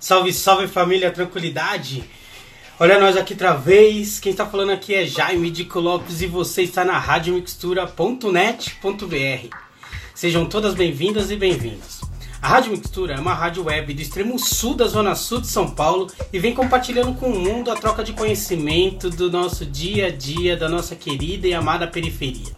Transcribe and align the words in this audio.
Salve, 0.00 0.32
salve 0.32 0.66
família, 0.66 1.10
tranquilidade. 1.10 2.02
Olha 2.78 2.98
nós 2.98 3.18
aqui 3.18 3.34
outra 3.34 3.52
vez. 3.52 4.18
Quem 4.18 4.32
está 4.32 4.46
falando 4.46 4.70
aqui 4.70 4.94
é 4.94 5.04
Jaime 5.04 5.50
Dico 5.50 5.78
Lopes 5.78 6.22
e 6.22 6.26
você 6.26 6.62
está 6.62 6.86
na 6.86 6.98
radiomixtura.net.br. 6.98 9.56
Sejam 10.14 10.46
todas 10.46 10.72
bem-vindas 10.72 11.30
e 11.30 11.36
bem-vindos. 11.36 12.00
A 12.40 12.48
Rádio 12.48 12.72
Mixtura 12.72 13.16
é 13.16 13.20
uma 13.20 13.34
rádio 13.34 13.64
web 13.64 13.92
do 13.92 14.00
extremo 14.00 14.38
sul 14.38 14.74
da 14.74 14.86
zona 14.86 15.14
sul 15.14 15.42
de 15.42 15.48
São 15.48 15.68
Paulo 15.68 16.06
e 16.32 16.38
vem 16.38 16.54
compartilhando 16.54 17.12
com 17.12 17.26
o 17.26 17.38
mundo 17.38 17.70
a 17.70 17.76
troca 17.76 18.02
de 18.02 18.14
conhecimento 18.14 19.10
do 19.10 19.30
nosso 19.30 19.66
dia 19.66 20.06
a 20.06 20.10
dia, 20.10 20.56
da 20.56 20.66
nossa 20.66 20.96
querida 20.96 21.46
e 21.46 21.52
amada 21.52 21.86
periferia. 21.86 22.56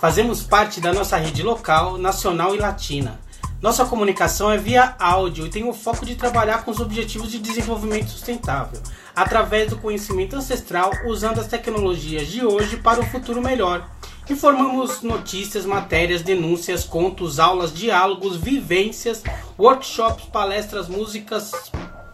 Fazemos 0.00 0.42
parte 0.42 0.80
da 0.80 0.90
nossa 0.90 1.18
rede 1.18 1.42
local, 1.42 1.98
nacional 1.98 2.54
e 2.54 2.58
latina 2.58 3.20
nossa 3.62 3.84
comunicação 3.84 4.50
é 4.50 4.56
via 4.56 4.94
áudio 4.98 5.46
e 5.46 5.50
tem 5.50 5.68
o 5.68 5.74
foco 5.74 6.06
de 6.06 6.14
trabalhar 6.14 6.64
com 6.64 6.70
os 6.70 6.80
objetivos 6.80 7.30
de 7.30 7.38
desenvolvimento 7.38 8.08
sustentável, 8.08 8.80
através 9.14 9.68
do 9.68 9.76
conhecimento 9.76 10.34
ancestral, 10.34 10.90
usando 11.06 11.40
as 11.40 11.46
tecnologias 11.46 12.28
de 12.28 12.44
hoje 12.44 12.78
para 12.78 13.00
um 13.00 13.06
futuro 13.06 13.42
melhor. 13.42 13.86
Informamos 14.30 15.02
notícias, 15.02 15.66
matérias, 15.66 16.22
denúncias, 16.22 16.84
contos, 16.84 17.38
aulas, 17.38 17.74
diálogos, 17.74 18.36
vivências, 18.36 19.22
workshops, 19.58 20.24
palestras, 20.26 20.88
músicas, 20.88 21.52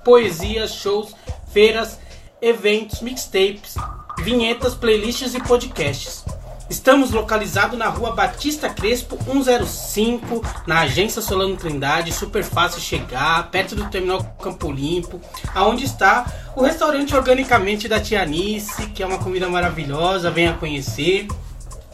poesias, 0.04 0.74
shows, 0.74 1.14
feiras, 1.52 2.00
eventos, 2.42 3.02
mixtapes, 3.02 3.76
vinhetas, 4.18 4.74
playlists 4.74 5.34
e 5.34 5.40
podcasts. 5.40 6.24
Estamos 6.68 7.12
localizados 7.12 7.78
na 7.78 7.86
rua 7.86 8.12
Batista 8.12 8.68
Crespo 8.68 9.16
105, 9.24 10.42
na 10.66 10.80
agência 10.80 11.22
Solano 11.22 11.56
Trindade, 11.56 12.12
super 12.12 12.42
fácil 12.42 12.80
chegar, 12.80 13.48
perto 13.50 13.76
do 13.76 13.88
terminal 13.88 14.24
Campo 14.42 14.72
Limpo, 14.72 15.20
aonde 15.54 15.84
está 15.84 16.26
o 16.56 16.62
restaurante 16.62 17.14
organicamente 17.14 17.86
da 17.86 18.00
Tia 18.00 18.24
Nice, 18.24 18.88
que 18.88 19.00
é 19.00 19.06
uma 19.06 19.18
comida 19.18 19.48
maravilhosa, 19.48 20.28
venha 20.28 20.54
conhecer. 20.54 21.28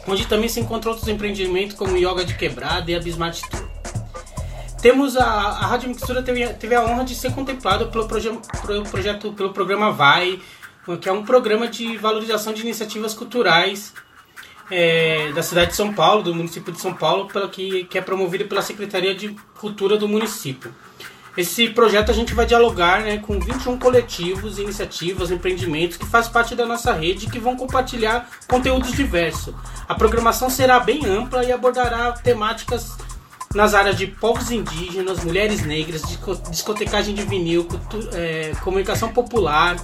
Onde 0.07 0.25
também 0.25 0.49
se 0.49 0.59
encontram 0.59 0.91
outros 0.91 1.07
empreendimentos 1.07 1.77
como 1.77 1.95
Yoga 1.95 2.25
de 2.25 2.33
Quebrada 2.33 2.89
e 2.89 2.95
a 2.95 2.99
Bismart 2.99 3.39
Tour. 3.41 3.63
Temos 4.81 5.15
a, 5.15 5.23
a 5.23 5.67
Rádio 5.67 5.87
Mixtura 5.87 6.21
teve, 6.23 6.45
teve 6.55 6.75
a 6.75 6.83
honra 6.83 7.05
de 7.05 7.15
ser 7.15 7.31
contemplado 7.31 7.87
pelo, 7.87 8.05
proje, 8.05 8.37
pelo 8.65 8.83
projeto, 8.83 9.31
pelo 9.31 9.53
programa 9.53 9.91
Vai, 9.91 10.41
que 10.99 11.07
é 11.07 11.11
um 11.13 11.23
programa 11.23 11.67
de 11.69 11.95
valorização 11.95 12.53
de 12.53 12.63
iniciativas 12.63 13.13
culturais 13.13 13.93
é, 14.71 15.31
da 15.33 15.43
cidade 15.43 15.71
de 15.71 15.75
São 15.75 15.93
Paulo, 15.93 16.23
do 16.23 16.33
município 16.33 16.71
de 16.71 16.79
São 16.79 16.93
Paulo, 16.93 17.27
pela 17.27 17.49
que, 17.49 17.85
que 17.85 17.97
é 17.97 18.01
promovido 18.01 18.45
pela 18.45 18.61
Secretaria 18.61 19.13
de 19.13 19.35
Cultura 19.59 19.97
do 19.97 20.07
município. 20.07 20.73
Esse 21.35 21.67
projeto 21.69 22.11
a 22.11 22.13
gente 22.13 22.33
vai 22.35 22.45
dialogar 22.45 23.01
né, 23.01 23.17
com 23.17 23.39
21 23.39 23.79
coletivos, 23.79 24.59
iniciativas, 24.59 25.31
empreendimentos 25.31 25.97
que 25.97 26.05
faz 26.05 26.27
parte 26.27 26.53
da 26.53 26.65
nossa 26.65 26.93
rede 26.93 27.27
que 27.27 27.39
vão 27.39 27.55
compartilhar 27.55 28.29
conteúdos 28.47 28.91
diversos. 28.91 29.53
A 29.87 29.95
programação 29.95 30.47
será 30.47 30.79
bem 30.79 31.05
ampla 31.05 31.43
e 31.43 31.51
abordará 31.51 32.11
temáticas 32.11 32.95
nas 33.55 33.73
áreas 33.73 33.97
de 33.97 34.07
povos 34.07 34.51
indígenas, 34.51 35.23
mulheres 35.23 35.65
negras, 35.65 36.03
discotecagem 36.49 37.15
de 37.15 37.23
vinil, 37.23 37.67
é, 38.13 38.51
comunicação 38.63 39.09
popular, 39.09 39.75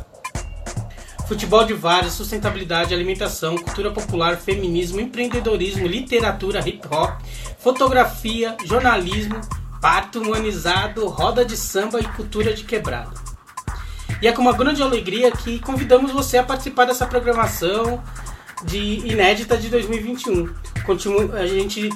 futebol 1.29 1.63
de 1.63 1.75
várias, 1.75 2.13
sustentabilidade, 2.13 2.91
alimentação, 2.91 3.55
cultura 3.55 3.91
popular, 3.91 4.35
feminismo, 4.35 4.99
empreendedorismo, 4.99 5.85
literatura, 5.85 6.67
hip 6.67 6.81
hop, 6.89 7.21
fotografia, 7.59 8.57
jornalismo, 8.65 9.39
parto 9.79 10.19
humanizado, 10.19 11.07
roda 11.07 11.45
de 11.45 11.55
samba 11.55 11.99
e 11.99 12.03
cultura 12.03 12.51
de 12.51 12.63
quebrada. 12.63 13.13
E 14.23 14.27
é 14.27 14.31
com 14.31 14.41
uma 14.41 14.53
grande 14.53 14.81
alegria 14.81 15.31
que 15.31 15.59
convidamos 15.59 16.11
você 16.11 16.39
a 16.39 16.43
participar 16.43 16.85
dessa 16.85 17.05
programação 17.05 18.03
de 18.65 19.07
inédita 19.07 19.55
de 19.55 19.69
2021. 19.69 20.51
Continua, 20.83 21.35
a 21.35 21.45
gente 21.45 21.91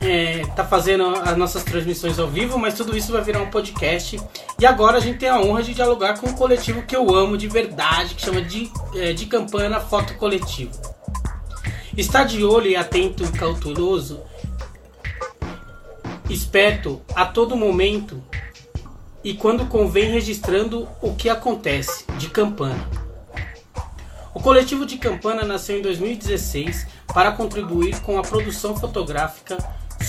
é, 0.00 0.46
tá 0.54 0.64
fazendo 0.64 1.06
as 1.06 1.36
nossas 1.36 1.64
transmissões 1.64 2.18
ao 2.18 2.28
vivo, 2.28 2.58
mas 2.58 2.74
tudo 2.74 2.96
isso 2.96 3.12
vai 3.12 3.22
virar 3.22 3.40
um 3.40 3.50
podcast. 3.50 4.20
E 4.58 4.66
agora 4.66 4.98
a 4.98 5.00
gente 5.00 5.18
tem 5.18 5.28
a 5.28 5.40
honra 5.40 5.62
de 5.62 5.74
dialogar 5.74 6.18
com 6.18 6.28
um 6.28 6.34
coletivo 6.34 6.82
que 6.82 6.94
eu 6.94 7.14
amo 7.14 7.36
de 7.36 7.48
verdade, 7.48 8.14
que 8.14 8.22
chama 8.22 8.40
de, 8.40 8.70
é, 8.94 9.12
de 9.12 9.26
Campana 9.26 9.80
Foto 9.80 10.14
Coletivo. 10.14 10.72
Está 11.96 12.22
de 12.22 12.44
olho 12.44 12.68
e 12.68 12.76
atento 12.76 13.24
e 13.24 13.32
cauteloso, 13.32 14.20
esperto 16.30 17.02
a 17.14 17.26
todo 17.26 17.56
momento 17.56 18.22
e 19.24 19.34
quando 19.34 19.66
convém 19.66 20.10
registrando 20.10 20.88
o 21.02 21.14
que 21.14 21.28
acontece 21.28 22.04
de 22.18 22.30
Campana. 22.30 22.88
O 24.32 24.40
coletivo 24.40 24.86
de 24.86 24.96
Campana 24.96 25.42
nasceu 25.42 25.76
em 25.76 25.82
2016 25.82 26.86
para 27.12 27.32
contribuir 27.32 27.98
com 28.02 28.16
a 28.16 28.22
produção 28.22 28.76
fotográfica 28.76 29.58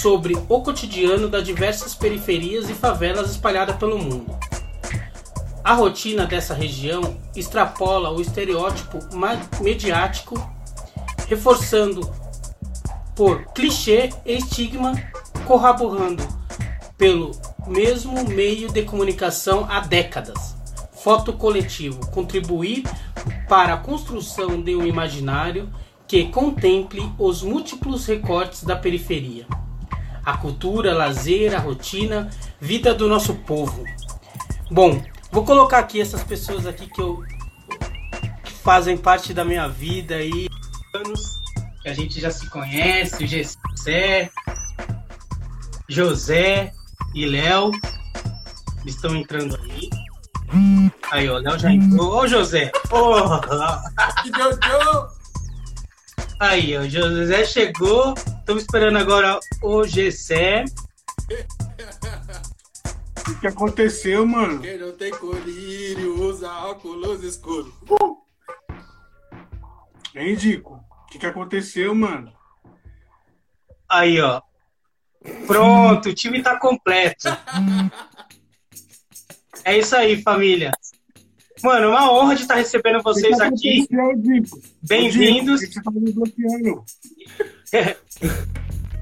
sobre 0.02 0.34
o 0.48 0.62
cotidiano 0.62 1.28
das 1.28 1.44
diversas 1.44 1.94
periferias 1.94 2.70
e 2.70 2.74
favelas 2.74 3.32
espalhadas 3.32 3.76
pelo 3.76 3.98
mundo. 3.98 4.34
A 5.62 5.74
rotina 5.74 6.26
dessa 6.26 6.54
região 6.54 7.18
extrapola 7.36 8.10
o 8.10 8.22
estereótipo 8.22 9.00
mediático, 9.62 10.36
reforçando 11.28 12.10
por 13.14 13.44
clichê 13.48 14.10
e 14.26 14.38
estigma, 14.38 14.94
corroborando 15.46 16.26
pelo 16.98 17.32
mesmo 17.68 18.24
meio 18.30 18.72
de 18.72 18.84
comunicação 18.84 19.68
há 19.70 19.82
décadas. 19.82 20.56
Foto 20.94 21.34
coletivo 21.34 22.10
contribuir 22.12 22.84
para 23.50 23.74
a 23.74 23.78
construção 23.78 24.62
de 24.62 24.76
um 24.78 24.86
imaginário 24.86 25.70
que 26.08 26.26
contemple 26.26 27.12
os 27.20 27.44
múltiplos 27.44 28.06
recortes 28.06 28.64
da 28.64 28.78
periferia 28.78 29.46
a 30.26 30.38
cultura, 30.38 30.94
lazer, 30.94 31.56
a 31.56 31.60
rotina, 31.60 32.30
vida 32.60 32.94
do 32.94 33.08
nosso 33.08 33.36
povo. 33.36 33.84
Bom, 34.72 35.02
vou 35.32 35.44
colocar 35.44 35.80
aqui 35.80 36.00
essas 36.00 36.24
pessoas 36.24 36.66
aqui 36.66 36.88
que 36.88 37.02
eu 37.02 37.24
que 38.44 38.52
fazem 38.52 38.98
parte 38.98 39.34
da 39.34 39.44
minha 39.44 39.68
vida 39.68 40.16
aí, 40.16 40.48
anos 40.94 41.40
que 41.82 41.90
a 41.90 41.94
gente 41.94 42.20
já 42.20 42.30
se 42.30 42.50
conhece, 42.50 43.26
Gessé, 43.26 44.30
José 45.88 46.74
e 47.16 47.26
Léo 47.26 47.72
estão 48.86 49.16
entrando 49.16 49.58
aí. 49.64 49.90
Aí, 51.12 51.30
ó, 51.30 51.38
Léo 51.38 51.58
já 51.58 51.72
entrou. 51.72 52.22
Ô, 52.22 52.28
José! 52.28 52.72
Porra! 52.90 53.82
Aí, 56.40 56.78
ó, 56.78 56.88
José 56.88 57.44
chegou. 57.44 58.14
Estamos 58.14 58.64
esperando 58.64 58.98
agora 58.98 59.40
o 59.62 59.84
Gessé. 59.86 60.64
O 63.28 63.40
que 63.42 63.48
aconteceu, 63.48 64.26
mano? 64.26 64.62
Quem 64.62 64.78
não 64.78 64.94
tem 64.94 65.12
colírio 65.12 66.24
usa 66.24 66.50
óculos 66.50 67.24
escuros. 67.24 67.74
Hein, 70.16 70.36
Dico? 70.36 70.76
O 70.76 71.08
que, 71.08 71.20
que 71.20 71.26
aconteceu, 71.26 71.94
mano? 71.94 72.32
Aí, 73.90 74.22
ó. 74.22 74.42
Pronto, 75.46 76.10
o 76.10 76.14
time 76.14 76.42
tá 76.42 76.58
completo. 76.58 77.28
É 79.66 79.78
isso 79.78 79.94
aí, 79.96 80.22
família. 80.22 80.72
Mano, 81.64 81.90
uma 81.90 82.12
honra 82.12 82.36
de 82.36 82.44
estar 82.44 82.56
recebendo 82.56 83.02
vocês 83.02 83.38
que 83.38 83.44
aqui. 83.44 83.88
Bem-vindos. 84.82 85.62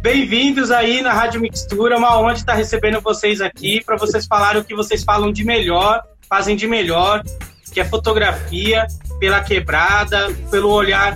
Bem-vindos 0.02 0.72
aí 0.72 1.02
na 1.02 1.14
Rádio 1.14 1.40
Mixtura. 1.40 1.98
Uma 1.98 2.20
honra 2.20 2.34
de 2.34 2.40
estar 2.40 2.54
recebendo 2.54 3.00
vocês 3.00 3.42
aqui 3.42 3.84
para 3.84 3.96
vocês 3.96 4.26
falarem 4.26 4.62
o 4.62 4.66
que 4.66 4.74
vocês 4.74 5.04
falam 5.04 5.32
de 5.32 5.44
melhor, 5.44 6.02
fazem 6.28 6.56
de 6.56 6.68
melhor, 6.68 7.24
que 7.72 7.80
é 7.80 7.86
fotografia, 7.86 8.88
pela 9.20 9.44
quebrada, 9.44 10.34
pelo 10.50 10.72
olhar, 10.72 11.16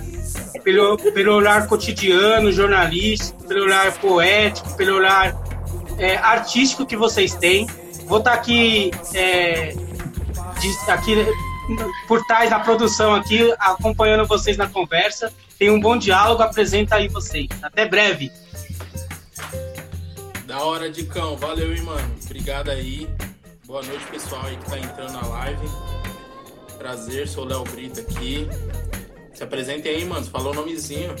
pelo, 0.62 0.96
pelo 0.96 1.34
olhar 1.34 1.66
cotidiano, 1.66 2.52
jornalístico, 2.52 3.42
pelo 3.48 3.64
olhar 3.64 3.92
poético, 3.98 4.76
pelo 4.76 4.96
olhar 4.96 5.34
é, 5.98 6.16
artístico 6.16 6.86
que 6.86 6.96
vocês 6.96 7.34
têm. 7.34 7.66
Vou 8.06 8.18
estar 8.18 8.34
aqui 8.34 8.90
é, 9.14 9.74
de, 10.62 10.90
aqui 10.90 11.26
por 12.06 12.24
trás 12.24 12.50
da 12.50 12.60
produção 12.60 13.14
aqui, 13.14 13.52
acompanhando 13.58 14.26
vocês 14.26 14.56
na 14.56 14.68
conversa. 14.68 15.32
Tem 15.58 15.70
um 15.70 15.80
bom 15.80 15.96
diálogo, 15.96 16.42
apresenta 16.42 16.96
aí 16.96 17.08
vocês. 17.08 17.48
Até 17.62 17.86
breve. 17.86 18.30
Da 20.46 20.62
hora 20.64 20.90
de 20.90 21.04
cão, 21.04 21.36
valeu, 21.36 21.74
hein, 21.74 21.82
mano. 21.82 22.14
Obrigado 22.24 22.70
aí. 22.70 23.08
Boa 23.66 23.82
noite, 23.82 24.04
pessoal 24.06 24.42
aí 24.46 24.56
que 24.56 24.70
tá 24.70 24.78
entrando 24.78 25.12
na 25.12 25.26
live. 25.26 25.66
Prazer, 26.78 27.28
sou 27.28 27.44
o 27.44 27.48
Léo 27.48 27.64
Brito 27.64 28.00
aqui. 28.00 28.48
Se 29.34 29.42
apresentem 29.42 29.96
aí, 29.96 30.04
mano. 30.04 30.26
Falou 30.26 30.52
o 30.52 30.56
nomezinho. 30.56 31.14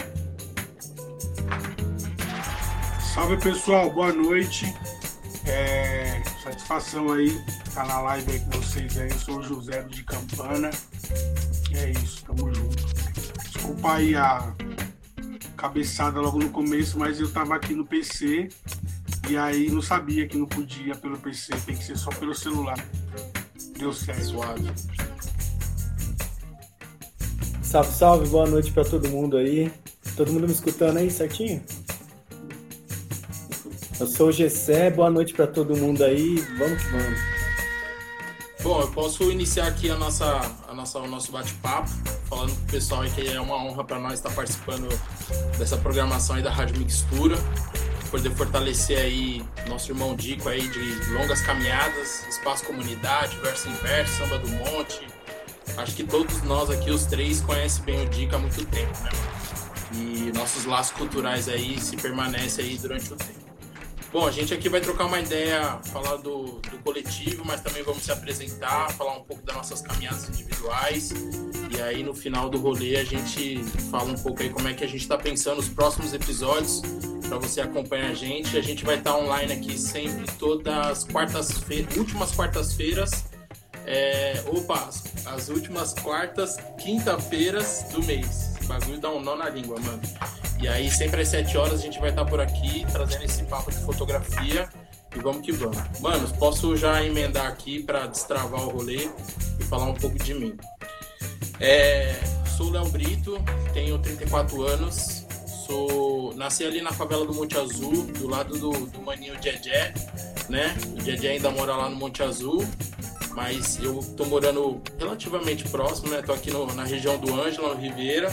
Salve, 3.14 3.36
pessoal. 3.38 3.90
Boa 3.90 4.12
noite. 4.12 4.66
É... 5.46 6.22
Satisfação 6.42 7.12
aí 7.12 7.28
estar 7.68 7.86
na 7.86 8.00
live 8.00 8.32
aí 8.32 8.40
com 8.40 8.50
vocês 8.60 8.98
aí. 8.98 9.08
Eu 9.08 9.18
sou 9.18 9.38
o 9.38 9.42
José 9.44 9.82
de 9.82 10.02
Campana. 10.02 10.70
É 11.72 11.90
isso, 11.90 12.24
tamo 12.24 12.52
junto. 12.52 12.84
Desculpa 13.52 13.94
aí 13.94 14.16
a 14.16 14.52
cabeçada 15.56 16.20
logo 16.20 16.40
no 16.40 16.50
começo, 16.50 16.98
mas 16.98 17.20
eu 17.20 17.30
tava 17.30 17.54
aqui 17.54 17.74
no 17.74 17.86
PC 17.86 18.48
e 19.30 19.36
aí 19.36 19.70
não 19.70 19.80
sabia 19.80 20.26
que 20.26 20.36
não 20.36 20.46
podia 20.46 20.96
pelo 20.96 21.16
PC, 21.16 21.52
tem 21.64 21.76
que 21.76 21.84
ser 21.84 21.96
só 21.96 22.10
pelo 22.10 22.34
celular. 22.34 22.78
Deu 23.78 23.92
certo. 23.92 24.24
Suave. 24.24 24.72
Salve, 27.62 27.92
salve, 27.92 28.28
boa 28.28 28.50
noite 28.50 28.72
pra 28.72 28.84
todo 28.84 29.08
mundo 29.08 29.36
aí. 29.36 29.72
Todo 30.16 30.32
mundo 30.32 30.48
me 30.48 30.52
escutando 30.52 30.96
aí 30.96 31.08
certinho? 31.08 31.62
Eu 34.00 34.06
sou 34.06 34.28
o 34.28 34.32
Gessé, 34.32 34.90
boa 34.90 35.10
noite 35.10 35.32
pra 35.34 35.46
todo 35.46 35.76
mundo 35.76 36.02
aí. 36.02 36.36
Vamos 36.58 36.82
que 36.82 36.90
vamos. 36.90 37.20
Bom, 38.62 38.80
eu 38.80 38.88
posso 38.88 39.30
iniciar 39.30 39.66
aqui 39.66 39.90
a 39.90 39.96
nossa, 39.96 40.40
a 40.68 40.74
nossa, 40.74 40.98
o 40.98 41.06
nosso 41.08 41.32
bate-papo, 41.32 41.90
falando 42.28 42.54
pro 42.54 42.72
pessoal 42.72 43.02
aí 43.02 43.10
que 43.10 43.28
é 43.28 43.40
uma 43.40 43.56
honra 43.56 43.84
para 43.84 43.98
nós 43.98 44.14
estar 44.14 44.30
participando 44.30 44.88
dessa 45.58 45.76
programação 45.76 46.36
aí 46.36 46.42
da 46.42 46.50
Rádio 46.50 46.78
Mixtura, 46.78 47.36
poder 48.10 48.30
fortalecer 48.30 48.98
aí 48.98 49.44
nosso 49.68 49.90
irmão 49.90 50.14
Dico 50.14 50.48
aí 50.48 50.68
de 50.68 51.12
longas 51.12 51.42
caminhadas, 51.42 52.26
espaço 52.28 52.64
comunidade, 52.64 53.36
verso 53.38 53.68
em 53.68 53.74
verso, 53.74 54.18
samba 54.18 54.38
do 54.38 54.48
monte. 54.48 55.06
Acho 55.76 55.94
que 55.94 56.04
todos 56.04 56.42
nós 56.42 56.70
aqui, 56.70 56.90
os 56.90 57.04
três, 57.04 57.40
conhecem 57.40 57.84
bem 57.84 58.06
o 58.06 58.08
Dico 58.08 58.36
há 58.36 58.38
muito 58.38 58.64
tempo, 58.66 58.96
né? 59.02 59.10
E 59.94 60.32
nossos 60.36 60.64
laços 60.64 60.92
culturais 60.92 61.48
aí 61.48 61.80
se 61.80 61.96
permanecem 61.96 62.64
aí 62.64 62.78
durante 62.78 63.12
o 63.12 63.16
tempo. 63.16 63.41
Bom, 64.12 64.26
a 64.26 64.30
gente 64.30 64.52
aqui 64.52 64.68
vai 64.68 64.82
trocar 64.82 65.06
uma 65.06 65.18
ideia, 65.18 65.80
falar 65.84 66.16
do, 66.16 66.60
do 66.60 66.78
coletivo, 66.84 67.42
mas 67.46 67.62
também 67.62 67.82
vamos 67.82 68.02
se 68.02 68.12
apresentar, 68.12 68.90
falar 68.92 69.16
um 69.16 69.24
pouco 69.24 69.42
das 69.42 69.56
nossas 69.56 69.80
caminhadas 69.80 70.28
individuais. 70.28 71.12
E 71.74 71.80
aí 71.80 72.02
no 72.02 72.12
final 72.14 72.50
do 72.50 72.58
rolê 72.58 72.96
a 72.96 73.04
gente 73.04 73.64
fala 73.90 74.10
um 74.10 74.18
pouco 74.18 74.42
aí 74.42 74.50
como 74.50 74.68
é 74.68 74.74
que 74.74 74.84
a 74.84 74.86
gente 74.86 75.00
está 75.00 75.16
pensando 75.16 75.60
os 75.60 75.68
próximos 75.70 76.12
episódios 76.12 76.82
para 77.26 77.38
você 77.38 77.62
acompanhar 77.62 78.10
a 78.10 78.14
gente. 78.14 78.58
A 78.58 78.60
gente 78.60 78.84
vai 78.84 78.98
estar 78.98 79.12
tá 79.12 79.16
online 79.16 79.50
aqui 79.50 79.78
sempre 79.78 80.30
todas 80.38 80.74
as 80.74 81.04
quartas-feiras, 81.04 81.96
últimas 81.96 82.32
quartas-feiras. 82.32 83.24
É, 83.86 84.44
opa, 84.46 84.90
as 85.24 85.48
últimas 85.48 85.94
quartas, 85.94 86.58
quinta-feiras 86.78 87.86
do 87.90 88.04
mês. 88.04 88.56
O 88.62 88.66
bagulho 88.66 89.00
dá 89.00 89.10
um 89.10 89.20
nó 89.22 89.34
na 89.36 89.48
língua, 89.48 89.80
mano. 89.80 90.02
E 90.62 90.68
aí, 90.68 90.88
sempre 90.88 91.22
às 91.22 91.28
7 91.28 91.58
horas, 91.58 91.80
a 91.80 91.82
gente 91.82 91.98
vai 91.98 92.10
estar 92.10 92.24
por 92.24 92.40
aqui 92.40 92.86
trazendo 92.92 93.24
esse 93.24 93.42
papo 93.42 93.68
de 93.68 93.78
fotografia. 93.78 94.68
E 95.12 95.18
vamos 95.18 95.44
que 95.44 95.50
vamos. 95.50 95.76
Mano, 95.98 96.28
posso 96.38 96.76
já 96.76 97.04
emendar 97.04 97.48
aqui 97.48 97.82
para 97.82 98.06
destravar 98.06 98.62
o 98.62 98.70
rolê 98.70 99.10
e 99.58 99.64
falar 99.64 99.86
um 99.86 99.94
pouco 99.94 100.16
de 100.20 100.32
mim. 100.32 100.56
É, 101.58 102.14
sou 102.56 102.70
Léo 102.70 102.88
Brito, 102.90 103.42
tenho 103.74 103.98
34 103.98 104.62
anos, 104.62 105.26
sou 105.66 106.32
nasci 106.36 106.64
ali 106.64 106.80
na 106.80 106.92
favela 106.92 107.26
do 107.26 107.34
Monte 107.34 107.58
Azul, 107.58 108.04
do 108.06 108.28
lado 108.28 108.56
do, 108.56 108.70
do 108.70 109.02
maninho 109.02 109.36
Djedé, 109.40 109.92
né? 110.48 110.76
O 110.96 111.02
Djedé 111.02 111.30
ainda 111.30 111.50
mora 111.50 111.74
lá 111.74 111.88
no 111.88 111.96
Monte 111.96 112.22
Azul, 112.22 112.64
mas 113.34 113.82
eu 113.82 114.00
tô 114.16 114.24
morando 114.26 114.80
relativamente 114.96 115.68
próximo, 115.68 116.08
né? 116.08 116.22
Tô 116.22 116.32
aqui 116.32 116.52
no, 116.52 116.72
na 116.72 116.84
região 116.84 117.18
do 117.18 117.34
Ângela, 117.34 117.74
no 117.74 117.80
Ribeira. 117.80 118.30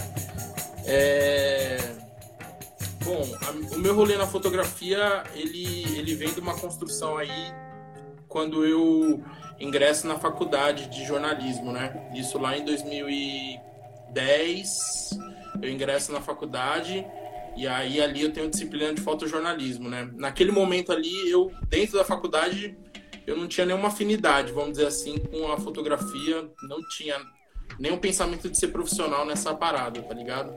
É... 0.86 2.09
Bom, 3.04 3.28
a, 3.42 3.52
o 3.76 3.80
meu 3.80 3.94
rolê 3.96 4.16
na 4.18 4.28
fotografia, 4.28 5.24
ele, 5.34 5.98
ele 5.98 6.16
vem 6.16 6.34
de 6.34 6.40
uma 6.40 6.58
construção 6.58 7.18
aí 7.18 7.54
quando 8.28 8.66
eu 8.66 9.24
ingresso 9.60 10.08
na 10.08 10.20
faculdade 10.20 10.88
de 10.88 11.06
jornalismo, 11.06 11.72
né? 11.72 12.10
Isso 12.16 12.38
lá 12.38 12.56
em 12.58 12.64
2010, 12.64 15.18
eu 15.62 15.70
ingresso 15.70 16.12
na 16.12 16.22
faculdade 16.22 17.06
e 17.58 17.68
aí 17.68 18.00
ali 18.00 18.22
eu 18.22 18.32
tenho 18.32 18.50
disciplina 18.50 18.94
de 18.94 19.02
fotojornalismo, 19.02 19.90
né? 19.90 20.10
Naquele 20.14 20.52
momento 20.52 20.92
ali, 20.92 21.30
eu 21.30 21.52
dentro 21.68 21.98
da 21.98 22.06
faculdade, 22.06 22.78
eu 23.28 23.36
não 23.36 23.48
tinha 23.48 23.66
nenhuma 23.66 23.90
afinidade, 23.90 24.54
vamos 24.54 24.72
dizer 24.72 24.88
assim, 24.88 25.18
com 25.18 25.52
a 25.52 25.58
fotografia, 25.58 26.50
não 26.64 26.80
tinha 26.90 27.20
nenhum 27.78 27.98
pensamento 27.98 28.50
de 28.50 28.58
ser 28.58 28.70
profissional 28.70 29.26
nessa 29.26 29.54
parada, 29.54 30.02
tá 30.02 30.14
ligado? 30.14 30.56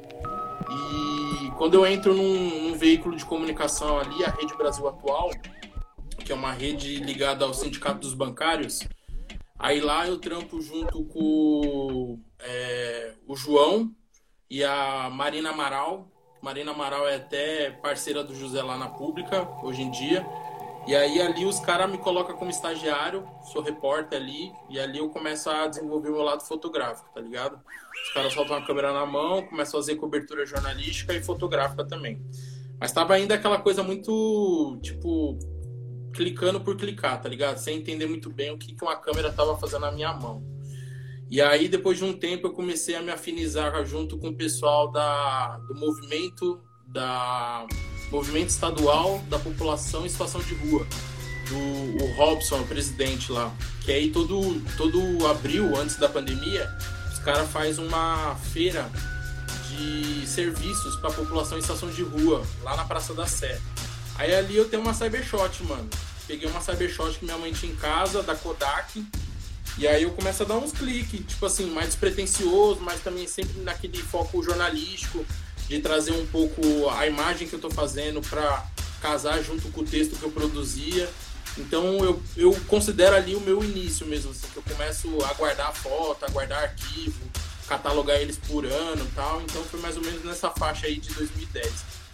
E 0.71 1.22
quando 1.57 1.75
eu 1.75 1.87
entro 1.87 2.15
num, 2.15 2.69
num, 2.69 2.75
veículo 2.75 3.17
de 3.17 3.25
comunicação 3.25 3.99
ali, 3.99 4.25
a 4.25 4.31
Rede 4.31 4.57
Brasil 4.57 4.87
Atual, 4.89 5.31
que 6.25 6.33
é 6.33 6.35
uma 6.35 6.53
rede 6.53 6.97
ligada 6.97 7.45
ao 7.45 7.55
Sindicato 7.55 8.01
dos 8.01 8.15
Bancários, 8.15 8.81
aí 9.59 9.81
lá 9.81 10.07
eu 10.07 10.19
trampo 10.19 10.61
junto 10.61 11.05
com 11.05 12.19
é, 12.39 13.15
o 13.27 13.37
João 13.37 13.91
e 14.51 14.63
a 14.63 15.09
Marina 15.11 15.51
Amaral. 15.51 16.09
Marina 16.41 16.73
Amaral 16.73 17.07
é 17.07 17.17
até 17.17 17.71
parceira 17.71 18.25
do 18.25 18.35
José 18.35 18.63
lá 18.63 18.77
na 18.77 18.89
Pública, 18.89 19.49
hoje 19.63 19.83
em 19.83 19.91
dia. 19.91 20.27
E 20.87 20.97
aí 20.97 21.23
ali 21.23 21.47
os 21.47 21.61
caras 21.61 21.91
me 21.91 21.97
colocam 21.97 22.37
como 22.37 22.51
estagiário, 22.51 23.27
sou 23.53 23.63
repórter 23.63 24.21
ali, 24.21 24.53
e 24.69 24.81
ali 24.81 24.99
eu 24.99 25.09
começo 25.11 25.49
a 25.49 25.69
desenvolver 25.69 26.09
o 26.09 26.13
meu 26.13 26.23
lado 26.23 26.43
fotográfico, 26.43 27.09
tá 27.15 27.21
ligado? 27.21 27.61
Os 28.07 28.15
caras 28.15 28.33
soltam 28.33 28.57
a 28.57 28.67
câmera 28.67 28.93
na 28.93 29.07
mão, 29.07 29.43
começam 29.43 29.79
a 29.79 29.83
fazer 29.83 29.97
cobertura 29.97 30.45
jornalística 30.45 31.15
e 31.15 31.23
fotográfica 31.23 31.85
também. 31.85 32.21
Mas 32.81 32.91
tava 32.91 33.15
ainda 33.15 33.37
aquela 33.37 33.61
coisa 33.61 33.83
muito, 33.85 34.77
tipo, 34.83 35.39
clicando 36.13 36.61
por 36.61 36.77
clicar, 36.77 37.21
tá 37.21 37.29
ligado? 37.29 37.59
Sem 37.59 37.79
entender 37.79 38.07
muito 38.07 38.29
bem 38.29 38.51
o 38.51 38.59
que, 38.59 38.75
que 38.75 38.83
uma 38.83 38.97
câmera 38.97 39.33
tava 39.33 39.57
fazendo 39.57 39.83
na 39.83 39.93
minha 39.93 40.13
mão. 40.13 40.43
E 41.31 41.41
aí, 41.41 41.69
depois 41.69 41.97
de 41.97 42.05
um 42.05 42.13
tempo, 42.13 42.49
eu 42.49 42.53
comecei 42.53 42.97
a 42.97 43.01
me 43.01 43.11
afinizar 43.11 43.85
junto 43.87 44.19
com 44.19 44.29
o 44.29 44.37
pessoal 44.37 44.91
da, 44.91 45.59
do 45.59 45.75
movimento 45.75 46.61
da 46.87 47.67
movimento 48.13 48.51
estadual 48.51 49.25
da 49.31 49.39
população 49.39 50.05
em 50.05 50.09
situação 50.09 50.43
de 50.43 50.55
rua, 50.55 50.87
do 51.49 52.05
o 52.05 52.15
Robson, 52.15 52.61
o 52.61 52.67
presidente 52.67 53.33
lá. 53.33 53.51
Que 53.81 53.91
aí 53.91 54.11
todo, 54.11 54.61
todo 54.77 55.27
abril, 55.27 55.75
antes 55.77 55.97
da 55.97 56.11
pandemia, 56.11 56.69
os 57.11 57.19
caras 57.21 57.51
fazem 57.51 57.85
uma 57.85 58.37
feira 58.53 58.89
de 59.71 60.27
serviços 60.27 60.97
para 60.97 61.09
a 61.09 61.13
população 61.15 61.57
em 61.57 61.63
situação 61.63 61.89
de 61.89 62.03
rua, 62.03 62.45
lá 62.63 62.77
na 62.77 62.85
Praça 62.85 63.15
da 63.15 63.27
Sé. 63.27 63.59
Aí 64.17 64.35
ali 64.35 64.57
eu 64.57 64.69
tenho 64.69 64.83
uma 64.83 64.93
Cybershot, 64.93 65.65
mano. 65.65 65.89
Peguei 66.27 66.47
uma 66.47 66.61
Cybershot 66.61 67.19
que 67.19 67.25
minha 67.25 67.39
mãe 67.39 67.51
tinha 67.53 67.73
em 67.73 67.77
casa, 67.77 68.23
da 68.23 68.37
Kodak. 68.37 69.05
E 69.79 69.89
aí 69.89 70.03
eu 70.03 70.11
começo 70.11 70.43
a 70.43 70.47
dar 70.47 70.59
uns 70.59 70.71
cliques, 70.71 71.25
tipo 71.27 71.47
assim, 71.47 71.71
mais 71.71 71.87
despretensioso, 71.87 72.79
mas 72.83 73.01
também 73.01 73.27
sempre 73.27 73.59
naquele 73.63 73.97
foco 73.97 74.43
jornalístico 74.43 75.25
de 75.69 75.81
trazer 75.81 76.13
um 76.13 76.27
pouco 76.27 76.89
a 76.91 77.07
imagem 77.07 77.49
que 77.49 77.55
eu 77.55 77.59
estou 77.59 77.71
fazendo 77.71 78.21
para 78.21 78.67
casar 79.01 79.43
junto 79.43 79.69
com 79.71 79.81
o 79.81 79.85
texto 79.85 80.17
que 80.17 80.23
eu 80.23 80.31
produzia. 80.31 81.09
Então 81.59 82.03
eu, 82.05 82.23
eu 82.37 82.57
considero 82.67 83.15
ali 83.17 83.35
o 83.35 83.41
meu 83.41 83.63
início 83.63 84.07
mesmo, 84.07 84.31
assim, 84.31 84.47
que 84.53 84.57
eu 84.57 84.63
começo 84.63 85.09
a 85.25 85.35
guardar 85.35 85.75
foto, 85.75 86.25
a 86.25 86.29
guardar 86.29 86.63
arquivo, 86.63 87.21
catalogar 87.67 88.17
eles 88.17 88.39
por 88.39 88.65
ano 88.65 89.07
tal. 89.15 89.43
Então 89.43 89.63
foi 89.65 89.81
mais 89.81 89.97
ou 89.97 90.03
menos 90.03 90.25
nessa 90.25 90.51
faixa 90.51 90.87
aí 90.87 90.99
de 90.99 91.13
2010. 91.15 91.73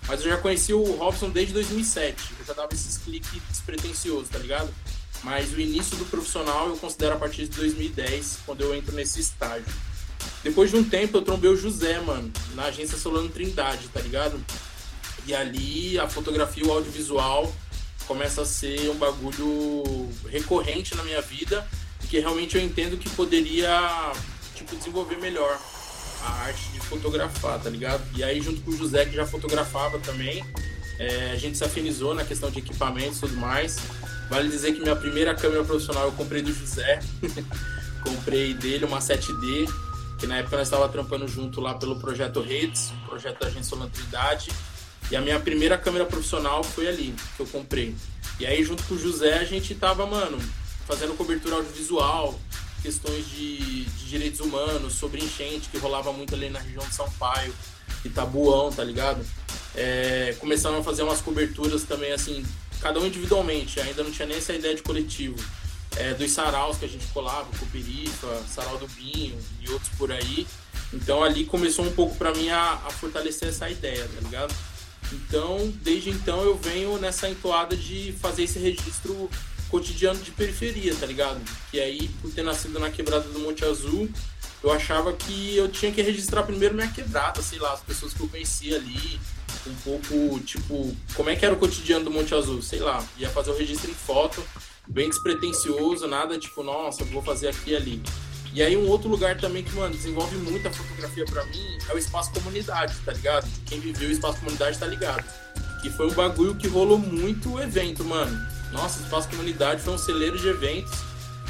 Mas 0.08 0.24
eu 0.24 0.30
já 0.30 0.38
conheci 0.38 0.72
o 0.72 0.82
Robson 0.96 1.28
desde 1.30 1.52
2007. 1.52 2.34
Eu 2.40 2.46
já 2.46 2.52
dava 2.54 2.72
esses 2.72 2.96
cliques 2.98 3.42
despretensiosos, 3.48 4.28
tá 4.28 4.38
ligado? 4.38 4.72
Mas 5.22 5.52
o 5.52 5.60
início 5.60 5.96
do 5.96 6.04
profissional 6.06 6.68
eu 6.68 6.76
considero 6.76 7.14
a 7.14 7.18
partir 7.18 7.46
de 7.48 7.56
2010, 7.56 8.38
quando 8.46 8.62
eu 8.62 8.74
entro 8.74 8.94
nesse 8.94 9.20
estágio. 9.20 9.66
Depois 10.48 10.70
de 10.70 10.76
um 10.76 10.82
tempo 10.82 11.18
eu 11.18 11.20
trombei 11.20 11.50
o 11.50 11.56
José, 11.56 12.00
mano, 12.00 12.32
na 12.54 12.64
agência 12.64 12.96
Solano 12.96 13.28
Trindade, 13.28 13.86
tá 13.88 14.00
ligado? 14.00 14.42
E 15.26 15.34
ali 15.34 15.98
a 15.98 16.08
fotografia 16.08 16.64
e 16.64 16.66
o 16.66 16.72
audiovisual 16.72 17.54
começa 18.06 18.40
a 18.40 18.46
ser 18.46 18.88
um 18.88 18.94
bagulho 18.94 20.08
recorrente 20.26 20.96
na 20.96 21.04
minha 21.04 21.20
vida 21.20 21.68
e 22.02 22.06
que 22.06 22.18
realmente 22.18 22.56
eu 22.56 22.62
entendo 22.62 22.96
que 22.96 23.10
poderia, 23.10 24.10
tipo, 24.54 24.74
desenvolver 24.74 25.18
melhor 25.18 25.60
a 26.24 26.30
arte 26.44 26.66
de 26.72 26.80
fotografar, 26.80 27.60
tá 27.60 27.68
ligado? 27.68 28.02
E 28.16 28.24
aí 28.24 28.40
junto 28.40 28.62
com 28.62 28.70
o 28.70 28.76
José, 28.76 29.04
que 29.04 29.14
já 29.14 29.26
fotografava 29.26 29.98
também, 29.98 30.42
é, 30.98 31.32
a 31.32 31.36
gente 31.36 31.58
se 31.58 31.64
afinizou 31.64 32.14
na 32.14 32.24
questão 32.24 32.50
de 32.50 32.60
equipamentos 32.60 33.18
e 33.18 33.20
tudo 33.20 33.36
mais. 33.36 33.76
Vale 34.30 34.48
dizer 34.48 34.72
que 34.72 34.80
minha 34.80 34.96
primeira 34.96 35.34
câmera 35.34 35.62
profissional 35.62 36.06
eu 36.06 36.12
comprei 36.12 36.40
do 36.40 36.54
José. 36.54 37.00
comprei 38.02 38.54
dele 38.54 38.86
uma 38.86 39.00
7D 39.00 39.68
que 40.18 40.26
na 40.26 40.38
época 40.38 40.56
nós 40.56 40.66
estava 40.66 40.88
trampando 40.88 41.26
junto 41.28 41.60
lá 41.60 41.74
pelo 41.74 41.98
projeto 41.98 42.40
Redes, 42.40 42.92
projeto 43.06 43.40
da 43.40 43.46
Agência 43.46 43.70
Solantridade. 43.70 44.50
E 45.10 45.16
a 45.16 45.20
minha 45.20 45.40
primeira 45.40 45.78
câmera 45.78 46.04
profissional 46.04 46.62
foi 46.62 46.88
ali, 46.88 47.14
que 47.36 47.40
eu 47.40 47.46
comprei. 47.46 47.94
E 48.38 48.46
aí, 48.46 48.62
junto 48.62 48.82
com 48.84 48.94
o 48.94 48.98
José, 48.98 49.38
a 49.38 49.44
gente 49.44 49.74
tava, 49.74 50.06
mano, 50.06 50.38
fazendo 50.86 51.16
cobertura 51.16 51.56
audiovisual, 51.56 52.38
questões 52.82 53.28
de, 53.28 53.84
de 53.84 54.06
direitos 54.06 54.40
humanos, 54.40 54.94
sobre 54.94 55.22
enchente, 55.22 55.68
que 55.70 55.78
rolava 55.78 56.12
muito 56.12 56.34
ali 56.34 56.50
na 56.50 56.58
região 56.58 56.86
de 56.86 56.94
São 56.94 57.08
Paulo, 57.12 57.54
Itabuão, 58.04 58.70
tá 58.70 58.84
ligado? 58.84 59.24
É, 59.74 60.36
começando 60.38 60.78
a 60.78 60.82
fazer 60.82 61.02
umas 61.02 61.20
coberturas 61.20 61.84
também, 61.84 62.12
assim, 62.12 62.44
cada 62.80 63.00
um 63.00 63.06
individualmente, 63.06 63.80
ainda 63.80 64.02
não 64.02 64.10
tinha 64.10 64.26
nem 64.26 64.36
essa 64.36 64.52
ideia 64.52 64.74
de 64.74 64.82
coletivo. 64.82 65.36
É, 65.96 66.14
dos 66.14 66.30
saraus 66.30 66.76
que 66.78 66.84
a 66.84 66.88
gente 66.88 67.06
colava, 67.08 67.46
com 67.58 67.64
o 67.64 67.68
Perifa, 67.68 68.42
Sarau 68.48 68.78
do 68.78 68.86
Binho 68.88 69.38
e 69.60 69.70
outros 69.70 69.90
por 69.96 70.12
aí. 70.12 70.46
Então 70.92 71.22
ali 71.22 71.44
começou 71.44 71.84
um 71.84 71.92
pouco 71.92 72.16
para 72.16 72.32
mim 72.32 72.48
a, 72.50 72.74
a, 72.74 72.90
fortalecer 72.90 73.48
essa 73.48 73.68
ideia, 73.68 74.08
tá 74.08 74.20
ligado? 74.20 74.54
Então, 75.12 75.72
desde 75.82 76.10
então 76.10 76.42
eu 76.42 76.56
venho 76.56 76.98
nessa 76.98 77.28
entoada 77.28 77.76
de 77.76 78.14
fazer 78.20 78.44
esse 78.44 78.58
registro 78.58 79.30
cotidiano 79.70 80.18
de 80.20 80.30
periferia, 80.30 80.94
tá 80.94 81.06
ligado? 81.06 81.40
E 81.72 81.80
aí, 81.80 82.08
por 82.20 82.30
ter 82.32 82.42
nascido 82.42 82.78
na 82.78 82.90
quebrada 82.90 83.28
do 83.28 83.38
Monte 83.38 83.64
Azul, 83.64 84.08
eu 84.62 84.72
achava 84.72 85.12
que 85.12 85.56
eu 85.56 85.68
tinha 85.68 85.92
que 85.92 86.02
registrar 86.02 86.42
primeiro 86.42 86.74
minha 86.74 86.88
quebrada, 86.88 87.40
sei 87.42 87.58
lá, 87.58 87.72
as 87.72 87.80
pessoas 87.80 88.12
que 88.12 88.20
eu 88.20 88.28
conhecia 88.28 88.76
ali, 88.76 89.20
um 89.66 89.74
pouco, 89.76 90.40
tipo, 90.40 90.96
como 91.14 91.30
é 91.30 91.36
que 91.36 91.44
era 91.44 91.54
o 91.54 91.58
cotidiano 91.58 92.04
do 92.04 92.10
Monte 92.10 92.34
Azul, 92.34 92.62
sei 92.62 92.80
lá, 92.80 93.04
ia 93.18 93.28
fazer 93.30 93.50
o 93.50 93.56
registro 93.56 93.90
em 93.90 93.94
foto, 93.94 94.42
bem 94.88 95.08
despretensioso, 95.08 96.06
nada 96.06 96.38
tipo, 96.38 96.62
nossa, 96.62 97.04
vou 97.04 97.22
fazer 97.22 97.48
aqui 97.48 97.70
e 97.70 97.76
ali. 97.76 98.02
E 98.54 98.62
aí 98.62 98.76
um 98.76 98.88
outro 98.88 99.08
lugar 99.08 99.38
também 99.38 99.62
que, 99.62 99.74
mano, 99.74 99.94
desenvolve 99.94 100.36
muita 100.36 100.70
fotografia 100.70 101.24
para 101.26 101.44
mim 101.46 101.78
é 101.88 101.94
o 101.94 101.98
espaço 101.98 102.32
comunidade, 102.32 102.94
tá 103.04 103.12
ligado? 103.12 103.48
Quem 103.66 103.78
viveu 103.78 104.08
o 104.08 104.12
espaço 104.12 104.38
comunidade 104.38 104.78
tá 104.78 104.86
ligado. 104.86 105.24
Que 105.82 105.90
foi 105.90 106.06
um 106.06 106.14
bagulho 106.14 106.54
que 106.56 106.66
rolou 106.66 106.98
muito 106.98 107.60
evento, 107.60 108.04
mano. 108.04 108.36
Nossa, 108.72 109.00
o 109.00 109.04
espaço 109.04 109.28
comunidade 109.28 109.82
foi 109.82 109.94
um 109.94 109.98
celeiro 109.98 110.38
de 110.38 110.48
eventos, 110.48 110.92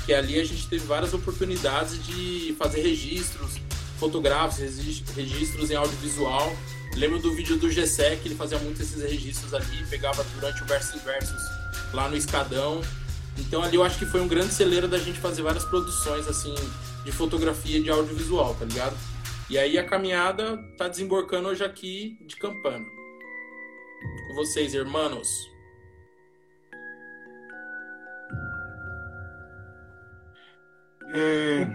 que 0.05 0.13
ali 0.13 0.39
a 0.39 0.45
gente 0.45 0.69
teve 0.69 0.85
várias 0.87 1.15
oportunidades 1.15 2.05
de 2.05 2.55
fazer 2.59 2.83
registros 2.83 3.55
fotográficos, 3.99 4.59
registros 5.15 5.71
em 5.71 5.75
audiovisual. 5.75 6.55
Lembro 6.95 7.19
do 7.19 7.33
vídeo 7.35 7.57
do 7.57 7.69
GSEC, 7.69 8.27
ele 8.27 8.35
fazia 8.35 8.59
muito 8.59 8.83
esses 8.83 9.03
registros 9.03 9.55
ali, 9.55 9.85
pegava 9.89 10.25
durante 10.35 10.63
o 10.63 10.67
Versus 10.67 11.01
Versus 11.03 11.43
lá 11.93 12.09
no 12.09 12.17
Escadão. 12.17 12.81
Então 13.39 13.63
ali 13.63 13.77
eu 13.77 13.85
acho 13.85 13.99
que 13.99 14.07
foi 14.07 14.21
um 14.21 14.29
grande 14.29 14.53
celeiro 14.53 14.89
da 14.89 14.99
gente 14.99 15.21
fazer 15.21 15.43
várias 15.43 15.65
produções 15.65 16.27
assim 16.27 16.55
de 17.05 17.13
fotografia 17.13 17.81
de 17.81 17.91
audiovisual, 17.91 18.55
tá 18.55 18.65
ligado? 18.65 18.97
E 19.49 19.57
aí 19.57 19.79
a 19.79 19.87
caminhada 19.87 20.59
tá 20.77 20.89
desembarcando 20.89 21.49
hoje 21.49 21.65
aqui 21.65 22.19
de 22.27 22.37
Campana. 22.37 22.85
Com 24.29 24.35
vocês, 24.35 24.75
irmãos. 24.75 25.29
É... 31.15 31.67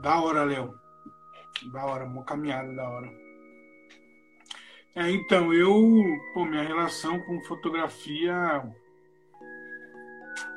Da 0.00 0.20
hora, 0.20 0.44
Léo. 0.44 0.74
Da 1.72 1.84
hora, 1.84 2.04
uma 2.04 2.24
caminhada 2.24 2.72
da 2.72 2.88
hora. 2.88 3.10
É, 4.94 5.10
então, 5.10 5.52
eu, 5.52 5.74
pô, 6.34 6.44
minha 6.44 6.62
relação 6.62 7.18
com 7.20 7.40
fotografia 7.42 8.62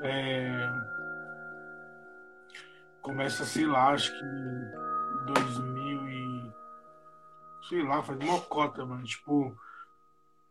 é, 0.02 0.70
começa, 3.02 3.46
sei 3.46 3.66
lá, 3.66 3.90
acho 3.90 4.12
que 4.12 4.26
em 4.26 5.26
2000 5.34 6.10
e 6.10 6.54
sei 7.70 7.84
lá, 7.84 8.02
faz 8.04 8.20
uma 8.20 8.40
cota, 8.42 8.86
mano, 8.86 9.04
tipo 9.04 9.56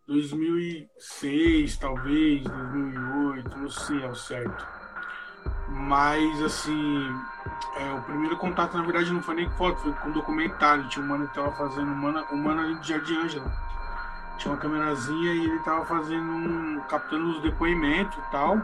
2006, 0.07 1.77
talvez, 1.79 2.43
2008, 2.43 3.59
não 3.59 3.69
sei 3.71 4.05
ao 4.05 4.15
certo. 4.15 4.67
Mas, 5.69 6.43
assim, 6.43 7.09
é, 7.77 7.93
o 7.93 8.03
primeiro 8.03 8.37
contato, 8.37 8.77
na 8.77 8.83
verdade, 8.83 9.13
não 9.13 9.23
foi 9.23 9.35
nem 9.35 9.51
foto, 9.51 9.81
foi 9.81 9.93
com 9.95 10.11
documentário. 10.11 10.89
Tinha 10.89 11.05
um 11.05 11.09
mano 11.09 11.29
que 11.29 11.35
tava 11.35 11.53
fazendo, 11.53 11.91
um 11.91 11.95
mano, 11.95 12.27
um 12.33 12.37
mano 12.37 12.81
de 12.81 12.89
Jardim 12.89 13.17
Ângela 13.17 13.51
tinha 14.39 14.53
uma 14.53 14.61
câmerazinha 14.61 15.33
e 15.33 15.45
ele 15.45 15.59
tava 15.61 15.85
fazendo 15.85 16.31
um. 16.31 16.81
captando 16.89 17.31
os 17.31 17.43
depoimentos 17.43 18.17
e 18.19 18.31
tal. 18.31 18.61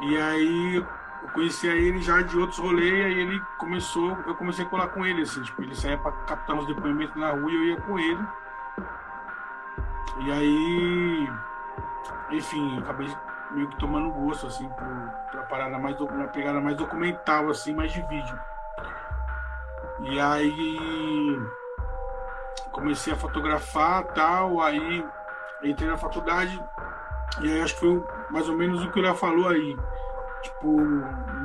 E 0.00 0.16
aí 0.16 0.76
eu 0.76 0.86
conhecia 1.32 1.74
ele 1.74 2.00
já 2.00 2.22
de 2.22 2.38
outros 2.38 2.58
rolês, 2.58 3.04
aí 3.04 3.20
ele 3.20 3.40
começou, 3.58 4.16
eu 4.26 4.34
comecei 4.34 4.64
a 4.64 4.68
colar 4.68 4.88
com 4.88 5.04
ele, 5.04 5.22
assim, 5.22 5.42
tipo, 5.42 5.62
ele 5.62 5.74
saía 5.74 5.98
pra 5.98 6.12
captar 6.12 6.56
os 6.56 6.66
depoimentos 6.66 7.16
na 7.16 7.30
rua 7.30 7.50
e 7.50 7.54
eu 7.54 7.64
ia 7.64 7.80
com 7.80 7.98
ele. 7.98 8.26
E 10.20 10.32
aí, 10.32 11.30
enfim, 12.30 12.78
acabei 12.78 13.08
meio 13.50 13.68
que 13.68 13.76
tomando 13.76 14.10
gosto, 14.10 14.46
assim, 14.46 14.68
por, 14.68 15.10
pra 15.30 15.42
parada 15.42 15.78
mais, 15.78 16.00
uma 16.00 16.28
pegada 16.28 16.60
mais 16.60 16.76
documental, 16.76 17.48
assim, 17.50 17.74
mais 17.74 17.92
de 17.92 18.02
vídeo. 18.02 18.38
E 20.00 20.20
aí 20.20 21.40
comecei 22.70 23.12
a 23.12 23.16
fotografar 23.16 24.04
tal, 24.08 24.60
aí 24.60 25.04
entrei 25.62 25.88
na 25.88 25.96
faculdade 25.96 26.62
e 27.40 27.50
aí 27.50 27.62
acho 27.62 27.74
que 27.74 27.80
foi 27.80 28.04
mais 28.30 28.48
ou 28.48 28.56
menos 28.56 28.84
o 28.84 28.90
que 28.90 28.98
o 28.98 29.02
Léo 29.02 29.14
falou 29.14 29.48
aí. 29.48 29.76
Tipo, 30.42 30.80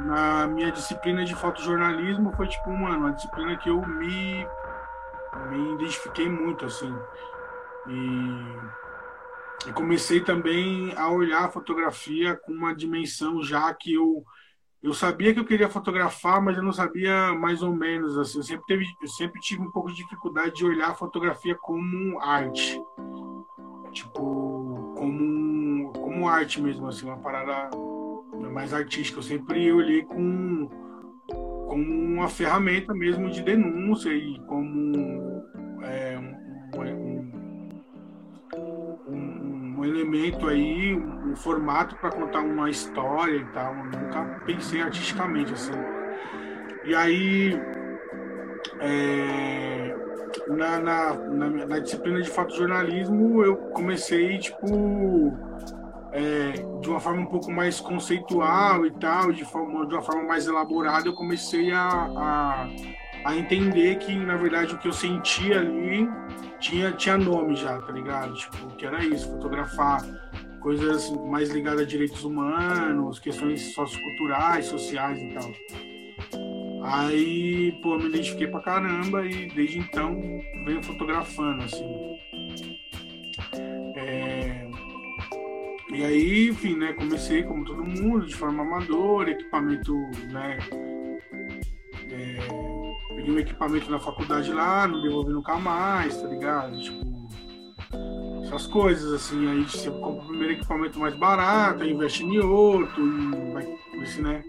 na 0.06 0.48
minha 0.48 0.72
disciplina 0.72 1.24
de 1.24 1.36
fotojornalismo 1.36 2.32
foi 2.34 2.48
tipo, 2.48 2.72
mano, 2.72 3.00
uma 3.00 3.14
disciplina 3.14 3.58
que 3.58 3.70
eu 3.70 3.82
me, 3.86 4.46
me 5.50 5.74
identifiquei 5.74 6.30
muito, 6.30 6.66
assim. 6.66 6.94
E, 7.88 9.70
e 9.70 9.74
comecei 9.74 10.22
também 10.22 10.94
a 10.96 11.10
olhar 11.10 11.46
a 11.46 11.52
fotografia 11.52 12.36
com 12.36 12.52
uma 12.52 12.76
dimensão 12.76 13.42
já 13.42 13.74
que 13.74 13.94
eu 13.94 14.24
eu 14.84 14.96
sabia 14.96 15.32
que 15.32 15.40
eu 15.40 15.46
queria 15.46 15.70
fotografar, 15.70 16.42
mas 16.42 16.58
eu 16.58 16.64
não 16.64 16.74
sabia 16.74 17.34
mais 17.36 17.62
ou 17.62 17.72
menos 17.72 18.18
assim. 18.18 18.40
Eu 18.40 18.44
sempre 18.44 18.66
teve, 18.66 18.86
eu 19.00 19.08
sempre 19.08 19.40
tive 19.40 19.62
um 19.62 19.70
pouco 19.70 19.90
de 19.90 19.98
dificuldade 19.98 20.56
de 20.56 20.66
olhar 20.66 20.90
a 20.90 20.96
fotografia 20.96 21.56
como 21.56 22.20
arte, 22.20 22.82
tipo 23.92 24.51
como 26.22 26.30
arte 26.30 26.62
mesmo, 26.62 26.88
assim, 26.88 27.08
uma 27.08 27.18
parada 27.18 27.72
mais 28.52 28.74
artística. 28.74 29.18
Eu 29.18 29.24
sempre 29.24 29.72
olhei 29.72 30.04
com 30.04 30.70
como 31.68 31.84
uma 31.84 32.28
ferramenta 32.28 32.94
mesmo 32.94 33.30
de 33.32 33.42
denúncia 33.42 34.10
e 34.10 34.40
como 34.46 35.44
é, 35.84 36.20
um 39.08 39.84
elemento 39.84 40.48
aí, 40.48 40.94
um 40.94 41.36
formato 41.36 41.96
para 41.96 42.12
contar 42.12 42.42
uma 42.42 42.70
história 42.70 43.38
e 43.38 43.46
tal. 43.46 43.74
Eu 43.74 43.86
nunca 43.86 44.42
pensei 44.46 44.82
artisticamente 44.82 45.54
assim. 45.54 45.72
E 46.84 46.94
aí, 46.94 47.60
é, 48.80 49.96
na, 50.48 50.80
na, 50.80 51.14
na, 51.14 51.66
na, 51.66 51.80
disciplina 51.80 52.22
de 52.22 52.30
fotojornalismo, 52.30 53.44
eu 53.44 53.56
comecei, 53.56 54.38
tipo, 54.38 55.38
é, 56.12 56.52
de 56.82 56.90
uma 56.90 57.00
forma 57.00 57.22
um 57.22 57.26
pouco 57.26 57.52
mais 57.52 57.80
conceitual 57.80 58.86
e 58.86 58.92
tal, 58.92 59.32
de, 59.32 59.46
forma, 59.46 59.86
de 59.86 59.94
uma 59.94 60.02
forma 60.02 60.24
mais 60.24 60.48
elaborada, 60.48 61.08
eu 61.08 61.14
comecei 61.14 61.72
a, 61.72 61.88
a, 61.88 62.70
a 63.26 63.36
entender 63.36 63.98
que, 63.98 64.14
na 64.14 64.36
verdade, 64.36 64.76
o 64.76 64.78
que 64.78 64.88
eu 64.88 64.94
sentia 64.94 65.60
ali 65.60 66.10
tinha, 66.60 66.92
tinha 66.92 67.18
nome 67.18 67.56
já, 67.56 67.82
tá 67.82 67.92
ligado? 67.92 68.34
Tipo, 68.34 68.68
que 68.76 68.86
era 68.86 69.04
isso, 69.04 69.30
fotografar 69.32 70.02
coisas 70.60 71.10
mais 71.28 71.50
ligadas 71.50 71.82
a 71.82 71.86
direitos 71.86 72.24
humanos, 72.24 73.20
questões 73.20 73.74
socioculturais, 73.74 74.66
sociais 74.66 75.20
e 75.20 75.30
tal. 75.30 75.52
Aí, 76.84 77.72
pô, 77.82 77.98
me 77.98 78.10
identifiquei 78.10 78.48
pra 78.48 78.60
caramba 78.60 79.26
e 79.26 79.48
desde 79.48 79.80
então 79.80 80.20
venho 80.66 80.84
fotografando, 80.84 81.64
assim. 81.64 82.18
E 85.94 86.06
aí, 86.06 86.50
enfim, 86.50 86.76
né, 86.76 86.94
comecei 86.94 87.44
como 87.44 87.66
todo 87.66 87.84
mundo, 87.84 88.26
de 88.26 88.36
forma 88.36 88.64
amadora, 88.64 89.32
equipamento, 89.32 89.94
né, 90.32 90.58
é 92.10 92.72
peguei 93.22 93.34
um 93.34 93.40
equipamento 93.40 93.92
na 93.92 94.00
faculdade 94.00 94.52
lá, 94.52 94.88
não 94.88 95.02
devolvi 95.02 95.32
nunca 95.32 95.56
mais, 95.58 96.20
tá 96.20 96.28
ligado? 96.28 96.80
Tipo, 96.82 97.06
essas 98.44 98.68
coisas, 98.68 99.14
assim, 99.14 99.48
aí 99.48 99.64
você 99.64 99.90
compra 99.92 100.24
o 100.24 100.28
primeiro 100.28 100.54
equipamento 100.54 101.00
mais 101.00 101.16
barato, 101.16 101.84
aí 101.84 101.92
investe 101.92 102.24
em 102.24 102.40
outro, 102.40 103.02
e 103.06 103.52
vai, 103.54 103.68
assim, 104.02 104.22
né? 104.22 104.44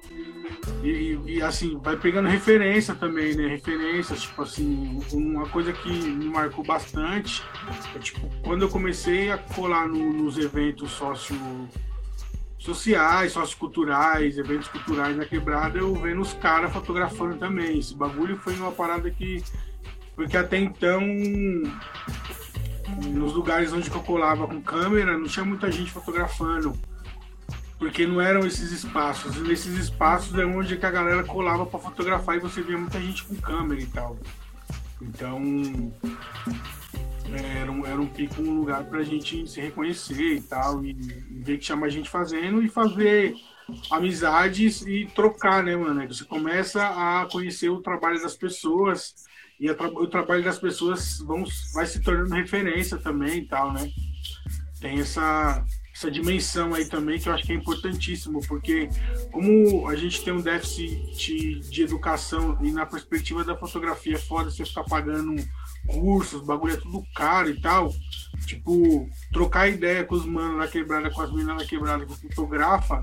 E, 0.83 1.19
e, 1.27 1.43
assim, 1.43 1.79
vai 1.83 1.97
pegando 1.97 2.29
referência 2.29 2.95
também, 2.95 3.35
né? 3.35 3.47
Referências, 3.47 4.23
tipo 4.23 4.43
assim, 4.43 5.01
uma 5.13 5.49
coisa 5.49 5.73
que 5.73 5.91
me 5.91 6.29
marcou 6.29 6.65
bastante 6.65 7.43
é 7.95 7.99
tipo, 7.99 8.29
quando 8.43 8.63
eu 8.63 8.69
comecei 8.69 9.31
a 9.31 9.39
colar 9.39 9.89
no, 9.89 10.13
nos 10.13 10.39
eventos 10.39 10.91
sócio 10.91 11.37
sociais, 12.59 13.33
socioculturais, 13.33 14.39
eventos 14.39 14.69
culturais 14.69 15.17
na 15.17 15.25
quebrada, 15.25 15.79
eu 15.79 15.95
vendo 15.95 16.21
os 16.21 16.33
caras 16.35 16.73
fotografando 16.73 17.37
também. 17.37 17.79
Esse 17.79 17.95
bagulho 17.95 18.37
foi 18.37 18.55
uma 18.55 18.73
parada 18.73 19.11
que. 19.11 19.43
Porque 20.15 20.37
até 20.37 20.59
então, 20.59 21.01
nos 23.09 23.33
lugares 23.33 23.73
onde 23.73 23.91
eu 23.91 24.01
colava 24.01 24.47
com 24.47 24.61
câmera, 24.61 25.17
não 25.17 25.27
tinha 25.27 25.45
muita 25.45 25.71
gente 25.73 25.91
fotografando. 25.91 26.73
Porque 27.83 28.07
não 28.07 28.21
eram 28.21 28.47
esses 28.47 28.71
espaços. 28.71 29.37
E 29.37 29.41
nesses 29.41 29.77
espaços 29.77 30.39
é 30.39 30.47
onde 30.47 30.77
que 30.77 30.87
a 30.87 30.91
galera 30.91 31.25
colava 31.25 31.67
para 31.67 31.81
fotografar 31.81 32.37
e 32.37 32.39
você 32.39 32.63
via 32.63 32.79
muita 32.79 33.01
gente 33.01 33.25
com 33.25 33.35
câmera 33.35 33.81
e 33.81 33.87
tal. 33.87 34.17
Então, 35.01 35.93
era 37.59 37.73
um, 37.73 37.85
era 37.85 38.01
um 38.01 38.07
pico, 38.07 38.41
um 38.41 38.61
lugar 38.61 38.85
para 38.85 39.01
a 39.01 39.03
gente 39.03 39.49
se 39.49 39.61
reconhecer 39.61 40.37
e 40.37 40.41
tal, 40.41 40.85
e, 40.85 40.91
e 40.93 41.43
ver 41.43 41.59
que 41.59 41.65
chama 41.65 41.87
a 41.87 41.91
gente 41.91 42.09
fazendo 42.09 42.63
e 42.63 42.69
fazer 42.69 43.35
amizades 43.91 44.83
e 44.83 45.07
trocar, 45.13 45.65
né, 45.65 45.75
mano? 45.75 46.07
Você 46.07 46.25
começa 46.25 46.87
a 46.87 47.27
conhecer 47.33 47.69
o 47.69 47.83
trabalho 47.83 48.23
das 48.23 48.37
pessoas 48.37 49.13
e 49.59 49.69
o 49.69 50.07
trabalho 50.07 50.45
das 50.45 50.57
pessoas 50.61 51.19
vão, 51.19 51.45
vai 51.75 51.87
se 51.87 52.01
tornando 52.01 52.33
referência 52.33 52.97
também 52.97 53.39
e 53.39 53.45
tal, 53.49 53.73
né? 53.73 53.91
Tem 54.81 55.01
essa, 55.01 55.65
essa 55.95 56.11
dimensão 56.11 56.75
aí 56.75 56.87
também 56.87 57.19
que 57.19 57.29
eu 57.29 57.33
acho 57.35 57.45
que 57.45 57.53
é 57.53 57.55
importantíssimo, 57.55 58.41
porque 58.47 58.89
como 59.31 59.87
a 59.89 59.95
gente 59.95 60.25
tem 60.25 60.33
um 60.33 60.41
déficit 60.41 61.61
de 61.61 61.83
educação 61.83 62.59
e 62.63 62.73
na 62.73 62.87
perspectiva 62.87 63.45
da 63.45 63.57
fotografia 63.57 64.15
é 64.15 64.19
foda 64.19 64.51
você 64.51 64.65
ficar 64.65 64.85
pagando 64.85 65.35
cursos, 65.87 66.43
bagulho 66.43 66.75
é 66.75 66.77
tudo 66.77 67.05
caro 67.15 67.51
e 67.51 67.61
tal, 67.61 67.93
tipo, 68.47 69.09
trocar 69.33 69.69
ideia 69.69 70.05
com 70.05 70.15
os 70.15 70.25
manos 70.25 70.57
na 70.57 70.67
quebrada, 70.67 71.11
com 71.11 71.21
as 71.21 71.31
meninas 71.31 71.57
na 71.57 71.65
quebrada 71.67 72.07
que 72.07 72.15
fotografa, 72.29 73.03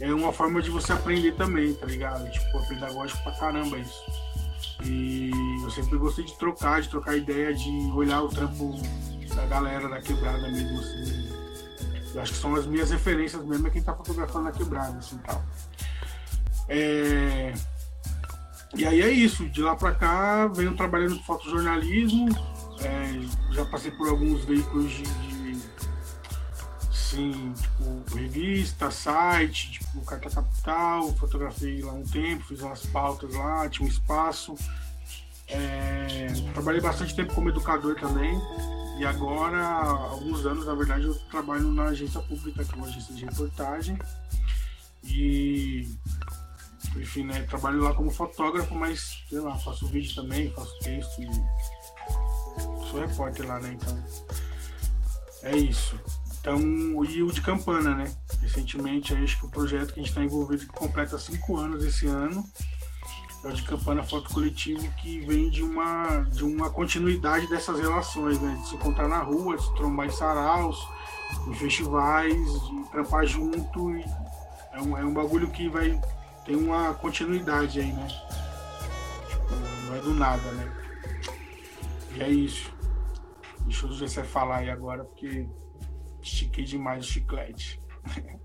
é 0.00 0.12
uma 0.12 0.32
forma 0.32 0.60
de 0.60 0.70
você 0.70 0.92
aprender 0.92 1.32
também, 1.36 1.74
tá 1.74 1.86
ligado? 1.86 2.28
Tipo, 2.30 2.58
é 2.58 2.68
pedagógico 2.68 3.22
pra 3.22 3.32
caramba 3.32 3.78
isso. 3.78 4.02
E 4.84 5.30
eu 5.62 5.70
sempre 5.70 5.96
gostei 5.96 6.24
de 6.24 6.36
trocar, 6.36 6.82
de 6.82 6.88
trocar 6.88 7.16
ideia, 7.16 7.54
de 7.54 7.70
olhar 7.94 8.22
o 8.22 8.28
trampo 8.28 8.74
da 9.34 9.46
galera 9.46 9.88
da 9.88 10.00
quebrada 10.00 10.48
mesmo, 10.50 10.80
assim. 10.80 11.31
Acho 12.16 12.32
que 12.32 12.38
são 12.38 12.54
as 12.54 12.66
minhas 12.66 12.90
referências 12.90 13.44
mesmo, 13.44 13.66
é 13.66 13.70
quem 13.70 13.82
tá 13.82 13.94
fotografando 13.94 14.44
na 14.44 14.52
quebrada, 14.52 14.98
assim, 14.98 15.16
tal. 15.18 15.42
É... 16.68 17.52
E 18.74 18.86
aí 18.86 19.02
é 19.02 19.10
isso, 19.10 19.48
de 19.50 19.60
lá 19.60 19.76
pra 19.76 19.92
cá, 19.92 20.46
venho 20.46 20.74
trabalhando 20.74 21.16
com 21.16 21.24
fotojornalismo, 21.24 22.28
é, 22.80 23.54
já 23.54 23.66
passei 23.66 23.90
por 23.90 24.08
alguns 24.08 24.44
veículos 24.44 24.90
de, 24.90 25.02
de 25.02 25.32
assim, 27.12 27.52
tipo, 27.52 28.16
revista, 28.16 28.90
site, 28.90 29.72
tipo, 29.72 30.00
Carta 30.02 30.30
Capital, 30.30 31.12
fotografei 31.14 31.82
lá 31.82 31.92
um 31.92 32.04
tempo, 32.04 32.44
fiz 32.44 32.60
umas 32.62 32.86
pautas 32.86 33.34
lá, 33.34 33.68
tinha 33.68 33.86
um 33.86 33.90
espaço. 33.90 34.54
É, 35.48 36.28
trabalhei 36.54 36.80
bastante 36.80 37.14
tempo 37.14 37.34
como 37.34 37.50
educador 37.50 37.96
também. 37.96 38.40
E 38.98 39.04
agora, 39.04 39.58
há 39.58 40.10
alguns 40.10 40.44
anos, 40.46 40.66
na 40.66 40.74
verdade, 40.74 41.04
eu 41.04 41.14
trabalho 41.30 41.70
na 41.72 41.84
agência 41.84 42.20
pública, 42.20 42.64
que 42.64 42.72
é 42.72 42.76
uma 42.76 42.86
agência 42.86 43.14
de 43.14 43.24
reportagem. 43.24 43.98
E, 45.04 45.88
enfim, 46.96 47.24
né, 47.24 47.42
trabalho 47.42 47.80
lá 47.80 47.94
como 47.94 48.10
fotógrafo, 48.10 48.74
mas, 48.74 49.24
sei 49.28 49.40
lá, 49.40 49.58
faço 49.58 49.86
vídeo 49.86 50.14
também, 50.14 50.50
faço 50.52 50.78
texto 50.80 51.22
e 51.22 51.28
sou 52.90 53.00
repórter 53.00 53.46
lá, 53.46 53.58
né, 53.58 53.72
então 53.72 54.04
é 55.42 55.56
isso. 55.56 55.98
Então, 56.40 56.60
e 57.04 57.22
o 57.22 57.30
de 57.30 57.40
Campana, 57.40 57.94
né? 57.94 58.12
Recentemente, 58.40 59.14
acho 59.14 59.38
que 59.38 59.46
o 59.46 59.50
projeto 59.50 59.92
que 59.92 60.00
a 60.00 60.02
gente 60.02 60.08
está 60.08 60.24
envolvido 60.24 60.66
completa 60.66 61.16
cinco 61.16 61.56
anos 61.56 61.84
esse 61.84 62.06
ano 62.06 62.44
de 63.50 63.62
Campana 63.62 64.02
Foto 64.02 64.32
Coletivo, 64.32 64.88
que 64.94 65.20
vem 65.20 65.50
de 65.50 65.62
uma, 65.62 66.20
de 66.30 66.44
uma 66.44 66.70
continuidade 66.70 67.48
dessas 67.48 67.80
relações, 67.80 68.40
né? 68.40 68.56
De 68.60 68.68
se 68.68 68.74
encontrar 68.76 69.08
na 69.08 69.18
rua, 69.18 69.56
de 69.56 69.64
se 69.64 69.74
trombar 69.74 70.06
em 70.06 70.10
saraus, 70.10 70.78
em 71.48 71.54
festivais, 71.54 72.34
de 72.34 72.90
trampar 72.90 73.26
junto. 73.26 73.94
É, 74.72 74.80
um, 74.80 74.96
é 74.96 75.04
um 75.04 75.12
bagulho 75.12 75.50
que 75.50 75.68
vai 75.68 76.00
tem 76.44 76.56
uma 76.56 76.94
continuidade 76.94 77.80
aí, 77.80 77.92
né? 77.92 78.08
Tipo, 79.28 79.54
não 79.86 79.94
é 79.94 80.00
do 80.00 80.14
nada, 80.14 80.50
né? 80.52 80.72
E 82.16 82.22
é 82.22 82.28
isso. 82.28 82.72
Deixa 83.60 83.86
o 83.86 83.92
José 83.92 84.24
falar 84.24 84.58
aí 84.58 84.70
agora, 84.70 85.04
porque 85.04 85.46
Estiquei 86.22 86.64
demais 86.64 87.04
o 87.04 87.08
chiclete. 87.08 87.82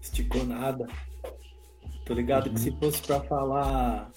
Esticou 0.00 0.44
nada. 0.44 0.86
Tô 2.04 2.14
ligado 2.14 2.48
uhum. 2.48 2.54
que 2.54 2.60
se 2.60 2.70
uhum. 2.70 2.76
fosse 2.78 3.02
para 3.02 3.20
falar 3.20 4.10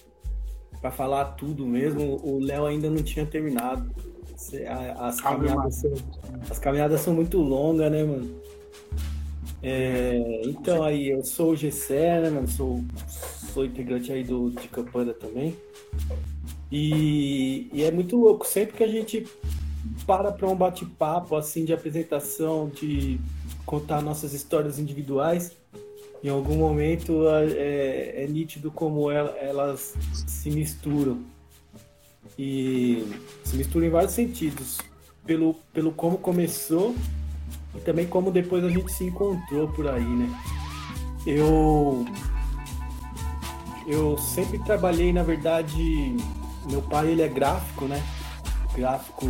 para 0.81 0.91
falar 0.91 1.25
tudo 1.35 1.65
mesmo, 1.65 2.19
o 2.23 2.39
Léo 2.39 2.65
ainda 2.65 2.89
não 2.89 3.01
tinha 3.01 3.25
terminado. 3.25 3.89
As 4.99 5.19
caminhadas, 5.19 5.75
são, 5.75 5.93
as 6.49 6.59
caminhadas 6.59 7.01
são 7.01 7.13
muito 7.13 7.39
longas, 7.39 7.91
né, 7.91 8.03
mano? 8.03 8.39
É, 9.63 10.41
então 10.45 10.83
aí, 10.83 11.09
eu 11.09 11.23
sou 11.23 11.51
o 11.51 11.55
Gessé, 11.55 12.21
né, 12.21 12.29
mano? 12.29 12.47
Sou, 12.47 12.83
sou 13.53 13.65
integrante 13.65 14.11
aí 14.11 14.23
do, 14.23 14.51
de 14.51 14.67
Campana 14.67 15.13
também. 15.13 15.57
E, 16.71 17.67
e 17.73 17.83
é 17.83 17.89
muito 17.89 18.15
louco, 18.15 18.45
sempre 18.45 18.77
que 18.77 18.83
a 18.83 18.87
gente 18.87 19.25
para 20.05 20.31
para 20.31 20.47
um 20.47 20.55
bate-papo 20.55 21.35
assim 21.35 21.65
de 21.65 21.73
apresentação, 21.73 22.69
de 22.69 23.19
contar 23.65 24.01
nossas 24.01 24.33
histórias 24.33 24.77
individuais, 24.77 25.56
em 26.23 26.29
algum 26.29 26.55
momento 26.57 27.27
é, 27.29 28.23
é 28.23 28.27
nítido 28.27 28.71
como 28.71 29.11
elas 29.11 29.95
se 30.27 30.49
misturam. 30.49 31.21
E 32.37 33.07
se 33.43 33.55
misturam 33.55 33.87
em 33.87 33.89
vários 33.89 34.13
sentidos. 34.13 34.79
Pelo, 35.25 35.55
pelo 35.73 35.91
como 35.91 36.17
começou 36.17 36.95
e 37.75 37.79
também 37.81 38.07
como 38.07 38.31
depois 38.31 38.63
a 38.63 38.69
gente 38.69 38.91
se 38.93 39.03
encontrou 39.03 39.67
por 39.67 39.87
aí, 39.87 40.05
né? 40.05 40.29
Eu 41.25 42.05
eu 43.85 44.17
sempre 44.17 44.59
trabalhei, 44.59 45.11
na 45.11 45.23
verdade, 45.23 46.15
meu 46.69 46.81
pai 46.81 47.11
ele 47.11 47.21
é 47.21 47.27
gráfico, 47.27 47.85
né? 47.85 48.01
Gráfico 48.73 49.25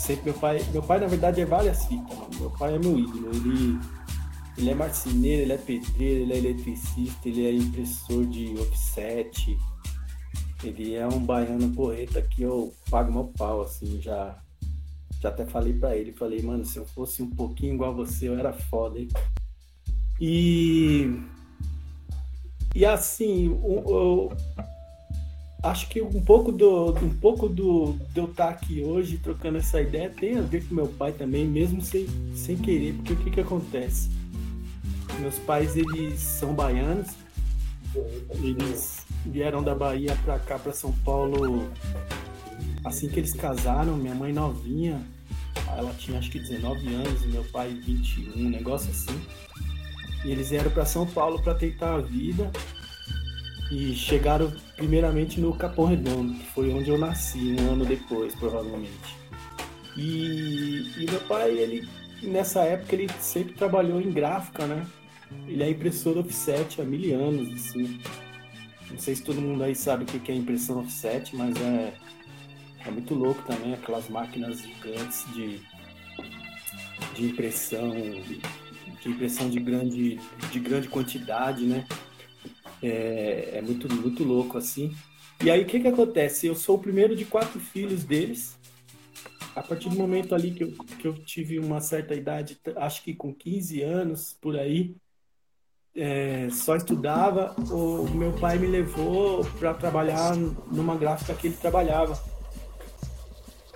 sempre 0.00 0.30
meu 0.30 0.34
pai. 0.34 0.64
Meu 0.72 0.82
pai, 0.82 0.98
na 0.98 1.06
verdade, 1.06 1.40
é 1.40 1.44
várias 1.44 1.84
fitas, 1.84 2.16
mano. 2.16 2.30
Meu 2.38 2.50
pai 2.50 2.74
é 2.74 2.78
meu 2.78 2.98
ídolo. 2.98 3.30
Ele, 3.32 3.78
ele 4.60 4.70
é 4.70 4.74
marceneiro, 4.74 5.42
ele 5.42 5.52
é 5.52 5.56
pedreiro, 5.56 6.20
ele 6.20 6.32
é 6.34 6.36
eletricista, 6.36 7.28
ele 7.28 7.46
é 7.46 7.52
impressor 7.52 8.26
de 8.26 8.54
offset. 8.58 9.58
Ele 10.62 10.94
é 10.94 11.06
um 11.08 11.24
baiano 11.24 11.74
porreta 11.74 12.20
que 12.20 12.42
eu 12.42 12.72
pago 12.90 13.10
meu 13.10 13.24
pau, 13.24 13.62
assim, 13.62 14.00
já. 14.00 14.38
Já 15.20 15.28
até 15.28 15.44
falei 15.44 15.74
pra 15.74 15.94
ele, 15.94 16.12
falei, 16.12 16.40
mano, 16.40 16.64
se 16.64 16.78
eu 16.78 16.86
fosse 16.86 17.22
um 17.22 17.28
pouquinho 17.28 17.74
igual 17.74 17.94
você, 17.94 18.28
eu 18.28 18.38
era 18.38 18.52
foda, 18.52 18.98
hein? 18.98 19.08
E. 20.18 21.10
E 22.74 22.84
assim, 22.86 23.48
o, 23.48 24.30
acho 25.62 25.88
que 25.88 26.00
um 26.00 26.22
pouco 26.22 26.52
do 26.52 26.94
um 26.94 27.14
pouco 27.16 27.48
do 27.48 27.96
de 28.14 28.20
eu 28.20 28.26
estar 28.26 28.48
aqui 28.48 28.82
hoje 28.82 29.18
trocando 29.18 29.58
essa 29.58 29.80
ideia 29.80 30.08
tem 30.08 30.38
a 30.38 30.42
ver 30.42 30.66
com 30.66 30.74
meu 30.74 30.88
pai 30.88 31.12
também, 31.12 31.46
mesmo 31.46 31.82
sem, 31.82 32.06
sem 32.34 32.56
querer, 32.56 32.94
porque 32.94 33.12
o 33.12 33.16
que 33.16 33.30
que 33.30 33.40
acontece? 33.40 34.19
Meus 35.20 35.38
pais 35.38 35.76
eles 35.76 36.18
são 36.18 36.54
baianos, 36.54 37.08
eles 38.42 39.04
vieram 39.26 39.62
da 39.62 39.74
Bahia 39.74 40.16
para 40.24 40.38
cá 40.38 40.58
para 40.58 40.72
São 40.72 40.92
Paulo 41.04 41.70
assim 42.84 43.08
que 43.08 43.20
eles 43.20 43.34
casaram, 43.34 43.96
minha 43.96 44.14
mãe 44.14 44.32
novinha, 44.32 45.02
ela 45.76 45.92
tinha 45.94 46.18
acho 46.18 46.30
que 46.30 46.38
19 46.38 46.94
anos 46.94 47.24
e 47.24 47.28
meu 47.28 47.44
pai 47.44 47.68
21, 47.68 48.46
um 48.46 48.48
negócio 48.48 48.90
assim. 48.90 49.20
E 50.24 50.30
eles 50.30 50.50
vieram 50.50 50.70
para 50.70 50.84
São 50.84 51.06
Paulo 51.06 51.42
para 51.42 51.54
tentar 51.54 51.94
a 51.94 52.00
vida 52.00 52.50
e 53.70 53.94
chegaram 53.94 54.52
primeiramente 54.76 55.40
no 55.40 55.54
Capão 55.54 55.86
Redondo, 55.86 56.34
que 56.34 56.46
foi 56.46 56.72
onde 56.72 56.90
eu 56.90 56.98
nasci, 56.98 57.56
um 57.58 57.72
ano 57.72 57.84
depois, 57.84 58.34
provavelmente. 58.34 59.16
E, 59.96 60.92
e 60.98 61.06
meu 61.08 61.20
pai, 61.20 61.50
ele 61.50 61.88
nessa 62.22 62.62
época, 62.62 62.94
ele 62.94 63.08
sempre 63.20 63.54
trabalhou 63.54 64.00
em 64.00 64.10
gráfica, 64.10 64.66
né? 64.66 64.86
Ele 65.46 65.62
é 65.62 65.70
impressor 65.70 66.18
offset 66.18 66.80
há 66.80 66.84
mil 66.84 67.18
anos, 67.18 67.52
assim. 67.52 68.00
Não 68.90 68.98
sei 68.98 69.14
se 69.14 69.22
todo 69.22 69.40
mundo 69.40 69.62
aí 69.62 69.74
sabe 69.74 70.04
o 70.04 70.06
que 70.06 70.32
é 70.32 70.34
impressão 70.34 70.80
offset, 70.80 71.34
mas 71.36 71.54
é, 71.60 71.94
é 72.86 72.90
muito 72.90 73.14
louco 73.14 73.42
também, 73.42 73.74
aquelas 73.74 74.08
máquinas 74.08 74.60
gigantes 74.60 75.24
de, 75.32 75.60
de 77.14 77.26
impressão, 77.26 77.92
de 79.02 79.08
impressão 79.08 79.48
de 79.48 79.60
grande, 79.60 80.20
de 80.50 80.60
grande 80.60 80.88
quantidade, 80.88 81.64
né? 81.64 81.86
É, 82.82 83.58
é 83.58 83.62
muito, 83.62 83.92
muito 83.94 84.24
louco, 84.24 84.58
assim. 84.58 84.94
E 85.42 85.50
aí, 85.50 85.62
o 85.62 85.66
que 85.66 85.80
que 85.80 85.88
acontece? 85.88 86.46
Eu 86.46 86.54
sou 86.54 86.76
o 86.76 86.80
primeiro 86.80 87.16
de 87.16 87.24
quatro 87.24 87.58
filhos 87.60 88.04
deles. 88.04 88.58
A 89.54 89.62
partir 89.62 89.88
do 89.88 89.96
momento 89.96 90.34
ali 90.34 90.52
que 90.52 90.64
eu, 90.64 90.72
que 90.72 91.06
eu 91.06 91.14
tive 91.14 91.58
uma 91.58 91.80
certa 91.80 92.14
idade, 92.14 92.58
acho 92.76 93.02
que 93.02 93.14
com 93.14 93.34
15 93.34 93.82
anos, 93.82 94.36
por 94.40 94.56
aí, 94.56 94.94
é, 95.94 96.48
só 96.50 96.76
estudava, 96.76 97.54
o 97.70 98.08
meu 98.14 98.32
pai 98.32 98.58
me 98.58 98.66
levou 98.66 99.44
para 99.58 99.74
trabalhar 99.74 100.36
numa 100.36 100.96
gráfica 100.96 101.34
que 101.34 101.48
ele 101.48 101.56
trabalhava. 101.56 102.18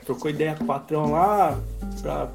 Trocou 0.05 0.31
ideia 0.31 0.55
com 0.55 0.65
o 0.65 0.67
patrão 0.67 1.11
lá 1.11 1.59
para 2.03 2.31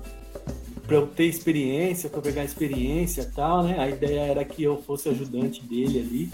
para 0.89 0.97
eu 0.97 1.05
ter 1.05 1.25
experiência, 1.25 2.09
para 2.09 2.19
pegar 2.19 2.43
experiência 2.43 3.21
e 3.21 3.25
tal, 3.27 3.61
né? 3.61 3.79
A 3.79 3.87
ideia 3.87 4.21
era 4.21 4.43
que 4.43 4.63
eu 4.63 4.81
fosse 4.81 5.07
ajudante 5.07 5.63
dele 5.63 5.99
ali. 5.99 6.31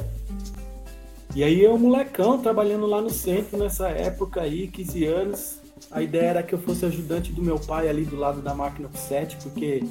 E 1.36 1.44
aí 1.44 1.62
eu, 1.62 1.78
molecão, 1.78 2.42
trabalhando 2.42 2.86
lá 2.86 3.02
no 3.02 3.10
centro 3.10 3.58
nessa 3.58 3.90
época 3.90 4.40
aí, 4.40 4.70
15 4.70 5.06
anos, 5.06 5.62
A 5.92 6.02
ideia 6.02 6.30
era 6.30 6.44
que 6.44 6.54
eu 6.54 6.60
fosse 6.60 6.86
ajudante 6.86 7.32
do 7.32 7.42
meu 7.42 7.60
pai 7.60 7.88
ali 7.88 8.06
do 8.06 8.16
lado 8.16 8.42
da 8.42 8.54
máquina 8.54 8.88
offset, 8.88 9.36
porque 9.44 9.84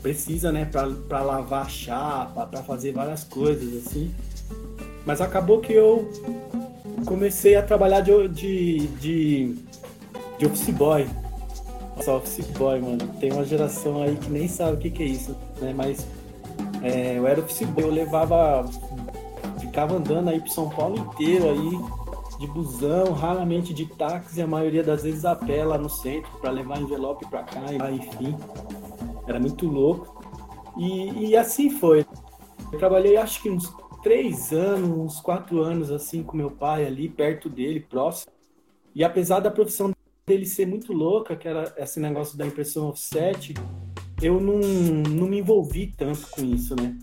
precisa, 0.00 0.52
né, 0.52 0.64
para 0.64 1.22
lavar 1.22 1.68
chapa, 1.70 2.46
para 2.46 2.62
fazer 2.62 2.92
várias 2.92 3.24
coisas 3.24 3.86
assim. 3.86 4.14
Mas 5.04 5.20
acabou 5.20 5.60
que 5.60 5.72
eu 5.72 6.08
comecei 7.04 7.56
a 7.56 7.62
trabalhar 7.62 8.00
de, 8.00 8.28
de, 8.28 8.86
de, 8.86 9.54
de 10.38 10.46
office 10.46 10.70
boy. 10.70 11.06
Nossa, 11.96 12.12
office 12.12 12.46
boy, 12.58 12.80
mano. 12.80 12.98
Tem 13.18 13.32
uma 13.32 13.44
geração 13.44 14.02
aí 14.02 14.16
que 14.16 14.30
nem 14.30 14.46
sabe 14.48 14.76
o 14.76 14.78
que, 14.78 14.90
que 14.90 15.02
é 15.02 15.06
isso, 15.06 15.36
né? 15.60 15.72
Mas 15.74 16.06
é, 16.82 17.18
eu 17.18 17.26
era 17.26 17.40
office 17.40 17.66
boy, 17.68 17.84
eu 17.84 17.90
levava. 17.90 18.64
Ficava 19.60 19.96
andando 19.96 20.28
aí 20.28 20.40
pro 20.40 20.50
São 20.50 20.68
Paulo 20.68 20.98
inteiro 20.98 21.48
aí, 21.48 22.01
de 22.42 22.48
busão, 22.48 23.12
raramente 23.12 23.72
de 23.72 23.86
táxi, 23.86 24.42
a 24.42 24.46
maioria 24.48 24.82
das 24.82 25.04
vezes 25.04 25.24
a 25.24 25.36
pé 25.36 25.64
lá 25.64 25.78
no 25.78 25.88
centro, 25.88 26.28
para 26.40 26.50
levar 26.50 26.80
envelope 26.80 27.24
para 27.28 27.44
cá, 27.44 27.62
e 27.72 27.96
enfim. 27.96 28.36
Era 29.28 29.38
muito 29.38 29.68
louco. 29.68 30.20
E, 30.76 31.28
e 31.28 31.36
assim 31.36 31.70
foi. 31.70 32.04
Eu 32.72 32.78
trabalhei 32.80 33.16
acho 33.16 33.40
que 33.40 33.48
uns 33.48 33.72
três 34.02 34.52
anos, 34.52 34.90
uns 34.90 35.20
quatro 35.20 35.62
anos 35.62 35.92
assim 35.92 36.24
com 36.24 36.36
meu 36.36 36.50
pai 36.50 36.84
ali, 36.84 37.08
perto 37.08 37.48
dele, 37.48 37.78
próximo. 37.78 38.32
E 38.92 39.04
apesar 39.04 39.38
da 39.38 39.50
profissão 39.50 39.92
dele 40.26 40.44
ser 40.44 40.66
muito 40.66 40.92
louca, 40.92 41.36
que 41.36 41.46
era 41.46 41.72
esse 41.76 42.00
negócio 42.00 42.36
da 42.36 42.44
impressão 42.44 42.88
offset, 42.88 43.54
eu 44.20 44.40
não, 44.40 44.58
não 44.58 45.28
me 45.28 45.38
envolvi 45.38 45.92
tanto 45.96 46.26
com 46.30 46.42
isso, 46.42 46.74
né? 46.74 46.98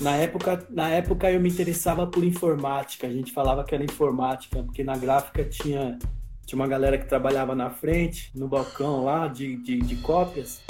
Na 0.00 0.14
época, 0.16 0.66
na 0.68 0.90
época 0.90 1.30
eu 1.30 1.40
me 1.40 1.48
interessava 1.48 2.06
por 2.06 2.22
informática, 2.22 3.06
a 3.06 3.12
gente 3.12 3.32
falava 3.32 3.64
que 3.64 3.74
era 3.74 3.82
informática, 3.82 4.62
porque 4.62 4.84
na 4.84 4.96
gráfica 4.96 5.42
tinha, 5.44 5.98
tinha 6.44 6.60
uma 6.60 6.68
galera 6.68 6.98
que 6.98 7.08
trabalhava 7.08 7.54
na 7.54 7.70
frente, 7.70 8.30
no 8.34 8.46
balcão 8.46 9.04
lá 9.04 9.26
de, 9.26 9.56
de, 9.56 9.78
de 9.78 9.96
cópias, 9.96 10.60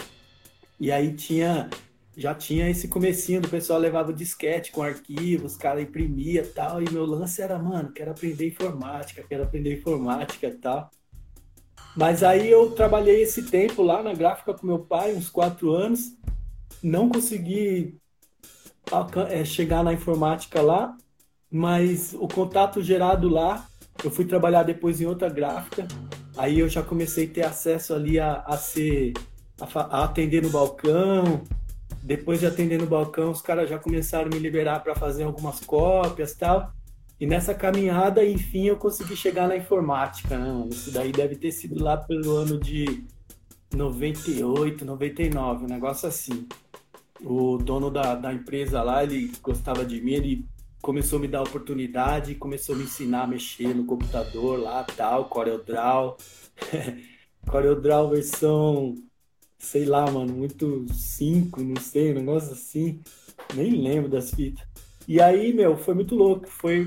e 0.79 0.93
aí 0.93 1.13
tinha 1.15 1.69
já 2.17 2.35
tinha 2.35 2.71
esse 2.71 2.89
comecinho 2.89 3.43
do 3.43 3.49
pessoal 3.49 3.79
levava 3.79 4.11
o 4.11 4.15
disquete 4.15 4.73
com 4.73 4.83
arquivos, 4.83 5.53
os 5.53 5.59
cara 5.59 5.83
imprimia 5.83 6.47
tal, 6.47 6.83
e 6.83 6.91
meu 6.91 7.05
lance 7.05 7.43
era, 7.43 7.59
mano, 7.59 7.93
quero 7.93 8.11
aprender 8.11 8.49
informática, 8.49 9.23
quero 9.29 9.43
aprender 9.43 9.77
informática 9.77 10.51
tal. 10.63 10.91
Mas 11.95 12.23
aí 12.23 12.51
eu 12.51 12.71
trabalhei 12.71 13.23
esse 13.23 13.43
tempo 13.43 13.83
lá 13.83 14.03
na 14.03 14.15
gráfica 14.15 14.55
com 14.55 14.67
meu 14.67 14.79
pai, 14.79 15.15
uns 15.15 15.29
quatro 15.29 15.73
anos, 15.73 16.17
não 16.83 17.09
consegui 17.11 18.01
é, 19.31 19.45
chegar 19.45 19.83
na 19.83 19.93
informática 19.93 20.61
lá, 20.63 20.97
mas 21.51 22.15
o 22.15 22.29
contato 22.29 22.83
gerado 22.83 23.29
lá, 23.29 23.67
eu 24.05 24.11
fui 24.11 24.25
trabalhar 24.25 24.63
depois 24.63 25.01
em 25.01 25.07
outra 25.07 25.29
gráfica, 25.29 25.87
aí 26.37 26.61
eu 26.61 26.69
já 26.69 26.83
comecei 26.83 27.27
a 27.27 27.31
ter 27.31 27.45
acesso 27.45 27.95
ali 27.95 28.19
a, 28.19 28.45
a 28.47 28.57
ser, 28.57 29.13
a, 29.61 29.81
a 29.81 30.05
atender 30.05 30.43
no 30.43 30.51
balcão, 30.51 31.43
depois 32.07 32.39
de 32.39 32.47
atender 32.47 32.79
no 32.79 32.87
balcão, 32.87 33.33
os 33.33 33.43
caras 33.43 33.69
já 33.69 33.81
começaram 33.81 34.27
a 34.27 34.35
me 34.35 34.39
liberar 34.39 34.79
para 34.81 34.95
fazer 34.95 35.25
algumas 35.25 35.59
cópias 35.59 36.35
tal. 36.35 36.73
E 37.19 37.27
nessa 37.27 37.53
caminhada, 37.53 38.25
enfim, 38.25 38.67
eu 38.67 38.77
consegui 38.77 39.17
chegar 39.17 39.49
na 39.49 39.57
informática, 39.57 40.39
né? 40.39 40.69
Isso 40.71 40.93
daí 40.93 41.11
deve 41.11 41.35
ter 41.35 41.51
sido 41.51 41.83
lá 41.83 41.97
pelo 41.97 42.37
ano 42.37 42.61
de 42.61 43.03
98, 43.75 44.85
99, 44.85 45.65
um 45.65 45.69
negócio 45.69 46.09
assim. 46.09 46.47
O 47.21 47.59
dono 47.59 47.91
da, 47.91 48.15
da 48.15 48.33
empresa 48.33 48.83
lá, 48.83 49.03
ele 49.03 49.33
gostava 49.43 49.85
de 49.85 50.01
mim, 50.01 50.13
ele 50.13 50.47
começou 50.83 51.19
a 51.19 51.23
me 51.23 51.29
dar 51.29 51.43
oportunidade, 51.43 52.35
começou 52.35 52.75
a 52.75 52.79
me 52.79 52.85
ensinar 52.85 53.23
a 53.23 53.27
mexer 53.27 53.75
no 53.75 53.85
computador 53.85 54.61
lá, 54.61 54.85
tal, 54.85 55.27
CorelDRAW. 55.27 56.17
CorelDRAW 57.47 58.11
versão 58.11 58.95
sei 59.59 59.85
lá, 59.85 60.11
mano, 60.11 60.33
muito 60.33 60.87
5, 60.93 61.63
não 61.63 61.81
sei, 61.81 62.13
um 62.13 62.17
negócio 62.17 62.53
assim. 62.53 63.01
Nem 63.55 63.71
lembro 63.83 64.09
das 64.09 64.31
fitas. 64.31 64.65
E 65.09 65.21
aí, 65.21 65.53
meu, 65.53 65.77
foi 65.77 65.95
muito 65.95 66.15
louco. 66.15 66.47
Foi, 66.49 66.87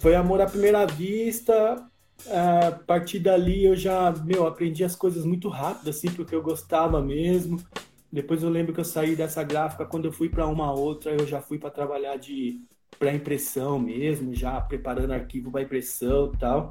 foi 0.00 0.14
amor 0.14 0.40
à 0.40 0.46
primeira 0.46 0.86
vista. 0.86 1.86
A 2.28 2.72
partir 2.86 3.18
dali 3.18 3.64
eu 3.64 3.76
já, 3.76 4.12
meu, 4.24 4.46
aprendi 4.46 4.82
as 4.82 4.96
coisas 4.96 5.24
muito 5.24 5.48
rápido, 5.48 5.90
assim, 5.90 6.10
porque 6.10 6.34
eu 6.34 6.42
gostava 6.42 7.00
mesmo. 7.02 7.58
Depois 8.16 8.42
eu 8.42 8.48
lembro 8.48 8.72
que 8.72 8.80
eu 8.80 8.84
saí 8.84 9.14
dessa 9.14 9.42
gráfica, 9.42 9.84
quando 9.84 10.06
eu 10.06 10.12
fui 10.12 10.30
para 10.30 10.46
uma 10.46 10.72
outra, 10.72 11.12
eu 11.12 11.26
já 11.26 11.38
fui 11.38 11.58
para 11.58 11.68
trabalhar 11.68 12.16
de 12.16 12.62
para 12.98 13.12
impressão 13.12 13.78
mesmo, 13.78 14.34
já 14.34 14.58
preparando 14.58 15.12
arquivo 15.12 15.50
para 15.50 15.60
impressão 15.60 16.32
e 16.32 16.38
tal. 16.38 16.70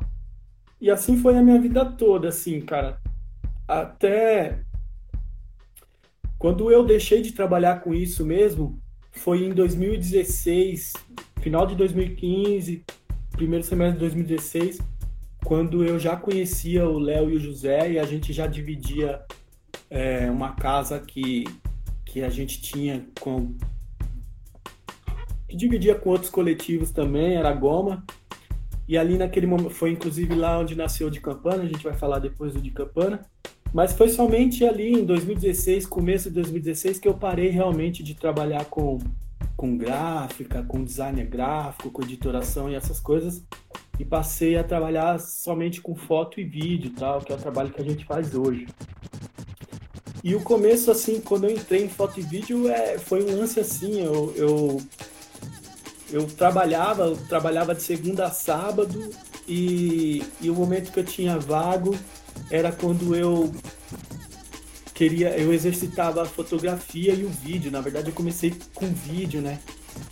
E 0.82 0.90
assim 0.90 1.20
foi 1.20 1.38
a 1.38 1.44
minha 1.44 1.62
vida 1.62 1.86
toda, 1.86 2.30
assim, 2.30 2.60
cara. 2.62 3.00
Até 3.68 4.64
quando 6.40 6.72
eu 6.72 6.84
deixei 6.84 7.22
de 7.22 7.32
trabalhar 7.32 7.82
com 7.82 7.94
isso 7.94 8.26
mesmo, 8.26 8.82
foi 9.12 9.44
em 9.44 9.54
2016, 9.54 10.94
final 11.42 11.68
de 11.68 11.76
2015, 11.76 12.84
primeiro 13.34 13.64
semestre 13.64 14.00
de 14.00 14.00
2016, 14.00 14.80
quando 15.44 15.86
eu 15.86 16.00
já 16.00 16.16
conhecia 16.16 16.90
o 16.90 16.98
Léo 16.98 17.30
e 17.30 17.36
o 17.36 17.40
José 17.40 17.92
e 17.92 18.00
a 18.00 18.04
gente 18.04 18.34
já 18.34 18.48
dividia 18.48 19.24
é, 19.90 20.30
uma 20.30 20.54
casa 20.54 21.00
que, 21.00 21.46
que 22.06 22.24
a 22.24 22.30
gente 22.30 22.62
tinha 22.62 23.06
com. 23.20 23.56
que 25.48 25.56
dividia 25.56 25.96
com 25.96 26.10
outros 26.10 26.30
coletivos 26.30 26.92
também, 26.92 27.36
era 27.36 27.54
Goma. 27.54 28.04
E 28.88 28.98
ali 28.98 29.18
naquele 29.18 29.48
momento, 29.48 29.72
foi 29.72 29.92
inclusive 29.92 30.36
lá 30.36 30.60
onde 30.60 30.76
nasceu 30.76 31.08
o 31.08 31.12
de 31.12 31.20
Campana, 31.20 31.64
a 31.64 31.68
gente 31.68 31.84
vai 31.84 31.94
falar 31.94 32.20
depois 32.20 32.54
do 32.54 32.62
de 32.62 32.72
Campana. 32.72 33.26
Mas 33.74 33.92
foi 33.92 34.08
somente 34.10 34.64
ali 34.64 34.94
em 34.94 35.04
2016, 35.04 35.86
começo 35.86 36.30
de 36.30 36.36
2016, 36.36 37.00
que 37.00 37.08
eu 37.08 37.14
parei 37.14 37.50
realmente 37.50 38.04
de 38.04 38.14
trabalhar 38.14 38.66
com, 38.66 39.00
com 39.58 39.76
gráfica, 39.76 40.64
com 40.64 40.84
design 40.84 41.22
gráfico, 41.26 41.92
com 41.92 42.02
editoração 42.02 42.70
e 42.70 42.76
essas 42.76 43.02
coisas. 43.02 43.44
E 44.00 44.06
passei 44.06 44.56
a 44.56 44.64
trabalhar 44.64 45.20
somente 45.20 45.82
com 45.82 45.94
foto 45.94 46.40
e 46.40 46.46
vídeo, 46.46 46.92
tal, 46.92 47.20
que 47.20 47.34
é 47.34 47.36
o 47.36 47.40
trabalho 47.40 47.72
que 47.72 47.82
a 47.82 47.84
gente 47.84 48.06
faz 48.06 48.34
hoje. 48.34 48.66
E 50.26 50.34
o 50.34 50.42
começo, 50.42 50.90
assim, 50.90 51.22
quando 51.22 51.44
eu 51.44 51.52
entrei 51.52 51.84
em 51.84 51.88
foto 51.88 52.20
e 52.20 52.24
vídeo, 52.24 52.68
é, 52.68 52.98
foi 52.98 53.24
um 53.24 53.38
lance 53.38 53.60
assim, 53.60 54.02
eu, 54.02 54.34
eu, 54.36 54.82
eu 56.12 56.26
trabalhava, 56.26 57.04
eu 57.04 57.16
trabalhava 57.16 57.76
de 57.76 57.84
segunda 57.84 58.26
a 58.26 58.32
sábado 58.32 59.08
e, 59.48 60.24
e 60.42 60.50
o 60.50 60.56
momento 60.56 60.92
que 60.92 61.00
eu 61.00 61.04
tinha 61.04 61.38
vago, 61.38 61.96
era 62.50 62.72
quando 62.72 63.16
eu 63.16 63.54
queria, 64.96 65.38
eu 65.38 65.54
exercitava 65.54 66.24
a 66.24 66.26
fotografia 66.26 67.14
e 67.14 67.24
o 67.24 67.30
vídeo. 67.30 67.70
Na 67.70 67.80
verdade, 67.80 68.10
eu 68.10 68.14
comecei 68.16 68.52
com 68.74 68.88
vídeo, 68.88 69.42
né? 69.42 69.60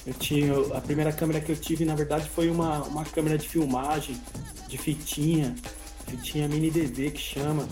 Eu 0.06 0.14
tinha 0.14 0.54
a 0.78 0.80
primeira 0.80 1.12
câmera 1.12 1.42
que 1.42 1.52
eu 1.52 1.56
tive, 1.56 1.86
na 1.86 1.96
verdade, 1.96 2.30
foi 2.30 2.52
uma, 2.52 2.84
uma 2.84 3.04
câmera 3.04 3.36
de 3.36 3.50
filmagem 3.50 4.16
de 4.68 4.78
fitinha, 4.78 5.56
fitinha 6.06 6.48
mini 6.48 6.70
DV 6.70 7.10
que 7.10 7.20
chama. 7.20 7.68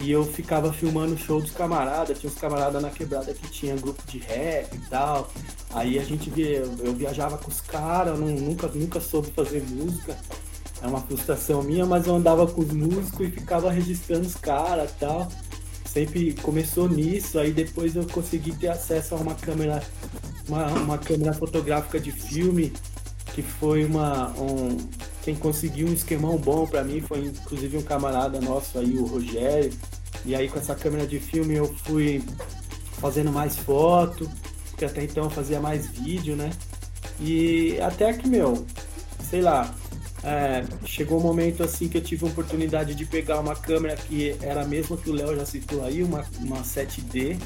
E 0.00 0.12
eu 0.12 0.24
ficava 0.24 0.72
filmando 0.72 1.14
o 1.14 1.18
show 1.18 1.40
dos 1.40 1.50
camaradas, 1.50 2.18
tinha 2.18 2.30
uns 2.30 2.38
camaradas 2.38 2.80
na 2.80 2.90
quebrada 2.90 3.34
que 3.34 3.48
tinha 3.50 3.74
grupo 3.76 4.00
de 4.06 4.18
rap 4.18 4.72
e 4.74 4.80
tal. 4.88 5.30
Aí 5.70 5.98
a 5.98 6.04
gente 6.04 6.30
via, 6.30 6.58
eu 6.58 6.94
viajava 6.94 7.36
com 7.36 7.50
os 7.50 7.60
caras, 7.60 8.18
nunca, 8.18 8.68
nunca 8.68 9.00
soube 9.00 9.30
fazer 9.32 9.62
música 9.64 10.16
é 10.82 10.86
uma 10.86 11.00
frustração 11.00 11.62
minha, 11.62 11.84
mas 11.84 12.06
eu 12.06 12.14
andava 12.14 12.46
com 12.46 12.60
os 12.60 12.72
músicos 12.72 13.26
e 13.26 13.30
ficava 13.30 13.70
registrando 13.70 14.26
os 14.26 14.34
caras 14.34 14.90
e 14.90 14.94
tal. 14.94 15.28
Sempre 15.84 16.34
começou 16.34 16.88
nisso, 16.88 17.38
aí 17.38 17.52
depois 17.52 17.96
eu 17.96 18.06
consegui 18.06 18.54
ter 18.54 18.68
acesso 18.68 19.14
a 19.14 19.18
uma 19.18 19.34
câmera, 19.34 19.82
uma, 20.48 20.66
uma 20.66 20.98
câmera 20.98 21.32
fotográfica 21.32 21.98
de 21.98 22.12
filme, 22.12 22.72
que 23.38 23.42
foi 23.42 23.84
uma. 23.84 24.30
Um, 24.30 24.76
quem 25.22 25.36
conseguiu 25.36 25.86
um 25.86 25.92
esquemão 25.92 26.36
bom 26.36 26.66
para 26.66 26.82
mim 26.82 27.00
foi 27.00 27.26
inclusive 27.26 27.76
um 27.76 27.82
camarada 27.82 28.40
nosso 28.40 28.80
aí, 28.80 28.98
o 28.98 29.06
Rogério. 29.06 29.72
E 30.24 30.34
aí 30.34 30.48
com 30.48 30.58
essa 30.58 30.74
câmera 30.74 31.06
de 31.06 31.20
filme 31.20 31.54
eu 31.54 31.72
fui 31.84 32.20
fazendo 32.94 33.30
mais 33.30 33.56
foto, 33.56 34.28
porque 34.70 34.84
até 34.84 35.04
então 35.04 35.22
eu 35.22 35.30
fazia 35.30 35.60
mais 35.60 35.86
vídeo, 35.86 36.34
né? 36.34 36.50
E 37.20 37.80
até 37.80 38.12
que, 38.12 38.26
meu, 38.26 38.66
sei 39.30 39.40
lá, 39.40 39.72
é, 40.24 40.64
chegou 40.84 41.20
um 41.20 41.22
momento 41.22 41.62
assim 41.62 41.88
que 41.88 41.98
eu 41.98 42.02
tive 42.02 42.26
a 42.26 42.28
oportunidade 42.28 42.92
de 42.92 43.06
pegar 43.06 43.38
uma 43.38 43.54
câmera 43.54 43.94
que 43.94 44.36
era 44.42 44.62
a 44.62 44.66
mesma 44.66 44.96
que 44.96 45.10
o 45.10 45.14
Léo 45.14 45.36
já 45.36 45.46
citou 45.46 45.84
aí, 45.84 46.02
uma, 46.02 46.24
uma 46.40 46.62
7D, 46.62 47.38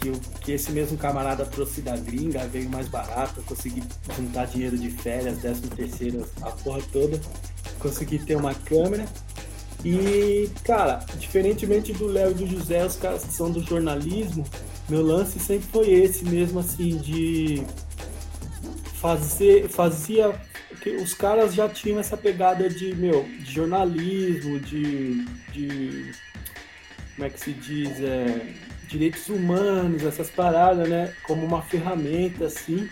que, 0.00 0.10
que 0.40 0.52
esse 0.52 0.72
mesmo 0.72 0.96
camarada 0.96 1.44
trouxe 1.44 1.82
da 1.82 1.96
gringa, 1.96 2.46
veio 2.46 2.68
mais 2.70 2.88
barato, 2.88 3.42
consegui 3.42 3.82
juntar 4.16 4.46
dinheiro 4.46 4.78
de 4.78 4.90
férias, 4.90 5.38
13 5.38 5.60
terceiro, 5.68 6.26
a 6.40 6.50
porra 6.50 6.80
toda, 6.92 7.20
consegui 7.78 8.18
ter 8.18 8.36
uma 8.36 8.54
câmera. 8.54 9.06
E, 9.84 10.50
cara, 10.64 11.04
diferentemente 11.18 11.92
do 11.92 12.06
Léo 12.06 12.32
e 12.32 12.34
do 12.34 12.46
José, 12.46 12.84
os 12.84 12.96
caras 12.96 13.24
que 13.24 13.32
são 13.32 13.50
do 13.50 13.62
jornalismo, 13.62 14.44
meu 14.88 15.02
lance 15.02 15.38
sempre 15.38 15.68
foi 15.70 15.90
esse 15.90 16.24
mesmo, 16.24 16.60
assim, 16.60 16.98
de 16.98 17.62
fazer, 19.00 19.68
fazia. 19.68 20.34
que 20.82 20.90
Os 20.96 21.14
caras 21.14 21.54
já 21.54 21.68
tinham 21.68 21.98
essa 21.98 22.16
pegada 22.16 22.68
de, 22.68 22.94
meu, 22.94 23.22
de 23.22 23.52
jornalismo, 23.52 24.58
de. 24.60 25.24
de 25.52 26.12
como 27.14 27.26
é 27.26 27.30
que 27.30 27.40
se 27.40 27.52
diz? 27.52 28.00
É, 28.00 28.54
direitos 28.90 29.28
humanos, 29.28 30.04
essas 30.04 30.28
paradas, 30.28 30.88
né? 30.88 31.14
Como 31.22 31.46
uma 31.46 31.62
ferramenta, 31.62 32.46
assim. 32.46 32.88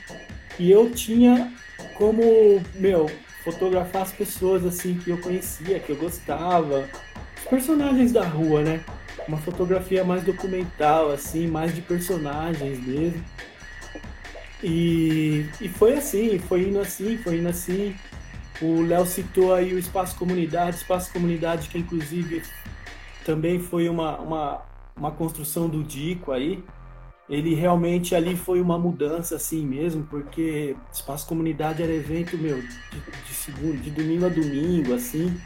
E 0.58 0.70
eu 0.70 0.90
tinha 0.90 1.52
como, 1.94 2.62
meu, 2.74 3.10
fotografar 3.42 4.02
as 4.02 4.12
pessoas, 4.12 4.64
assim, 4.64 4.94
que 4.94 5.10
eu 5.10 5.18
conhecia, 5.20 5.80
que 5.80 5.90
eu 5.90 5.96
gostava. 5.96 6.88
Os 7.36 7.44
personagens 7.44 8.12
da 8.12 8.24
rua, 8.24 8.62
né? 8.62 8.84
Uma 9.26 9.38
fotografia 9.38 10.04
mais 10.04 10.22
documental, 10.22 11.10
assim, 11.10 11.46
mais 11.48 11.74
de 11.74 11.82
personagens 11.82 12.78
mesmo. 12.86 13.22
E, 14.62 15.46
e 15.60 15.68
foi 15.68 15.94
assim, 15.94 16.38
foi 16.38 16.62
indo 16.62 16.80
assim, 16.80 17.18
foi 17.18 17.38
indo 17.38 17.48
assim. 17.48 17.94
O 18.60 18.82
Léo 18.82 19.06
citou 19.06 19.54
aí 19.54 19.72
o 19.74 19.78
Espaço 19.78 20.16
Comunidade, 20.16 20.76
Espaço 20.76 21.12
Comunidade 21.12 21.68
que 21.68 21.78
inclusive 21.78 22.42
também 23.24 23.60
foi 23.60 23.88
uma, 23.88 24.18
uma, 24.18 24.62
uma 24.98 25.10
construção 25.10 25.68
do 25.68 25.82
Dico 25.82 26.32
aí. 26.32 26.62
Ele 27.28 27.54
realmente 27.54 28.14
ali 28.14 28.36
foi 28.36 28.60
uma 28.60 28.78
mudança 28.78 29.36
assim 29.36 29.66
mesmo, 29.66 30.02
porque 30.04 30.74
Espaço 30.90 31.26
Comunidade 31.26 31.82
era 31.82 31.92
evento, 31.92 32.38
meu, 32.38 32.60
de, 32.60 32.68
de, 33.26 33.34
segundo, 33.34 33.78
de 33.82 33.90
domingo 33.90 34.24
a 34.24 34.28
domingo, 34.30 34.94
assim. 34.94 35.38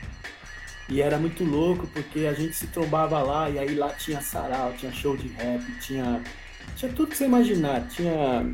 E 0.88 1.00
era 1.00 1.18
muito 1.18 1.44
louco, 1.44 1.86
porque 1.88 2.26
a 2.26 2.32
gente 2.32 2.54
se 2.54 2.68
trombava 2.68 3.20
lá, 3.20 3.50
e 3.50 3.58
aí 3.58 3.74
lá 3.74 3.88
tinha 3.90 4.20
sarau, 4.20 4.72
tinha 4.74 4.92
show 4.92 5.16
de 5.16 5.26
rap, 5.28 5.64
tinha, 5.80 6.22
tinha 6.76 6.92
tudo 6.92 7.08
que 7.08 7.16
você 7.16 7.24
imaginar. 7.24 7.88
Tinha 7.88 8.46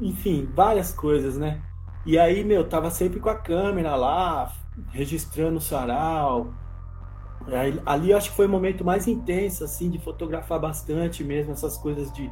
enfim, 0.00 0.48
várias 0.54 0.92
coisas, 0.92 1.36
né? 1.36 1.60
E 2.06 2.18
aí, 2.18 2.44
meu, 2.44 2.68
tava 2.68 2.90
sempre 2.90 3.20
com 3.20 3.28
a 3.28 3.34
câmera 3.34 3.96
lá, 3.96 4.52
registrando 4.90 5.58
o 5.58 5.60
sarau. 5.60 6.54
Aí, 7.52 7.80
ali 7.86 8.12
acho 8.12 8.30
que 8.30 8.36
foi 8.36 8.46
o 8.46 8.48
momento 8.48 8.84
mais 8.84 9.08
intenso, 9.08 9.64
assim, 9.64 9.88
de 9.88 9.98
fotografar 9.98 10.60
bastante 10.60 11.24
mesmo 11.24 11.52
essas 11.52 11.76
coisas 11.76 12.12
de, 12.12 12.30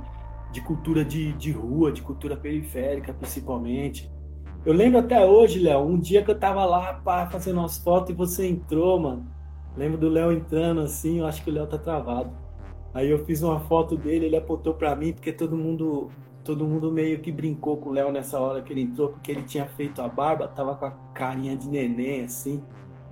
de 0.53 0.61
cultura 0.61 1.05
de, 1.05 1.33
de 1.35 1.51
rua, 1.53 1.91
de 1.91 2.03
cultura 2.03 2.37
periférica, 2.37 3.15
principalmente. 3.15 4.11
Eu 4.65 4.73
lembro 4.73 4.99
até 4.99 5.25
hoje, 5.25 5.61
Léo, 5.61 5.81
um 5.81 5.99
dia 5.99 6.23
que 6.25 6.31
eu 6.31 6.39
tava 6.39 6.65
lá 6.65 6.95
para 6.95 7.31
fazendo 7.31 7.61
umas 7.61 7.79
fotos 7.79 8.11
e 8.11 8.13
você 8.15 8.47
entrou, 8.47 8.99
mano. 8.99 9.27
Lembro 9.77 9.99
do 9.99 10.09
Léo 10.09 10.33
entrando 10.33 10.81
assim, 10.81 11.21
eu 11.21 11.27
acho 11.27 11.43
que 11.45 11.51
o 11.51 11.53
Léo 11.53 11.67
tá 11.67 11.79
travado. 11.79 12.31
Aí 12.93 13.11
eu 13.11 13.25
fiz 13.25 13.43
uma 13.43 13.61
foto 13.61 13.97
dele, 13.97 14.27
ele 14.27 14.37
apontou 14.37 14.75
para 14.75 14.97
mim, 14.97 15.13
porque 15.13 15.33
todo 15.33 15.57
mundo 15.57 16.11
todo 16.43 16.65
mundo 16.65 16.93
meio 16.93 17.19
que 17.19 17.33
brincou 17.33 17.77
com 17.77 17.91
o 17.91 17.93
Léo 17.93 18.13
nessa 18.13 18.39
hora 18.39 18.63
que 18.63 18.73
ele 18.73 18.83
entrou, 18.83 19.09
porque 19.09 19.33
ele 19.33 19.43
tinha 19.43 19.67
feito 19.67 20.01
a 20.01 20.07
barba, 20.07 20.47
tava 20.47 20.77
com 20.77 20.87
a 20.87 20.93
carinha 21.13 21.57
de 21.57 21.69
neném, 21.69 22.25
assim. 22.25 22.63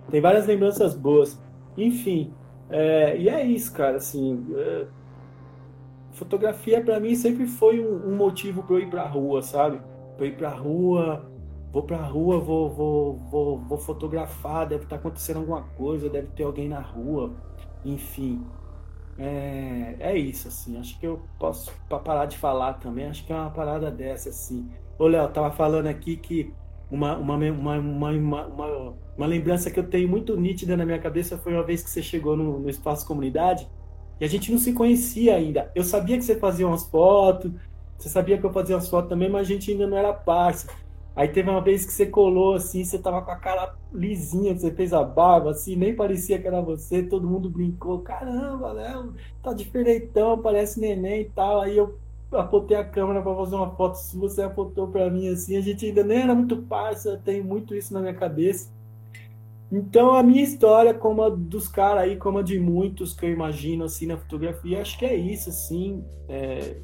Tem 0.08 0.20
várias 0.20 0.46
lembranças 0.46 0.94
boas. 0.94 1.40
Enfim, 1.76 2.32
é, 2.70 3.16
e 3.16 3.28
é 3.28 3.44
isso, 3.44 3.72
cara, 3.72 3.96
assim. 3.96 4.46
É, 4.56 4.87
fotografia 6.12 6.82
para 6.82 7.00
mim 7.00 7.14
sempre 7.14 7.46
foi 7.46 7.80
um, 7.80 8.08
um 8.08 8.16
motivo 8.16 8.62
para 8.62 8.76
eu 8.76 8.80
ir 8.80 8.90
pra 8.90 9.06
rua, 9.06 9.42
sabe? 9.42 9.80
Eu 10.18 10.26
ir 10.26 10.37
pra 10.37 10.50
rua, 10.50 11.28
vou 11.72 11.82
pra 11.82 11.98
rua, 11.98 12.38
vou, 12.38 12.70
vou, 12.70 13.16
vou, 13.30 13.58
vou 13.58 13.78
fotografar, 13.78 14.66
deve 14.66 14.84
estar 14.84 14.96
tá 14.96 15.00
acontecendo 15.00 15.38
alguma 15.38 15.62
coisa, 15.76 16.08
deve 16.08 16.28
ter 16.28 16.44
alguém 16.44 16.68
na 16.68 16.80
rua, 16.80 17.32
enfim. 17.84 18.44
É, 19.18 19.96
é 20.00 20.18
isso, 20.18 20.48
assim. 20.48 20.78
Acho 20.78 20.98
que 20.98 21.06
eu 21.06 21.20
posso 21.38 21.72
parar 21.88 22.26
de 22.26 22.37
falar 22.37 22.74
também. 22.74 23.06
Acho 23.06 23.24
que 23.24 23.32
é 23.32 23.37
uma 23.37 23.50
parada 23.50 23.90
dessa, 23.90 24.28
assim. 24.28 24.68
Ô, 24.98 25.06
Léo, 25.06 25.28
tava 25.28 25.50
falando 25.50 25.87
aqui 25.87 26.16
que 26.16 26.52
uma, 26.90 27.16
uma, 27.16 27.37
uma, 27.37 27.79
uma, 27.79 28.94
uma, 29.16 29.27
lembrança 29.27 29.70
que 29.70 29.79
eu 29.79 29.85
tenho 29.85 30.09
muito 30.09 30.37
nítida 30.37 30.77
na 30.77 30.85
minha 30.85 30.99
cabeça 30.99 31.38
foi 31.38 31.53
uma 31.53 31.62
vez 31.62 31.83
que 31.83 31.90
você 31.90 32.03
chegou 32.03 32.37
no, 32.37 32.61
no 32.61 32.68
Espaço 32.68 33.07
Comunidade 33.07 33.68
e 34.20 34.25
a 34.25 34.29
gente 34.29 34.53
não 34.53 34.59
se 34.59 34.73
conhecia 34.73 35.35
ainda. 35.35 35.70
Eu 35.75 35.83
sabia 35.83 36.16
que 36.16 36.25
você 36.25 36.37
fazia 36.37 36.66
umas 36.66 36.85
fotos, 36.85 37.51
você 37.99 38.09
sabia 38.09 38.38
que 38.38 38.44
eu 38.44 38.53
fazia 38.53 38.77
umas 38.77 38.88
fotos 38.88 39.09
também, 39.09 39.29
mas 39.29 39.42
a 39.42 39.51
gente 39.51 39.70
ainda 39.70 39.87
não 39.87 39.97
era 39.97 40.12
parça. 40.12 40.68
Aí 41.16 41.29
teve 41.29 41.49
uma 41.49 41.61
vez 41.61 41.87
que 41.87 41.92
você 41.92 42.07
colou 42.07 42.55
assim, 42.55 42.85
você 42.85 42.99
tava 42.99 43.23
com 43.23 43.31
a 43.31 43.37
cara 43.37 43.75
lisinha, 43.92 44.53
você 44.53 44.73
fez 44.73 44.92
a 44.92 45.03
barba, 45.05 45.51
assim, 45.51 45.77
nem 45.77 45.94
parecia 45.94 46.40
que 46.40 46.47
era 46.47 46.61
você, 46.61 47.05
todo 47.05 47.29
mundo 47.29 47.49
brincou, 47.49 48.01
caramba, 48.01 48.73
Léo, 48.73 49.14
tá 49.40 49.53
diferentão, 49.53 50.42
parece 50.42 50.81
neném 50.81 51.23
e 51.23 51.31
tal. 51.31 51.61
Aí 51.61 51.77
eu 51.77 51.97
apontei 52.38 52.77
a 52.77 52.85
câmera 52.85 53.23
para 53.23 53.35
fazer 53.35 53.57
uma 53.57 53.75
foto 53.75 53.94
sua, 53.94 54.29
você 54.29 54.42
apontou 54.42 54.88
para 54.88 55.11
mim 55.11 55.29
assim, 55.29 55.57
a 55.57 55.61
gente 55.61 55.87
ainda 55.87 56.03
nem 56.03 56.23
era 56.23 56.35
muito 56.35 56.62
parça, 56.62 57.20
tem 57.25 57.42
muito 57.42 57.75
isso 57.75 57.92
na 57.92 58.01
minha 58.01 58.14
cabeça. 58.14 58.73
Então 59.70 60.14
a 60.14 60.23
minha 60.23 60.42
história, 60.42 60.94
como 60.94 61.23
a 61.23 61.29
dos 61.29 61.68
caras 61.68 62.05
aí, 62.05 62.16
como 62.16 62.38
a 62.38 62.42
de 62.42 62.59
muitos 62.59 63.12
que 63.12 63.27
eu 63.27 63.31
imagino 63.31 63.85
assim 63.85 64.07
na 64.07 64.16
fotografia, 64.16 64.81
acho 64.81 64.99
que 64.99 65.05
é 65.05 65.14
isso, 65.16 65.51
assim. 65.51 66.05
É, 66.29 66.81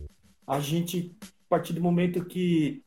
a 0.47 0.59
gente, 0.59 1.17
a 1.23 1.49
partir 1.49 1.73
do 1.73 1.81
momento 1.81 2.25
que 2.25 2.83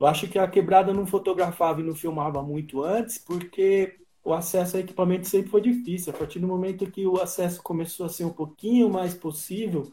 eu 0.00 0.06
acho 0.06 0.28
que 0.28 0.38
a 0.38 0.46
quebrada 0.46 0.94
não 0.94 1.06
fotografava 1.06 1.80
e 1.80 1.84
não 1.84 1.94
filmava 1.94 2.42
muito 2.42 2.82
antes, 2.82 3.18
porque 3.18 3.96
o 4.24 4.32
acesso 4.32 4.76
a 4.76 4.80
equipamento 4.80 5.26
sempre 5.26 5.50
foi 5.50 5.60
difícil. 5.60 6.12
A 6.12 6.16
partir 6.16 6.38
do 6.38 6.46
momento 6.46 6.90
que 6.90 7.06
o 7.06 7.20
acesso 7.20 7.62
começou 7.62 8.06
a 8.06 8.08
ser 8.08 8.24
um 8.24 8.32
pouquinho 8.32 8.88
mais 8.88 9.14
possível, 9.14 9.90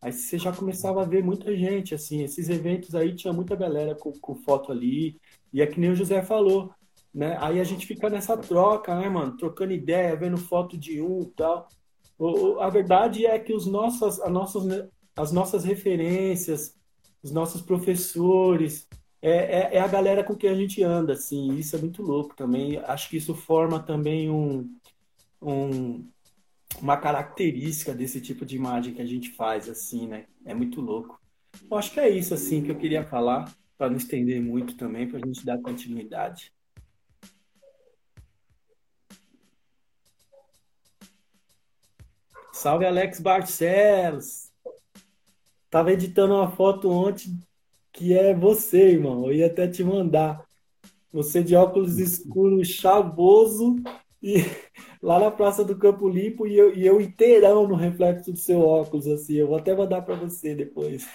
aí 0.00 0.12
você 0.12 0.38
já 0.38 0.52
começava 0.52 1.02
a 1.02 1.06
ver 1.06 1.22
muita 1.22 1.54
gente, 1.56 1.94
assim, 1.94 2.22
esses 2.22 2.48
eventos 2.48 2.94
aí 2.94 3.14
tinha 3.14 3.32
muita 3.32 3.54
galera 3.56 3.94
com, 3.94 4.12
com 4.12 4.34
foto 4.34 4.72
ali, 4.72 5.20
e 5.52 5.60
é 5.60 5.66
que 5.66 5.78
nem 5.80 5.90
o 5.90 5.96
José 5.96 6.22
falou, 6.22 6.72
né? 7.12 7.36
Aí 7.40 7.60
a 7.60 7.64
gente 7.64 7.86
fica 7.86 8.08
nessa 8.08 8.36
troca, 8.36 8.98
né, 8.98 9.08
mano? 9.08 9.36
Trocando 9.36 9.72
ideia, 9.72 10.16
vendo 10.16 10.36
foto 10.36 10.78
de 10.78 11.00
um 11.02 11.22
e 11.22 11.26
tal. 11.26 11.68
O, 12.18 12.60
a 12.60 12.68
verdade 12.70 13.26
é 13.26 13.38
que 13.38 13.52
os 13.52 13.66
nossos, 13.66 14.20
as, 14.20 14.32
nossas, 14.32 14.88
as 15.16 15.32
nossas 15.32 15.64
referências, 15.64 16.76
os 17.22 17.32
nossos 17.32 17.60
professores, 17.60 18.88
é, 19.22 19.30
é, 19.30 19.76
é, 19.76 19.80
a 19.80 19.88
galera 19.88 20.24
com 20.24 20.34
quem 20.34 20.50
a 20.50 20.54
gente 20.54 20.82
anda, 20.82 21.12
assim, 21.12 21.54
isso 21.56 21.76
é 21.76 21.78
muito 21.78 22.02
louco 22.02 22.34
também. 22.34 22.78
Acho 22.78 23.08
que 23.10 23.16
isso 23.16 23.34
forma 23.34 23.80
também 23.80 24.30
um, 24.30 24.70
um, 25.42 26.06
uma 26.80 26.96
característica 26.96 27.94
desse 27.94 28.20
tipo 28.20 28.44
de 28.44 28.56
imagem 28.56 28.94
que 28.94 29.02
a 29.02 29.06
gente 29.06 29.30
faz, 29.30 29.68
assim, 29.68 30.06
né? 30.06 30.26
É 30.44 30.54
muito 30.54 30.80
louco. 30.80 31.20
Eu 31.70 31.76
acho 31.76 31.92
que 31.92 32.00
é 32.00 32.08
isso, 32.08 32.34
assim, 32.34 32.62
que 32.62 32.70
eu 32.70 32.78
queria 32.78 33.04
falar, 33.04 33.52
para 33.76 33.90
não 33.90 33.96
estender 33.96 34.40
muito 34.40 34.76
também, 34.76 35.08
para 35.08 35.18
a 35.18 35.26
gente 35.26 35.44
dar 35.44 35.60
continuidade. 35.60 36.52
Salve 42.52 42.84
Alex 42.84 43.20
Barcelos! 43.20 44.50
Tava 45.70 45.92
editando 45.92 46.34
uma 46.34 46.50
foto 46.50 46.90
ontem 46.90 47.38
que 47.92 48.12
é 48.12 48.34
você, 48.34 48.90
irmão. 48.90 49.26
Eu 49.26 49.32
ia 49.32 49.46
até 49.46 49.66
te 49.68 49.82
mandar. 49.82 50.44
Você 51.12 51.42
de 51.42 51.54
óculos 51.54 51.98
escuros, 51.98 52.68
chavoso, 52.68 53.76
e 54.22 54.34
lá 55.02 55.18
na 55.18 55.30
Praça 55.30 55.64
do 55.64 55.78
Campo 55.78 56.08
Limpo, 56.08 56.46
e 56.46 56.56
eu, 56.56 56.74
e 56.74 56.86
eu 56.86 57.00
inteirão 57.00 57.66
no 57.66 57.74
reflexo 57.74 58.32
do 58.32 58.38
seu 58.38 58.60
óculos, 58.60 59.06
assim. 59.06 59.34
Eu 59.34 59.48
vou 59.48 59.56
até 59.56 59.74
mandar 59.74 60.02
para 60.02 60.14
você 60.14 60.54
depois. 60.54 61.08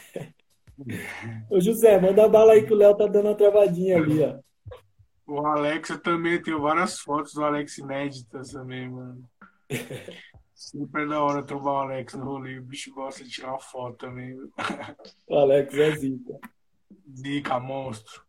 Ô, 1.49 1.59
José, 1.59 1.99
manda 1.99 2.27
bala 2.27 2.53
aí 2.53 2.65
que 2.65 2.73
o 2.73 2.75
Léo 2.75 2.97
tá 2.97 3.07
dando 3.07 3.27
uma 3.27 3.35
travadinha 3.35 3.97
ali, 3.97 4.21
ó. 4.21 4.37
O 5.27 5.39
Alex, 5.39 5.89
eu 5.89 5.99
também 5.99 6.39
tenho 6.41 6.61
várias 6.61 6.99
fotos 6.99 7.33
do 7.33 7.43
Alex 7.43 7.77
inéditas 7.77 8.51
também, 8.51 8.89
mano. 8.89 9.23
Super 10.53 11.03
é 11.03 11.07
da 11.07 11.21
hora 11.21 11.43
trombar 11.43 11.73
o 11.73 11.77
Alex 11.77 12.13
no 12.13 12.25
rolê. 12.25 12.59
O 12.59 12.63
bicho 12.63 12.93
gosta 12.93 13.23
de 13.23 13.29
tirar 13.29 13.49
uma 13.49 13.59
foto 13.59 13.97
também. 13.97 14.37
O 15.27 15.35
Alex 15.35 15.73
é 15.73 15.95
zica. 15.95 16.39
Zica, 17.13 17.59
monstro. 17.59 18.24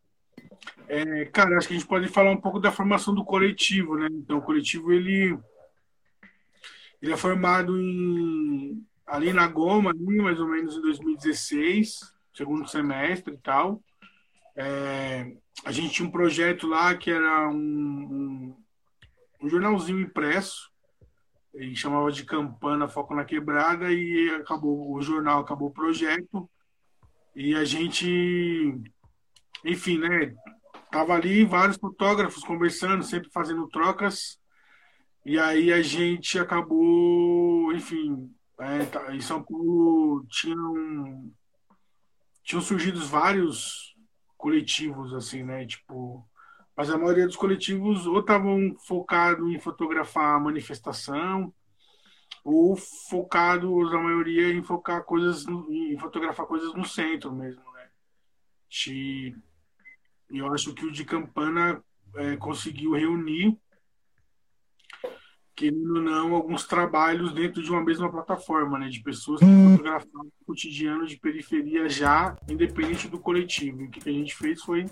É, 0.88 1.24
cara, 1.26 1.56
acho 1.56 1.68
que 1.68 1.74
a 1.74 1.78
gente 1.78 1.88
pode 1.88 2.08
falar 2.08 2.30
um 2.30 2.40
pouco 2.40 2.60
da 2.60 2.70
formação 2.70 3.14
do 3.14 3.24
coletivo, 3.24 3.96
né? 3.96 4.08
Então, 4.10 4.38
o 4.38 4.42
coletivo, 4.42 4.92
ele, 4.92 5.38
ele 7.02 7.12
é 7.12 7.16
formado 7.16 7.78
em, 7.80 8.86
ali 9.06 9.32
na 9.32 9.46
Goma, 9.46 9.90
ali, 9.90 10.16
mais 10.18 10.40
ou 10.40 10.48
menos 10.48 10.76
em 10.76 10.80
2016, 10.80 12.00
segundo 12.32 12.68
semestre 12.68 13.34
e 13.34 13.38
tal. 13.38 13.82
É, 14.54 15.32
a 15.64 15.72
gente 15.72 15.92
tinha 15.92 16.08
um 16.08 16.12
projeto 16.12 16.66
lá 16.66 16.94
que 16.94 17.10
era 17.10 17.48
um, 17.48 17.56
um, 17.56 18.56
um 19.42 19.48
jornalzinho 19.48 20.00
impresso, 20.00 20.70
e 21.54 21.74
chamava 21.74 22.12
de 22.12 22.24
Campana 22.24 22.88
Foco 22.88 23.14
na 23.14 23.24
Quebrada, 23.24 23.90
e 23.90 24.30
acabou 24.30 24.94
o 24.94 25.00
jornal, 25.00 25.40
acabou 25.40 25.68
o 25.68 25.72
projeto, 25.72 26.48
e 27.34 27.54
a 27.54 27.64
gente, 27.64 28.80
enfim, 29.66 29.98
né? 29.98 30.34
Tava 30.90 31.14
ali 31.14 31.44
vários 31.44 31.76
fotógrafos 31.76 32.44
conversando, 32.44 33.02
sempre 33.02 33.30
fazendo 33.30 33.68
trocas. 33.68 34.38
E 35.24 35.38
aí 35.38 35.72
a 35.72 35.82
gente 35.82 36.38
acabou, 36.38 37.72
enfim, 37.72 38.32
é, 38.60 39.14
em 39.14 39.20
São 39.20 39.42
Paulo 39.42 40.24
tinham, 40.30 41.32
tinham 42.44 42.62
surgido 42.62 43.04
vários 43.04 43.96
coletivos, 44.36 45.12
assim, 45.12 45.42
né? 45.42 45.66
Tipo, 45.66 46.24
mas 46.76 46.90
a 46.90 46.96
maioria 46.96 47.26
dos 47.26 47.36
coletivos 47.36 48.06
ou 48.06 48.20
estavam 48.20 48.76
focados 48.86 49.50
em 49.50 49.58
fotografar 49.58 50.36
a 50.36 50.40
manifestação, 50.40 51.52
ou 52.44 52.76
focados, 52.76 53.92
a 53.92 53.98
maioria, 53.98 54.52
em 54.52 54.62
focar 54.62 55.02
coisas, 55.02 55.44
em 55.68 55.98
fotografar 55.98 56.46
coisas 56.46 56.72
no 56.74 56.84
centro 56.84 57.32
mesmo, 57.34 57.64
né? 57.72 57.88
E 60.30 60.38
eu 60.38 60.52
acho 60.52 60.74
que 60.74 60.84
o 60.84 60.92
de 60.92 61.04
Campana 61.04 61.82
é, 62.14 62.36
conseguiu 62.36 62.92
reunir 62.92 63.58
querendo 65.56 65.94
ou 65.94 66.02
não, 66.02 66.34
alguns 66.34 66.66
trabalhos 66.66 67.32
dentro 67.32 67.62
de 67.62 67.70
uma 67.70 67.82
mesma 67.82 68.10
plataforma, 68.10 68.78
né? 68.78 68.88
De 68.88 69.02
pessoas 69.02 69.40
que 69.40 69.46
hum. 69.46 69.70
fotografavam 69.70 70.26
o 70.26 70.44
cotidiano 70.44 71.06
de 71.06 71.16
periferia 71.16 71.88
já, 71.88 72.36
independente 72.46 73.08
do 73.08 73.18
coletivo. 73.18 73.80
E 73.80 73.86
o 73.86 73.90
que 73.90 74.06
a 74.08 74.12
gente 74.12 74.36
fez 74.36 74.62
foi 74.62 74.84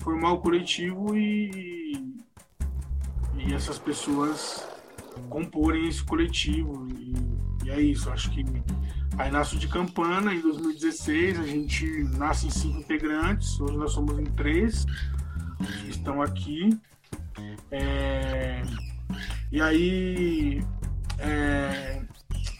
formar 0.00 0.32
o 0.32 0.40
coletivo 0.40 1.16
e, 1.16 1.92
e 3.38 3.54
essas 3.54 3.78
pessoas 3.78 4.68
comporem 5.30 5.88
esse 5.88 6.04
coletivo. 6.04 6.86
E, 6.90 7.14
e 7.64 7.70
é 7.70 7.80
isso, 7.80 8.10
acho 8.10 8.30
que 8.30 8.44
aí 9.16 9.30
nasce 9.30 9.56
de 9.56 9.68
Campana 9.68 10.34
em 10.34 10.40
2016, 10.40 11.40
a 11.40 11.46
gente 11.46 11.86
nasce 12.16 12.46
em 12.46 12.50
cinco 12.50 12.78
integrantes, 12.78 13.58
hoje 13.60 13.76
nós 13.76 13.92
somos 13.92 14.18
em 14.18 14.24
três 14.24 14.84
que 15.80 15.90
estão 15.90 16.20
aqui. 16.20 16.78
É, 17.70 18.62
e 19.50 19.60
aí 19.60 20.64
é, 21.18 22.02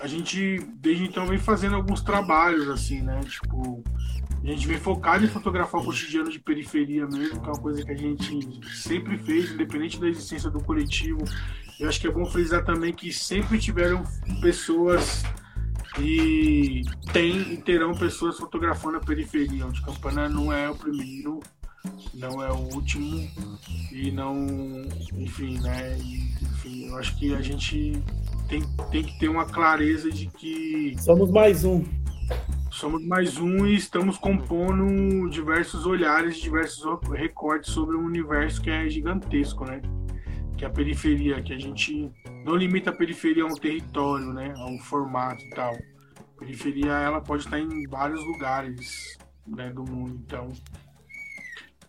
a 0.00 0.06
gente 0.06 0.58
desde 0.76 1.04
então 1.04 1.26
vem 1.26 1.38
fazendo 1.38 1.76
alguns 1.76 2.02
trabalhos 2.02 2.68
assim, 2.68 3.02
né? 3.02 3.20
Tipo, 3.20 3.82
a 4.42 4.46
gente 4.46 4.66
vem 4.66 4.78
focado 4.78 5.24
em 5.24 5.28
fotografar 5.28 5.80
o 5.80 5.84
cotidiano 5.84 6.30
de 6.30 6.38
periferia 6.38 7.06
mesmo, 7.06 7.40
que 7.40 7.48
é 7.48 7.52
uma 7.52 7.60
coisa 7.60 7.84
que 7.84 7.90
a 7.90 7.96
gente 7.96 8.60
sempre 8.76 9.16
fez, 9.18 9.52
independente 9.52 9.98
da 9.98 10.08
existência 10.08 10.50
do 10.50 10.60
coletivo. 10.60 11.24
Eu 11.78 11.88
acho 11.88 12.00
que 12.00 12.06
é 12.06 12.10
bom 12.10 12.24
frisar 12.26 12.64
também 12.64 12.92
que 12.92 13.12
sempre 13.12 13.58
tiveram 13.58 14.04
pessoas 14.40 15.22
e 15.98 16.82
tem 17.12 17.54
e 17.54 17.56
terão 17.56 17.94
pessoas 17.94 18.38
fotografando 18.38 18.98
a 18.98 19.00
periferia. 19.00 19.66
O 19.66 19.72
de 19.72 19.82
Campana 19.82 20.28
não 20.28 20.52
é 20.52 20.68
o 20.70 20.74
primeiro 20.74 21.40
não 22.14 22.42
é 22.42 22.50
o 22.50 22.74
último 22.74 23.28
e 23.92 24.10
não, 24.10 24.46
enfim, 25.14 25.58
né? 25.60 25.96
Enfim, 25.98 26.86
eu 26.86 26.96
acho 26.96 27.16
que 27.16 27.34
a 27.34 27.42
gente 27.42 28.02
tem, 28.48 28.62
tem 28.90 29.02
que 29.02 29.18
ter 29.18 29.28
uma 29.28 29.44
clareza 29.44 30.10
de 30.10 30.26
que 30.26 30.96
somos 30.98 31.30
mais 31.30 31.64
um. 31.64 31.84
Somos 32.70 33.04
mais 33.04 33.36
um 33.38 33.66
e 33.66 33.76
estamos 33.76 34.16
compondo 34.16 35.28
diversos 35.30 35.86
olhares, 35.86 36.38
diversos 36.38 36.84
recortes 37.10 37.72
sobre 37.72 37.96
um 37.96 38.04
universo 38.04 38.60
que 38.60 38.70
é 38.70 38.88
gigantesco, 38.88 39.64
né? 39.64 39.80
Que 40.64 40.68
a 40.68 40.70
periferia, 40.70 41.42
que 41.42 41.52
a 41.52 41.58
gente 41.58 42.10
não 42.42 42.56
limita 42.56 42.88
a 42.88 42.96
periferia 42.96 43.42
a 43.42 43.46
um 43.46 43.54
território, 43.54 44.32
né? 44.32 44.54
A 44.56 44.64
um 44.64 44.78
formato 44.78 45.44
e 45.44 45.50
tal. 45.50 45.74
A 45.74 46.38
periferia 46.40 46.90
ela 46.92 47.20
pode 47.20 47.44
estar 47.44 47.58
em 47.58 47.86
vários 47.86 48.24
lugares 48.24 49.18
né, 49.46 49.70
do 49.70 49.84
mundo, 49.84 50.18
então 50.26 50.50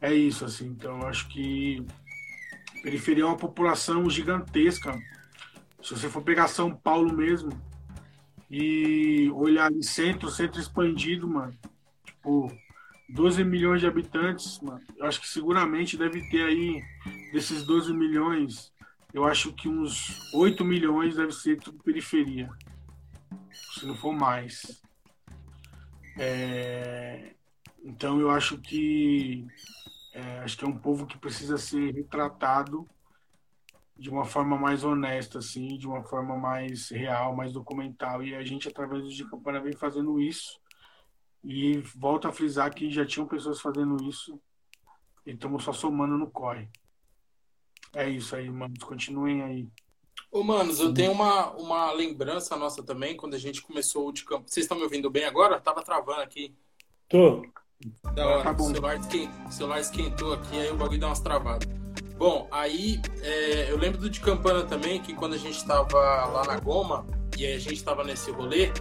é 0.01 0.13
isso, 0.13 0.43
assim. 0.43 0.67
Então, 0.67 1.07
acho 1.07 1.25
que 1.29 1.85
periferia 2.83 3.23
é 3.23 3.27
uma 3.27 3.37
população 3.37 4.09
gigantesca. 4.09 4.91
Se 5.81 5.91
você 5.91 6.09
for 6.09 6.21
pegar 6.21 6.49
São 6.49 6.75
Paulo 6.75 7.15
mesmo 7.15 7.53
e 8.51 9.31
olhar 9.33 9.67
ali 9.67 9.85
centro, 9.85 10.29
centro 10.29 10.59
expandido, 10.59 11.29
mano, 11.29 11.53
tipo, 12.03 12.51
12 13.09 13.43
milhões 13.43 13.81
de 13.81 13.87
habitantes, 13.87 14.59
mano, 14.61 14.81
eu 14.97 15.05
acho 15.05 15.21
que 15.21 15.27
seguramente 15.27 15.97
deve 15.97 16.27
ter 16.29 16.43
aí, 16.43 16.83
desses 17.31 17.63
12 17.63 17.93
milhões, 17.93 18.73
eu 19.13 19.25
acho 19.25 19.53
que 19.53 19.69
uns 19.69 20.33
8 20.33 20.65
milhões 20.65 21.15
deve 21.15 21.31
ser 21.31 21.57
tudo 21.57 21.83
periferia. 21.83 22.49
Se 23.73 23.85
não 23.85 23.95
for 23.95 24.13
mais. 24.13 24.81
É... 26.17 27.33
Então 27.83 28.19
eu 28.19 28.31
acho 28.31 28.57
que 28.57 29.45
é, 30.15 30.39
acho 30.39 30.57
que 30.57 30.63
é 30.63 30.67
um 30.67 30.77
povo 30.77 31.05
que 31.05 31.17
precisa 31.17 31.57
ser 31.57 31.93
retratado 31.93 32.87
de 33.97 34.09
uma 34.09 34.23
forma 34.23 34.57
mais 34.57 34.83
honesta, 34.83 35.39
assim, 35.39 35.77
de 35.77 35.85
uma 35.85 36.03
forma 36.03 36.37
mais 36.37 36.89
real, 36.89 37.35
mais 37.35 37.51
documental. 37.51 38.23
E 38.23 38.33
a 38.33 38.43
gente, 38.43 38.67
através 38.67 39.03
do 39.03 39.09
de 39.09 39.29
Campana, 39.29 39.59
vem 39.59 39.73
fazendo 39.73 40.19
isso. 40.19 40.59
E 41.45 41.77
volto 41.95 42.27
a 42.27 42.31
frisar 42.31 42.73
que 42.73 42.89
já 42.89 43.05
tinham 43.05 43.27
pessoas 43.27 43.61
fazendo 43.61 44.03
isso 44.03 44.41
e 45.25 45.31
estamos 45.31 45.63
só 45.63 45.71
somando 45.71 46.17
no 46.17 46.29
corre. 46.29 46.67
É 47.93 48.09
isso 48.09 48.35
aí, 48.35 48.49
manos. 48.49 48.83
Continuem 48.83 49.43
aí. 49.43 49.69
Ô, 50.31 50.43
manos, 50.43 50.79
eu 50.79 50.91
tenho 50.93 51.11
uma, 51.11 51.51
uma 51.51 51.91
lembrança 51.91 52.55
nossa 52.57 52.83
também, 52.83 53.15
quando 53.15 53.35
a 53.35 53.37
gente 53.37 53.61
começou 53.61 54.09
o 54.09 54.11
de 54.11 54.25
campo. 54.25 54.49
Vocês 54.49 54.65
estão 54.65 54.75
me 54.75 54.83
ouvindo 54.83 55.09
bem 55.09 55.25
agora? 55.25 55.61
Tava 55.61 55.83
travando 55.83 56.21
aqui. 56.21 56.53
Tô. 57.07 57.45
Da 58.15 58.27
hora. 58.27 58.43
Tá 58.43 58.53
bom. 58.53 58.65
O 58.65 58.73
celular, 58.73 58.99
esquentou, 58.99 59.45
o 59.45 59.51
celular 59.51 59.79
esquentou 59.79 60.33
aqui, 60.33 60.57
aí 60.57 60.71
o 60.71 60.75
bagulho 60.75 60.99
deu 60.99 61.09
umas 61.09 61.19
travadas. 61.19 61.69
Bom, 62.17 62.47
aí 62.51 62.99
é, 63.21 63.71
eu 63.71 63.77
lembro 63.77 63.99
do 63.99 64.09
de 64.09 64.19
Campana 64.19 64.63
também, 64.65 65.01
que 65.01 65.13
quando 65.13 65.35
a 65.35 65.37
gente 65.37 65.57
estava 65.57 66.25
lá 66.25 66.43
na 66.45 66.59
Goma, 66.59 67.05
e 67.37 67.45
a 67.45 67.59
gente 67.59 67.75
estava 67.75 68.03
nesse 68.03 68.31
rolê, 68.31 68.71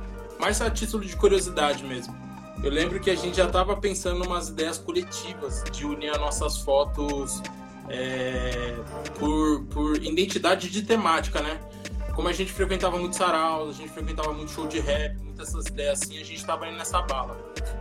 mais 0.41 0.61
a 0.61 0.71
título 0.71 1.05
de 1.05 1.17
curiosidade 1.17 1.85
mesmo. 1.85 2.24
Eu 2.63 2.71
lembro 2.71 2.99
que 3.01 3.11
a 3.11 3.15
gente 3.15 3.37
já 3.37 3.47
estava 3.47 3.77
pensando 3.77 4.25
umas 4.25 4.49
ideias 4.49 4.79
coletivas 4.79 5.63
de 5.71 5.85
unir 5.85 6.11
as 6.11 6.19
nossas 6.19 6.59
fotos 6.59 7.43
é, 7.89 8.75
por, 9.19 9.65
por 9.67 9.97
identidade 10.03 10.71
de 10.71 10.83
temática, 10.83 11.43
né? 11.43 11.61
Como 12.15 12.29
a 12.29 12.33
gente 12.33 12.53
frequentava 12.53 12.97
muito 12.97 13.17
sarau, 13.17 13.69
a 13.69 13.73
gente 13.73 13.89
frequentava 13.89 14.33
muito 14.33 14.53
show 14.53 14.69
de 14.69 14.79
rap, 14.79 15.17
muitas 15.17 15.49
essas 15.49 15.67
ideias 15.67 16.01
assim, 16.03 16.15
a 16.15 16.25
gente 16.25 16.37
estava 16.37 16.67
indo 16.69 16.77
nessa 16.77 17.03
bala. 17.03 17.37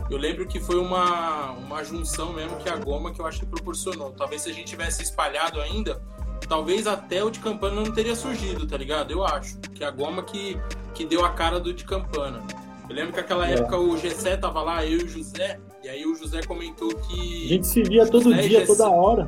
Eu 0.09 0.17
lembro 0.17 0.47
que 0.47 0.59
foi 0.59 0.77
uma, 0.77 1.51
uma 1.51 1.83
junção 1.83 2.33
mesmo 2.33 2.57
que 2.57 2.67
a 2.67 2.75
Goma 2.75 3.11
que 3.11 3.21
eu 3.21 3.27
acho 3.27 3.39
que 3.39 3.45
proporcionou. 3.45 4.11
Talvez 4.11 4.41
se 4.41 4.49
a 4.49 4.53
gente 4.53 4.67
tivesse 4.67 5.03
espalhado 5.03 5.61
ainda, 5.61 6.01
talvez 6.47 6.87
até 6.87 7.23
o 7.23 7.29
de 7.29 7.39
Campana 7.39 7.75
não 7.75 7.91
teria 7.91 8.15
surgido, 8.15 8.67
tá 8.67 8.75
ligado? 8.75 9.11
Eu 9.11 9.23
acho. 9.23 9.59
Que 9.59 9.83
a 9.83 9.91
Goma 9.91 10.23
que, 10.23 10.59
que 10.95 11.05
deu 11.05 11.23
a 11.23 11.29
cara 11.29 11.59
do 11.59 11.71
de 11.71 11.83
Campana. 11.83 12.41
Eu 12.89 12.95
lembro 12.95 13.13
que 13.13 13.19
aquela 13.19 13.47
é. 13.49 13.53
época 13.53 13.77
o 13.77 13.97
Gessé 13.97 14.37
tava 14.37 14.61
lá, 14.61 14.85
eu 14.85 14.99
e 14.99 15.03
o 15.03 15.09
José, 15.09 15.59
e 15.83 15.89
aí 15.89 16.05
o 16.05 16.15
José 16.15 16.41
comentou 16.43 16.89
que. 16.89 17.45
A 17.45 17.47
gente 17.49 17.67
se 17.67 17.83
via 17.83 18.05
todo 18.05 18.23
José 18.23 18.47
dia, 18.47 18.65
toda 18.65 18.89
hora. 18.89 19.25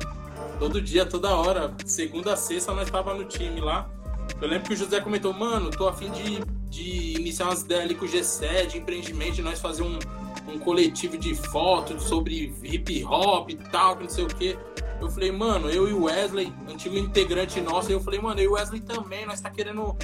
Todo 0.58 0.80
dia, 0.80 1.04
toda 1.04 1.34
hora. 1.34 1.74
Segunda 1.84 2.34
a 2.34 2.36
sexta 2.36 2.72
nós 2.72 2.90
tava 2.90 3.14
no 3.14 3.24
time 3.24 3.60
lá. 3.60 3.88
Eu 4.40 4.48
lembro 4.48 4.68
que 4.68 4.74
o 4.74 4.76
José 4.76 5.00
comentou, 5.00 5.32
mano, 5.32 5.70
tô 5.70 5.88
afim 5.88 6.10
de, 6.10 6.40
de 6.68 7.18
iniciar 7.18 7.46
umas 7.46 7.62
ideias 7.62 7.84
ali 7.84 7.94
com 7.94 8.04
o 8.04 8.08
G7, 8.08 8.66
de 8.66 8.78
empreendimento, 8.78 9.34
de 9.34 9.42
nós 9.42 9.60
fazer 9.60 9.82
um, 9.82 9.98
um 10.48 10.58
coletivo 10.58 11.16
de 11.16 11.34
fotos 11.34 12.04
sobre 12.04 12.54
hip 12.62 13.04
hop 13.04 13.50
e 13.50 13.56
tal, 13.56 13.96
que 13.96 14.02
não 14.04 14.10
sei 14.10 14.24
o 14.24 14.28
quê. 14.28 14.56
Eu 15.00 15.10
falei, 15.10 15.30
mano, 15.30 15.70
eu 15.70 15.88
e 15.88 15.92
o 15.92 16.04
Wesley, 16.04 16.52
antigo 16.68 16.96
integrante 16.96 17.60
nosso, 17.60 17.92
eu 17.92 18.00
falei, 18.00 18.20
mano, 18.20 18.40
eu 18.40 18.44
e 18.44 18.48
o 18.48 18.52
Wesley 18.52 18.80
também, 18.80 19.26
nós 19.26 19.40
tá 19.40 19.50
querendo. 19.50 19.96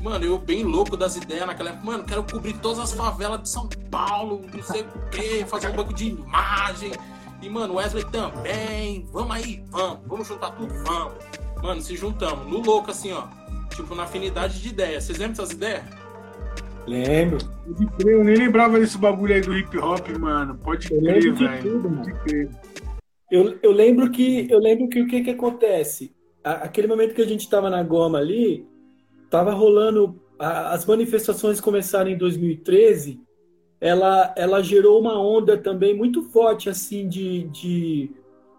Mano, 0.00 0.24
eu 0.24 0.38
bem 0.38 0.62
louco 0.62 0.96
das 0.96 1.16
ideias 1.16 1.46
naquela 1.46 1.70
época, 1.70 1.84
mano, 1.84 2.04
quero 2.04 2.22
cobrir 2.22 2.54
todas 2.58 2.78
as 2.78 2.92
favelas 2.92 3.42
de 3.42 3.48
São 3.48 3.68
Paulo, 3.90 4.44
não 4.54 4.62
sei 4.62 4.82
o 4.82 5.10
quê, 5.10 5.44
fazer 5.46 5.68
um 5.68 5.74
banco 5.74 5.92
de 5.92 6.10
imagem. 6.10 6.92
E, 7.42 7.48
mano, 7.48 7.74
Wesley 7.74 8.04
também, 8.04 9.06
vamos 9.12 9.34
aí, 9.34 9.62
vamos, 9.70 9.98
vamos 10.06 10.28
juntar 10.28 10.50
tudo, 10.52 10.72
vamos. 10.84 11.14
Mano, 11.62 11.82
se 11.82 11.96
juntamos, 11.96 12.46
no 12.46 12.60
louco 12.60 12.90
assim, 12.90 13.12
ó, 13.12 13.24
tipo, 13.74 13.94
na 13.94 14.04
afinidade 14.04 14.60
de 14.60 14.68
ideias. 14.68 15.04
Vocês 15.04 15.18
lembram 15.18 15.36
dessas 15.36 15.50
ideias? 15.50 15.84
Lembro. 16.86 17.38
Eu 17.98 18.24
nem 18.24 18.36
lembrava 18.36 18.78
desse 18.78 18.96
bagulho 18.96 19.34
aí 19.34 19.40
do 19.40 19.56
hip 19.56 19.76
hop, 19.78 20.08
mano. 20.18 20.56
Pode 20.56 20.88
crer, 20.88 21.34
velho. 21.34 21.82
Pode 21.82 22.14
crer. 22.22 22.50
Eu, 23.30 23.58
eu 23.62 23.72
lembro 23.72 24.10
que 24.10 24.50
eu 24.50 24.58
lembro 24.58 24.88
que 24.88 25.02
o 25.02 25.06
que 25.06 25.22
que 25.22 25.30
acontece? 25.30 26.16
aquele 26.42 26.86
momento 26.86 27.14
que 27.14 27.20
a 27.20 27.26
gente 27.26 27.40
estava 27.40 27.68
na 27.68 27.82
Goma 27.82 28.18
ali, 28.18 28.66
tava 29.30 29.52
rolando 29.52 30.20
a, 30.38 30.72
as 30.72 30.84
manifestações 30.86 31.60
começaram 31.60 32.10
em 32.10 32.16
2013. 32.16 33.20
Ela 33.80 34.34
ela 34.36 34.62
gerou 34.62 35.00
uma 35.00 35.20
onda 35.20 35.56
também 35.56 35.96
muito 35.96 36.22
forte 36.22 36.68
assim 36.68 37.08
de, 37.08 37.44
de, 37.44 38.10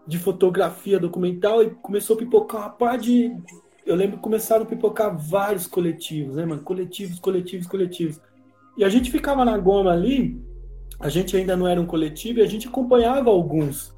de 0.07 0.17
fotografia 0.17 0.99
documental 0.99 1.61
e 1.61 1.72
começou 1.72 2.15
a 2.15 2.20
pipocar 2.20 2.61
uma 2.61 2.70
par 2.70 2.97
de 2.97 3.36
eu 3.89 3.95
lembro 3.95 4.17
que 4.17 4.24
começaram 4.24 4.63
a 4.63 4.67
pipocar 4.67 5.17
vários 5.17 5.65
coletivos, 5.65 6.36
né, 6.36 6.45
mano? 6.45 6.61
Coletivos, 6.61 7.20
coletivos, 7.20 7.65
coletivos. 7.65 8.22
E 8.78 8.84
a 8.84 8.89
gente 8.89 9.09
ficava 9.09 9.43
na 9.43 9.57
goma 9.57 9.91
ali, 9.91 10.39
a 10.99 11.09
gente 11.09 11.36
ainda 11.36 11.57
não 11.57 11.67
era 11.67 11.82
um 11.82 11.88
coletivo, 11.88 12.39
e 12.39 12.43
a 12.43 12.45
gente 12.45 12.67
acompanhava 12.67 13.32
alguns. 13.32 13.97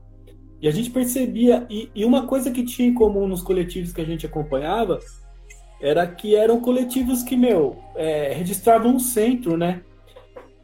E 0.62 0.68
a 0.68 0.72
gente 0.72 0.90
percebia, 0.92 1.68
e, 1.70 1.90
e 1.94 2.06
uma 2.06 2.26
coisa 2.26 2.52
que 2.52 2.64
tinha 2.64 2.88
em 2.88 2.94
comum 2.94 3.28
nos 3.28 3.42
coletivos 3.42 3.92
que 3.92 4.00
a 4.00 4.06
gente 4.06 4.26
acompanhava, 4.26 5.00
era 5.82 6.06
que 6.08 6.36
eram 6.36 6.62
coletivos 6.62 7.24
que, 7.24 7.36
meu, 7.36 7.78
é, 7.96 8.34
registravam 8.34 8.96
um 8.96 9.00
centro, 9.00 9.58
né? 9.58 9.82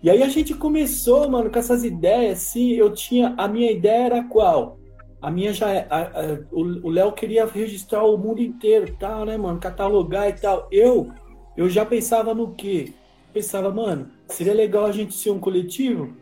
E 0.02 0.10
aí 0.10 0.22
a 0.22 0.30
gente 0.30 0.54
começou, 0.54 1.28
mano, 1.30 1.50
com 1.50 1.58
essas 1.58 1.84
ideias, 1.84 2.40
assim, 2.40 2.72
eu 2.74 2.94
tinha, 2.94 3.34
a 3.36 3.48
minha 3.48 3.72
ideia 3.72 4.06
era 4.06 4.24
qual? 4.24 4.78
A 5.20 5.32
minha 5.32 5.52
já 5.52 5.72
é, 5.72 5.88
a, 5.90 6.02
a, 6.02 6.40
o 6.52 6.90
Léo 6.90 7.12
queria 7.14 7.46
registrar 7.48 8.04
o 8.04 8.18
mundo 8.18 8.40
inteiro, 8.40 8.96
tal, 9.00 9.26
né, 9.26 9.36
mano, 9.36 9.60
catalogar 9.60 10.30
e 10.30 10.34
tal. 10.34 10.68
Eu, 10.72 11.12
eu 11.58 11.68
já 11.68 11.84
pensava 11.84 12.36
no 12.36 12.54
quê? 12.54 12.94
Pensava, 13.34 13.72
mano, 13.72 14.12
seria 14.28 14.54
legal 14.54 14.86
a 14.86 14.92
gente 14.92 15.16
ser 15.16 15.32
um 15.32 15.40
coletivo? 15.40 16.14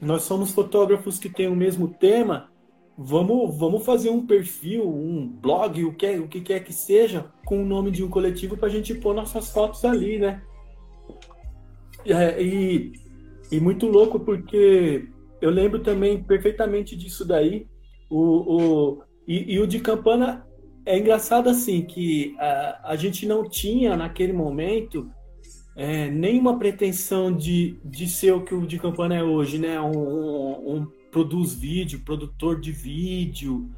Nós 0.00 0.22
somos 0.22 0.50
fotógrafos 0.50 1.18
que 1.18 1.28
têm 1.28 1.48
o 1.48 1.56
mesmo 1.56 1.88
tema, 1.88 2.50
vamos, 2.96 3.56
vamos 3.58 3.84
fazer 3.84 4.10
um 4.10 4.26
perfil, 4.26 4.88
um 4.88 5.26
blog, 5.26 5.84
o 5.84 5.92
que, 5.92 6.18
o 6.18 6.28
que 6.28 6.40
quer 6.40 6.60
que 6.60 6.72
seja, 6.72 7.26
com 7.44 7.62
o 7.62 7.66
nome 7.66 7.90
de 7.90 8.04
um 8.04 8.08
coletivo 8.08 8.56
para 8.56 8.68
a 8.68 8.70
gente 8.70 8.94
pôr 8.94 9.14
nossas 9.14 9.50
fotos 9.50 9.84
ali, 9.84 10.18
né? 10.18 10.42
É, 12.06 12.40
e, 12.42 12.92
e 13.50 13.60
muito 13.60 13.86
louco 13.86 14.20
porque 14.20 15.08
eu 15.40 15.50
lembro 15.50 15.80
também 15.80 16.22
perfeitamente 16.22 16.96
disso 16.96 17.24
daí. 17.24 17.66
O, 18.10 18.20
o, 18.20 19.02
e, 19.26 19.54
e 19.54 19.60
o 19.60 19.66
de 19.66 19.80
Campana 19.80 20.46
é 20.86 20.98
engraçado 20.98 21.48
assim 21.48 21.82
que 21.82 22.36
a, 22.38 22.90
a 22.92 22.96
gente 22.96 23.26
não 23.26 23.48
tinha 23.48 23.96
naquele 23.96 24.32
momento 24.32 25.10
é, 25.76 26.08
nenhuma 26.10 26.58
pretensão 26.58 27.32
de, 27.32 27.78
de 27.84 28.06
ser 28.06 28.32
o 28.32 28.44
que 28.44 28.54
o 28.54 28.66
de 28.66 28.78
Campana 28.78 29.16
é 29.16 29.22
hoje, 29.22 29.58
né? 29.58 29.80
Um, 29.80 29.98
um, 29.98 30.76
um 30.76 30.86
produz 31.14 31.54
vídeo, 31.54 32.00
produtor 32.00 32.60
de 32.60 32.72
vídeo, 32.72 33.70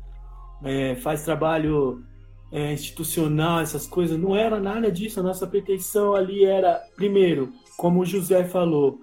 é, 0.65 0.95
faz 0.95 1.23
trabalho 1.23 2.03
é, 2.51 2.73
institucional, 2.73 3.61
essas 3.61 3.87
coisas. 3.87 4.19
Não 4.19 4.35
era 4.35 4.59
nada 4.59 4.91
disso. 4.91 5.21
A 5.21 5.23
nossa 5.23 5.47
pretensão 5.47 6.15
ali 6.15 6.47
era, 6.47 6.81
primeiro, 6.97 7.53
como 7.77 8.01
o 8.01 8.07
José 8.07 8.45
falou, 8.45 8.99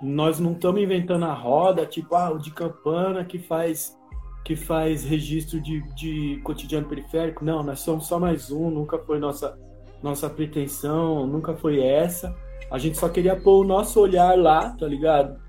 nós 0.00 0.38
não 0.38 0.52
estamos 0.52 0.80
inventando 0.80 1.24
a 1.24 1.34
roda, 1.34 1.84
tipo, 1.84 2.14
ah, 2.14 2.30
o 2.30 2.38
de 2.38 2.52
Campana 2.52 3.24
que 3.24 3.40
faz 3.40 3.98
que 4.44 4.56
faz 4.56 5.04
registro 5.04 5.60
de, 5.60 5.82
de 5.94 6.40
cotidiano 6.42 6.88
periférico. 6.88 7.44
Não, 7.44 7.62
nós 7.62 7.80
somos 7.80 8.06
só 8.06 8.18
mais 8.18 8.50
um, 8.50 8.70
nunca 8.70 8.98
foi 8.98 9.20
nossa, 9.20 9.56
nossa 10.02 10.28
pretensão, 10.28 11.26
nunca 11.28 11.54
foi 11.54 11.80
essa. 11.80 12.34
A 12.68 12.76
gente 12.76 12.98
só 12.98 13.08
queria 13.08 13.36
pôr 13.36 13.64
o 13.64 13.66
nosso 13.66 14.00
olhar 14.00 14.36
lá, 14.36 14.70
tá 14.70 14.86
ligado? 14.86 15.40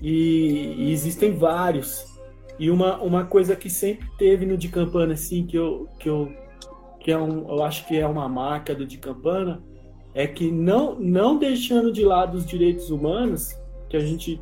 E, 0.00 0.74
e 0.78 0.92
existem 0.92 1.36
vários. 1.36 2.04
E 2.58 2.70
uma, 2.70 2.98
uma 2.98 3.24
coisa 3.24 3.56
que 3.56 3.70
sempre 3.70 4.08
teve 4.18 4.44
no 4.46 4.56
de 4.56 4.68
Campana, 4.68 5.14
assim, 5.14 5.46
que 5.46 5.56
eu, 5.56 5.88
que 5.98 6.08
eu, 6.08 6.32
que 7.00 7.10
é 7.10 7.18
um, 7.18 7.48
eu 7.48 7.62
acho 7.62 7.86
que 7.86 7.96
é 7.96 8.06
uma 8.06 8.28
marca 8.28 8.74
do 8.74 8.86
de 8.86 8.98
Campana, 8.98 9.62
é 10.14 10.26
que 10.26 10.50
não, 10.50 10.98
não 10.98 11.38
deixando 11.38 11.92
de 11.92 12.04
lado 12.04 12.36
os 12.36 12.44
direitos 12.44 12.90
humanos, 12.90 13.56
que 13.88 13.96
a 13.96 14.00
gente 14.00 14.40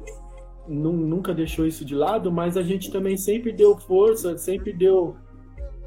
nunca 0.68 1.32
deixou 1.32 1.66
isso 1.66 1.84
de 1.84 1.94
lado, 1.94 2.30
mas 2.30 2.56
a 2.56 2.62
gente 2.62 2.90
também 2.90 3.16
sempre 3.16 3.52
deu 3.52 3.76
força, 3.78 4.36
sempre 4.36 4.72
deu, 4.72 5.16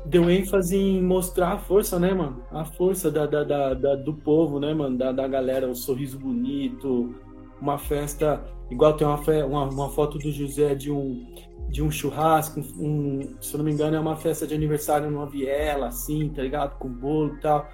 deu 0.06 0.30
ênfase 0.30 0.76
em 0.76 1.02
mostrar 1.02 1.54
a 1.54 1.58
força, 1.58 2.00
né, 2.00 2.14
mano? 2.14 2.42
A 2.52 2.66
força 2.66 3.12
da, 3.12 3.26
da, 3.26 3.44
da, 3.44 3.74
da 3.74 3.96
do 3.96 4.14
povo, 4.14 4.60
né, 4.60 4.74
mano? 4.74 4.98
Da, 4.98 5.12
da 5.12 5.28
galera, 5.28 5.70
o 5.70 5.76
sorriso 5.76 6.18
bonito, 6.18 7.14
uma 7.62 7.78
festa. 7.78 8.44
Igual 8.70 8.94
tem 8.94 9.06
uma, 9.06 9.20
uma, 9.46 9.70
uma, 9.70 9.90
foto 9.90 10.18
do 10.18 10.32
José 10.32 10.74
de 10.74 10.92
um, 10.92 11.26
de 11.70 11.84
um 11.84 11.92
churrasco, 11.92 12.60
um, 12.80 13.36
se 13.40 13.54
eu 13.54 13.60
não 13.60 13.66
me 13.66 13.72
engano, 13.72 13.96
é 13.96 14.00
uma 14.00 14.16
festa 14.16 14.48
de 14.48 14.54
aniversário 14.54 15.10
numa 15.10 15.26
viela, 15.26 15.88
assim, 15.88 16.30
tá 16.30 16.42
ligado? 16.42 16.78
Com 16.78 16.90
bolo 16.90 17.36
e 17.36 17.40
tal. 17.40 17.70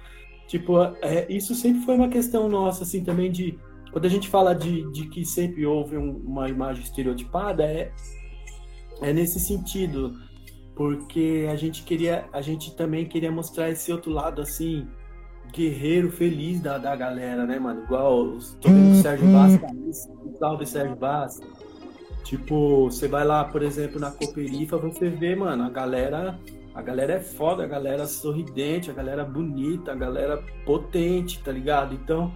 Tipo, 0.46 0.82
é, 1.02 1.26
isso 1.28 1.54
sempre 1.54 1.82
foi 1.82 1.94
uma 1.94 2.08
questão 2.08 2.48
nossa, 2.48 2.82
assim, 2.82 3.04
também 3.04 3.30
de. 3.30 3.58
Quando 3.92 4.04
a 4.04 4.08
gente 4.08 4.28
fala 4.28 4.54
de, 4.54 4.90
de 4.92 5.08
que 5.08 5.24
sempre 5.24 5.64
houve 5.64 5.96
um, 5.96 6.16
uma 6.18 6.48
imagem 6.48 6.82
estereotipada, 6.82 7.64
é, 7.64 7.92
é 9.00 9.12
nesse 9.12 9.40
sentido. 9.40 10.16
Porque 10.74 11.46
a 11.50 11.56
gente 11.56 11.82
queria. 11.82 12.28
A 12.32 12.40
gente 12.40 12.74
também 12.76 13.04
queria 13.06 13.30
mostrar 13.30 13.70
esse 13.70 13.92
outro 13.92 14.10
lado, 14.10 14.40
assim, 14.40 14.86
guerreiro 15.52 16.10
feliz 16.10 16.60
da, 16.60 16.78
da 16.78 16.94
galera, 16.94 17.46
né, 17.46 17.58
mano? 17.58 17.82
Igual 17.82 18.38
tô 18.60 18.68
vendo 18.68 18.92
o 18.92 19.02
Sérgio 19.02 19.26
o 19.26 20.38
salve 20.38 20.66
Sérgio 20.66 20.96
Vaz. 20.96 21.40
Tipo, 22.24 22.90
você 22.90 23.08
vai 23.08 23.24
lá, 23.24 23.44
por 23.44 23.62
exemplo, 23.62 23.98
na 23.98 24.10
Cooperifa, 24.10 24.76
você 24.76 25.08
vê, 25.08 25.34
mano, 25.34 25.64
a 25.64 25.70
galera 25.70 26.38
a 26.74 26.82
galera 26.82 27.14
é 27.14 27.20
foda, 27.20 27.64
a 27.64 27.66
galera 27.66 28.06
sorridente, 28.06 28.88
a 28.88 28.94
galera 28.94 29.24
bonita, 29.24 29.90
a 29.90 29.94
galera 29.96 30.40
potente, 30.64 31.42
tá 31.42 31.50
ligado? 31.50 31.92
Então, 31.92 32.32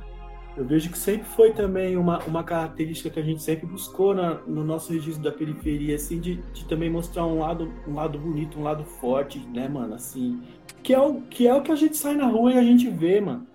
eu 0.56 0.64
vejo 0.64 0.90
que 0.90 0.98
sempre 0.98 1.28
foi 1.28 1.52
também 1.52 1.96
uma, 1.96 2.18
uma 2.24 2.42
característica 2.42 3.08
que 3.08 3.20
a 3.20 3.22
gente 3.22 3.40
sempre 3.40 3.66
buscou 3.66 4.14
na, 4.14 4.34
no 4.46 4.64
nosso 4.64 4.92
registro 4.92 5.22
da 5.22 5.30
periferia, 5.30 5.94
assim, 5.94 6.18
de, 6.18 6.36
de 6.52 6.64
também 6.66 6.90
mostrar 6.90 7.24
um 7.24 7.38
lado, 7.38 7.72
um 7.86 7.94
lado 7.94 8.18
bonito, 8.18 8.58
um 8.58 8.64
lado 8.64 8.84
forte, 8.84 9.38
né, 9.38 9.68
mano? 9.68 9.94
Assim, 9.94 10.42
que 10.82 10.92
é, 10.92 11.00
o, 11.00 11.20
que 11.22 11.46
é 11.46 11.54
o 11.54 11.62
que 11.62 11.72
a 11.72 11.76
gente 11.76 11.96
sai 11.96 12.14
na 12.14 12.26
rua 12.26 12.52
e 12.52 12.58
a 12.58 12.62
gente 12.62 12.88
vê, 12.88 13.20
mano. 13.20 13.46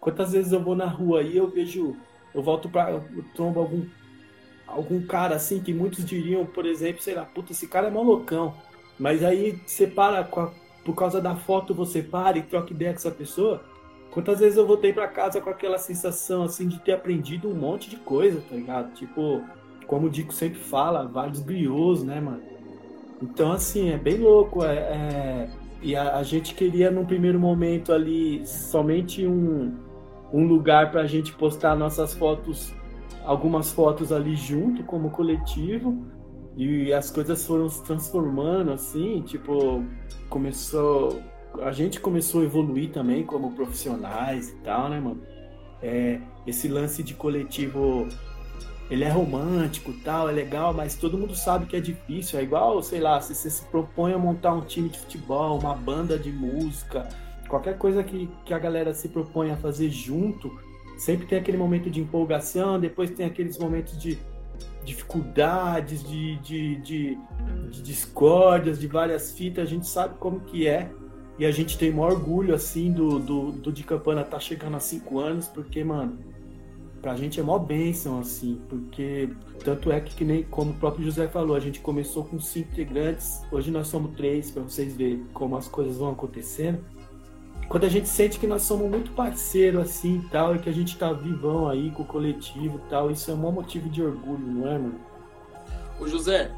Quantas 0.00 0.32
vezes 0.32 0.52
eu 0.52 0.62
vou 0.62 0.76
na 0.76 0.86
rua 0.86 1.20
aí 1.20 1.36
eu 1.36 1.48
vejo, 1.48 1.96
eu 2.34 2.42
volto 2.42 2.68
pra, 2.68 2.90
eu 2.90 3.24
trombo 3.34 3.60
algum, 3.60 3.84
algum 4.66 5.04
cara 5.04 5.34
assim 5.34 5.60
que 5.60 5.72
muitos 5.72 6.04
diriam, 6.04 6.44
por 6.46 6.66
exemplo, 6.66 7.02
sei 7.02 7.14
lá, 7.14 7.24
puta, 7.24 7.52
esse 7.52 7.66
cara 7.66 7.88
é 7.88 7.90
malucão. 7.90 8.54
Mas 8.98 9.24
aí 9.24 9.60
você 9.66 9.86
para, 9.86 10.20
a, 10.20 10.24
por 10.84 10.94
causa 10.94 11.20
da 11.20 11.34
foto, 11.34 11.74
você 11.74 12.02
para 12.02 12.38
e 12.38 12.42
troca 12.42 12.72
ideia 12.72 12.92
com 12.92 12.98
essa 12.98 13.10
pessoa. 13.10 13.64
Quantas 14.10 14.38
vezes 14.38 14.56
eu 14.56 14.66
voltei 14.66 14.92
para 14.92 15.08
casa 15.08 15.40
com 15.40 15.50
aquela 15.50 15.78
sensação 15.78 16.42
assim 16.42 16.68
de 16.68 16.78
ter 16.78 16.92
aprendido 16.92 17.48
um 17.50 17.54
monte 17.54 17.90
de 17.90 17.96
coisa, 17.96 18.40
tá 18.48 18.54
ligado? 18.54 18.94
Tipo, 18.94 19.42
como 19.86 20.06
o 20.06 20.10
Dico 20.10 20.32
sempre 20.32 20.58
fala, 20.58 21.06
vários 21.06 21.40
griosos, 21.40 22.04
né, 22.04 22.20
mano? 22.20 22.42
Então, 23.22 23.52
assim, 23.52 23.90
é 23.90 23.98
bem 23.98 24.18
louco. 24.18 24.64
É, 24.64 24.76
é... 24.76 25.50
E 25.82 25.94
a, 25.94 26.16
a, 26.16 26.22
gente 26.22 26.54
queria, 26.54 26.90
num 26.90 27.04
primeiro 27.04 27.38
momento 27.38 27.92
ali, 27.92 28.46
somente 28.46 29.26
um, 29.26 29.74
um 30.32 30.46
lugar 30.46 30.90
para 30.90 31.02
a 31.02 31.06
gente 31.06 31.32
postar 31.32 31.76
nossas 31.76 32.14
fotos, 32.14 32.72
algumas 33.24 33.72
fotos 33.72 34.12
ali 34.12 34.34
junto, 34.34 34.82
como 34.84 35.10
coletivo. 35.10 36.06
E 36.56 36.92
as 36.92 37.10
coisas 37.10 37.46
foram 37.46 37.68
se 37.68 37.84
transformando, 37.84 38.72
assim, 38.72 39.20
tipo, 39.22 39.84
começou. 40.30 41.20
A 41.60 41.72
gente 41.72 42.00
começou 42.00 42.40
a 42.40 42.44
evoluir 42.44 42.90
também 42.90 43.24
como 43.24 43.52
profissionais 43.52 44.50
e 44.50 44.56
tal, 44.56 44.88
né, 44.88 44.98
mano? 44.98 45.20
É, 45.82 46.18
esse 46.46 46.68
lance 46.68 47.02
de 47.02 47.12
coletivo, 47.12 48.08
ele 48.90 49.04
é 49.04 49.08
romântico 49.08 49.92
tal, 50.04 50.28
é 50.28 50.32
legal, 50.32 50.72
mas 50.72 50.94
todo 50.94 51.18
mundo 51.18 51.34
sabe 51.34 51.66
que 51.66 51.76
é 51.76 51.80
difícil. 51.80 52.38
É 52.38 52.42
igual, 52.42 52.80
sei 52.82 53.00
lá, 53.00 53.20
se 53.20 53.34
você 53.34 53.50
se 53.50 53.64
propõe 53.64 54.12
a 54.12 54.18
montar 54.18 54.52
um 54.52 54.60
time 54.60 54.88
de 54.88 54.98
futebol, 54.98 55.58
uma 55.58 55.74
banda 55.74 56.18
de 56.18 56.30
música, 56.30 57.08
qualquer 57.48 57.76
coisa 57.78 58.02
que, 58.04 58.28
que 58.44 58.54
a 58.54 58.58
galera 58.58 58.94
se 58.94 59.08
propõe 59.08 59.50
a 59.50 59.56
fazer 59.56 59.90
junto, 59.90 60.56
sempre 60.96 61.26
tem 61.26 61.38
aquele 61.38 61.58
momento 61.58 61.90
de 61.90 62.00
empolgação, 62.00 62.78
depois 62.78 63.10
tem 63.10 63.26
aqueles 63.26 63.58
momentos 63.58 63.98
de 63.98 64.18
dificuldades, 64.84 66.02
de, 66.08 66.36
de, 66.36 66.76
de, 66.76 67.18
de 67.70 67.82
discórdias, 67.82 68.78
de 68.78 68.86
várias 68.86 69.32
fitas, 69.32 69.64
a 69.64 69.68
gente 69.68 69.88
sabe 69.88 70.14
como 70.18 70.40
que 70.40 70.66
é. 70.68 70.90
E 71.38 71.44
a 71.44 71.50
gente 71.50 71.76
tem 71.76 71.90
maior 71.90 72.12
orgulho, 72.12 72.54
assim, 72.54 72.90
do, 72.90 73.18
do, 73.18 73.52
do 73.52 73.72
de 73.72 73.82
Campana 73.82 74.24
tá 74.24 74.40
chegando 74.40 74.76
a 74.76 74.80
cinco 74.80 75.18
anos, 75.18 75.48
porque, 75.48 75.84
mano, 75.84 76.18
pra 77.00 77.16
gente 77.16 77.38
é 77.38 77.42
mó 77.42 77.58
bênção, 77.58 78.18
assim, 78.18 78.60
porque 78.68 79.28
tanto 79.64 79.90
é 79.92 80.00
que, 80.00 80.14
que 80.14 80.24
nem 80.24 80.42
como 80.42 80.72
o 80.72 80.74
próprio 80.74 81.04
José 81.04 81.28
falou, 81.28 81.56
a 81.56 81.60
gente 81.60 81.80
começou 81.80 82.24
com 82.24 82.38
cinco 82.40 82.72
integrantes, 82.72 83.42
hoje 83.50 83.70
nós 83.70 83.88
somos 83.88 84.14
três, 84.16 84.50
para 84.50 84.62
vocês 84.62 84.94
verem 84.94 85.24
como 85.32 85.56
as 85.56 85.68
coisas 85.68 85.98
vão 85.98 86.10
acontecendo 86.10 86.84
quando 87.68 87.84
a 87.84 87.88
gente 87.88 88.08
sente 88.08 88.38
que 88.38 88.46
nós 88.46 88.62
somos 88.62 88.88
muito 88.88 89.10
parceiro 89.12 89.80
assim 89.80 90.18
e 90.18 90.28
tal, 90.28 90.54
e 90.54 90.58
que 90.60 90.68
a 90.68 90.72
gente 90.72 90.96
tá 90.96 91.12
vivão 91.12 91.68
aí 91.68 91.90
com 91.90 92.02
o 92.02 92.06
coletivo 92.06 92.80
e 92.84 92.88
tal, 92.88 93.10
isso 93.10 93.30
é 93.30 93.34
um 93.34 93.52
motivo 93.52 93.88
de 93.88 94.02
orgulho, 94.02 94.46
não 94.46 94.68
é, 94.68 94.78
mano? 94.78 95.00
Ô 95.98 96.06
José, 96.06 96.52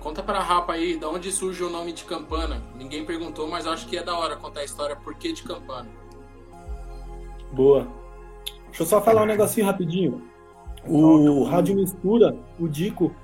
conta 0.00 0.22
pra 0.22 0.40
Rapa 0.40 0.72
aí, 0.72 0.96
da 0.96 1.08
onde 1.08 1.30
surge 1.30 1.62
o 1.62 1.68
nome 1.68 1.92
de 1.92 2.04
Campana? 2.04 2.62
Ninguém 2.76 3.04
perguntou, 3.04 3.46
mas 3.46 3.66
acho 3.66 3.86
que 3.86 3.96
é 3.96 4.02
da 4.02 4.16
hora 4.16 4.36
contar 4.36 4.60
a 4.60 4.64
história 4.64 4.96
por 4.96 5.14
que 5.14 5.32
de 5.32 5.42
Campana. 5.42 5.88
Boa. 7.52 7.86
Deixa 8.74 8.82
eu 8.82 8.86
só 8.86 9.00
falar 9.00 9.22
um 9.22 9.26
negocinho 9.26 9.64
rapidinho. 9.64 10.20
O 10.84 11.44
Rádio 11.44 11.76
Mistura, 11.76 12.36
o 12.58 12.66
Dico, 12.66 13.14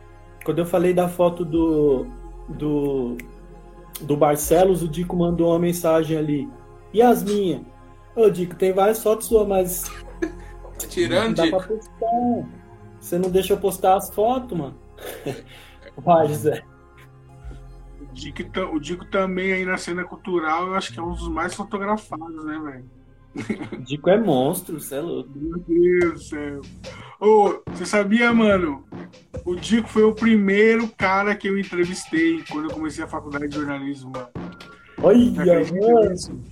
quando 0.45 0.61
eu 0.61 0.65
falei 0.65 0.95
da 0.95 1.09
foto 1.09 1.45
do, 1.45 2.07
do, 2.49 3.17
do 4.01 4.17
Barcelos, 4.17 4.81
o 4.81 4.89
Dico 4.89 5.17
mandou 5.17 5.51
uma 5.51 5.59
mensagem 5.59 6.17
ali 6.17 6.49
e 6.93 7.03
as 7.03 7.25
minhas? 7.25 7.63
Ô, 8.15 8.31
Dico, 8.31 8.55
tem 8.55 8.73
várias 8.73 9.03
fotos 9.03 9.27
suas, 9.27 9.47
mas. 9.49 9.91
Tirando, 10.89 11.27
não 11.27 11.35
dá 11.35 11.43
Dico. 11.43 11.57
Pra 11.57 11.67
postar. 11.67 12.49
Você 13.01 13.19
não 13.19 13.29
deixa 13.29 13.53
eu 13.53 13.59
postar 13.59 13.97
as 13.97 14.09
fotos, 14.15 14.57
mano. 14.57 14.77
Vai, 15.99 16.29
José. 16.29 16.63
O 18.01 18.15
Dico, 18.15 18.61
o 18.73 18.79
Dico 18.79 19.05
também 19.07 19.53
aí 19.53 19.65
na 19.65 19.77
cena 19.77 20.05
cultural, 20.05 20.69
eu 20.69 20.75
acho 20.77 20.93
que 20.93 21.01
é 21.01 21.03
um 21.03 21.11
dos 21.11 21.29
mais 21.29 21.55
fotografados, 21.55 22.45
né, 22.45 22.57
velho? 22.57 23.00
Dico 23.81 24.11
é 24.11 24.19
monstro, 24.19 24.81
você 24.81 24.97
é 24.97 25.01
louco. 25.01 25.31
Meu 25.35 25.59
Deus 25.61 26.13
do 26.15 26.23
céu. 26.25 26.61
Ô, 27.21 27.61
você 27.73 27.87
sabia, 27.87 28.33
mano, 28.33 28.85
O 29.45 29.55
Dico 29.55 29.89
foi 29.89 30.03
o 30.05 30.15
primeiro 30.15 30.89
cara 30.97 31.35
que 31.35 31.49
eu 31.49 31.59
entrevistei 31.59 32.43
quando 32.51 32.69
eu 32.69 32.75
comecei 32.75 33.05
a 33.05 33.09
faculdade 33.09 33.49
de 33.49 33.55
jornalismo, 33.55 34.11
mano. 34.11 34.29
Olha, 35.03 35.31
mano. 35.31 36.43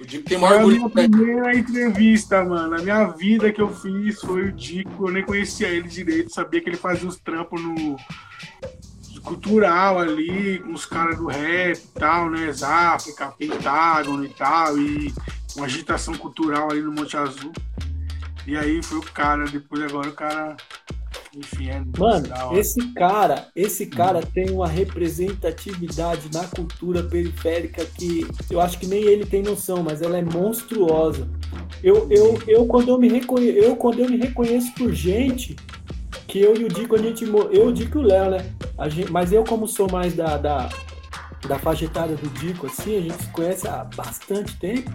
O 0.00 0.06
Dico 0.06 0.24
tem 0.28 0.38
Foi 0.38 0.48
maior 0.48 0.62
a 0.62 0.66
minha 0.66 0.84
orgulho. 0.84 1.08
primeira 1.08 1.56
entrevista, 1.56 2.44
mano. 2.44 2.74
A 2.76 2.78
minha 2.78 3.04
vida 3.08 3.52
que 3.52 3.60
eu 3.60 3.68
fiz 3.68 4.20
foi 4.20 4.48
o 4.48 4.52
Dico. 4.52 5.08
Eu 5.08 5.12
nem 5.12 5.24
conhecia 5.24 5.68
ele 5.68 5.88
direito, 5.88 6.32
sabia 6.32 6.60
que 6.60 6.68
ele 6.70 6.76
fazia 6.76 7.08
uns 7.08 7.18
trampos 7.18 7.60
no 7.60 7.96
cultural 9.22 9.98
ali, 9.98 10.60
com 10.60 10.72
os 10.72 10.86
caras 10.86 11.18
do 11.18 11.26
rap 11.26 11.76
e 11.76 11.98
tal, 11.98 12.30
né? 12.30 12.50
Záfrica, 12.52 13.28
Pentágono 13.28 14.24
e 14.24 14.30
tal, 14.30 14.78
e 14.78 15.12
uma 15.60 15.66
agitação 15.66 16.14
cultural 16.14 16.70
ali 16.70 16.80
no 16.80 16.90
Monte 16.90 17.16
Azul. 17.16 17.52
E 18.46 18.56
aí 18.56 18.82
foi 18.82 18.98
o 18.98 19.02
cara, 19.02 19.44
depois 19.44 19.82
agora 19.82 20.08
o 20.08 20.12
cara. 20.12 20.56
Enfim, 21.36 21.68
é 21.68 21.80
Mano, 21.96 22.26
esse 22.58 22.92
cara, 22.92 23.46
esse 23.54 23.86
cara 23.86 24.20
tem 24.20 24.50
uma 24.50 24.66
representatividade 24.66 26.28
na 26.32 26.44
cultura 26.48 27.04
periférica 27.04 27.84
que 27.84 28.26
eu 28.50 28.60
acho 28.60 28.78
que 28.78 28.86
nem 28.86 29.04
ele 29.04 29.24
tem 29.24 29.40
noção, 29.40 29.82
mas 29.82 30.02
ela 30.02 30.18
é 30.18 30.22
monstruosa. 30.22 31.28
Eu, 31.84 32.08
eu, 32.10 32.42
eu, 32.48 32.66
quando, 32.66 32.88
eu, 32.88 32.98
me 32.98 33.08
reconhe... 33.08 33.48
eu 33.50 33.76
quando 33.76 34.00
eu 34.00 34.08
me 34.08 34.16
reconheço 34.16 34.74
por 34.74 34.92
gente, 34.92 35.54
que 36.26 36.40
eu 36.40 36.56
e 36.56 36.64
o 36.64 36.68
Dico, 36.68 36.96
a 36.96 36.98
gente. 36.98 37.24
Eu, 37.24 37.66
o 37.68 37.72
Dico 37.72 37.98
e 37.98 38.00
o 38.00 38.04
Léo, 38.04 38.30
né? 38.30 38.52
Gente... 38.88 39.12
Mas 39.12 39.32
eu, 39.32 39.44
como 39.44 39.68
sou 39.68 39.88
mais 39.88 40.14
da, 40.14 40.36
da, 40.36 40.68
da 41.46 41.58
faixa 41.58 41.84
etária 41.84 42.16
do 42.16 42.28
Dico, 42.30 42.66
assim, 42.66 42.98
a 42.98 43.00
gente 43.02 43.22
se 43.22 43.28
conhece 43.28 43.68
há 43.68 43.84
bastante 43.84 44.56
tempo. 44.58 44.90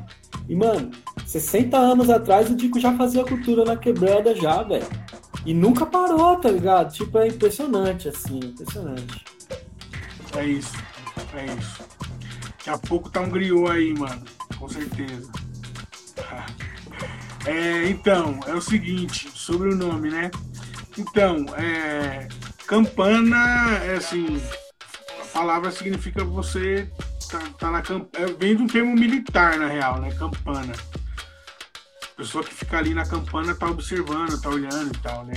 E, 0.47 0.55
mano, 0.55 0.91
60 1.25 1.77
anos 1.77 2.09
atrás 2.09 2.49
o 2.49 2.55
Dico 2.55 2.79
já 2.79 2.95
fazia 2.95 3.23
cultura 3.23 3.65
na 3.65 3.75
quebrada 3.75 4.35
já, 4.35 4.61
velho. 4.63 4.87
E 5.45 5.53
nunca 5.53 5.85
parou, 5.85 6.35
tá 6.37 6.49
ligado? 6.49 6.93
Tipo, 6.93 7.19
é 7.19 7.27
impressionante, 7.27 8.07
assim, 8.07 8.39
impressionante. 8.39 9.25
É 10.35 10.45
isso. 10.45 10.73
É 11.33 11.45
isso. 11.45 11.83
Daqui 12.57 12.69
a 12.69 12.77
pouco 12.77 13.09
tá 13.09 13.21
um 13.21 13.29
griot 13.29 13.69
aí, 13.69 13.93
mano. 13.93 14.23
Com 14.57 14.69
certeza. 14.69 15.29
É, 17.47 17.87
então, 17.89 18.39
é 18.47 18.55
o 18.55 18.61
seguinte, 18.61 19.29
sobre 19.35 19.69
o 19.69 19.75
nome, 19.75 20.09
né? 20.09 20.31
Então, 20.97 21.45
é, 21.55 22.27
campana, 22.65 23.77
é 23.83 23.97
assim, 23.97 24.41
a 25.21 25.25
palavra 25.25 25.69
significa 25.69 26.23
você 26.23 26.89
tá, 27.29 27.39
tá 27.57 27.71
na 27.71 27.81
campanha. 27.81 28.35
vem 28.39 28.55
de 28.55 28.63
um 28.63 28.67
termo 28.67 28.93
militar, 28.95 29.57
na 29.57 29.67
real, 29.67 29.99
né? 29.99 30.11
Campana. 30.11 30.73
A 30.73 32.17
pessoa 32.17 32.43
que 32.43 32.53
fica 32.53 32.77
ali 32.77 32.93
na 32.93 33.05
campana 33.05 33.53
tá 33.53 33.67
observando, 33.67 34.41
tá 34.41 34.49
olhando 34.49 34.95
e 34.95 34.99
tal, 34.99 35.25
né? 35.25 35.33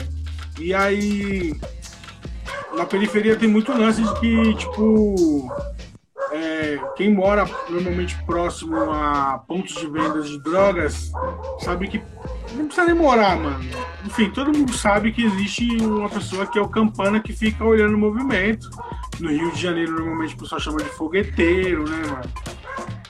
E 0.58 0.72
aí, 0.74 1.52
na 2.76 2.84
periferia 2.86 3.36
tem 3.36 3.48
muito 3.48 3.72
lance 3.72 4.02
de 4.02 4.20
que, 4.20 4.54
tipo, 4.54 5.50
é, 6.30 6.78
quem 6.96 7.12
mora 7.12 7.48
normalmente 7.68 8.16
próximo 8.24 8.76
a 8.76 9.42
pontos 9.46 9.74
de 9.74 9.86
vendas 9.88 10.28
de 10.28 10.42
drogas 10.42 11.10
sabe 11.60 11.88
que 11.88 12.02
não 12.54 12.66
precisa 12.66 12.86
nem 12.86 12.94
morar, 12.94 13.36
mano. 13.36 13.64
Enfim, 14.04 14.30
todo 14.30 14.56
mundo 14.56 14.72
sabe 14.72 15.12
que 15.12 15.24
existe 15.24 15.66
uma 15.82 16.08
pessoa 16.08 16.46
que 16.46 16.58
é 16.58 16.62
o 16.62 16.68
campana 16.68 17.20
que 17.20 17.32
fica 17.32 17.64
olhando 17.64 17.94
o 17.94 17.98
movimento. 17.98 18.68
No 19.20 19.30
Rio 19.30 19.50
de 19.52 19.60
Janeiro, 19.60 19.92
normalmente 19.92 20.34
o 20.34 20.38
pessoal 20.38 20.60
chama 20.60 20.78
de 20.78 20.88
fogueteiro, 20.90 21.88
né, 21.88 21.96
mano? 22.06 22.30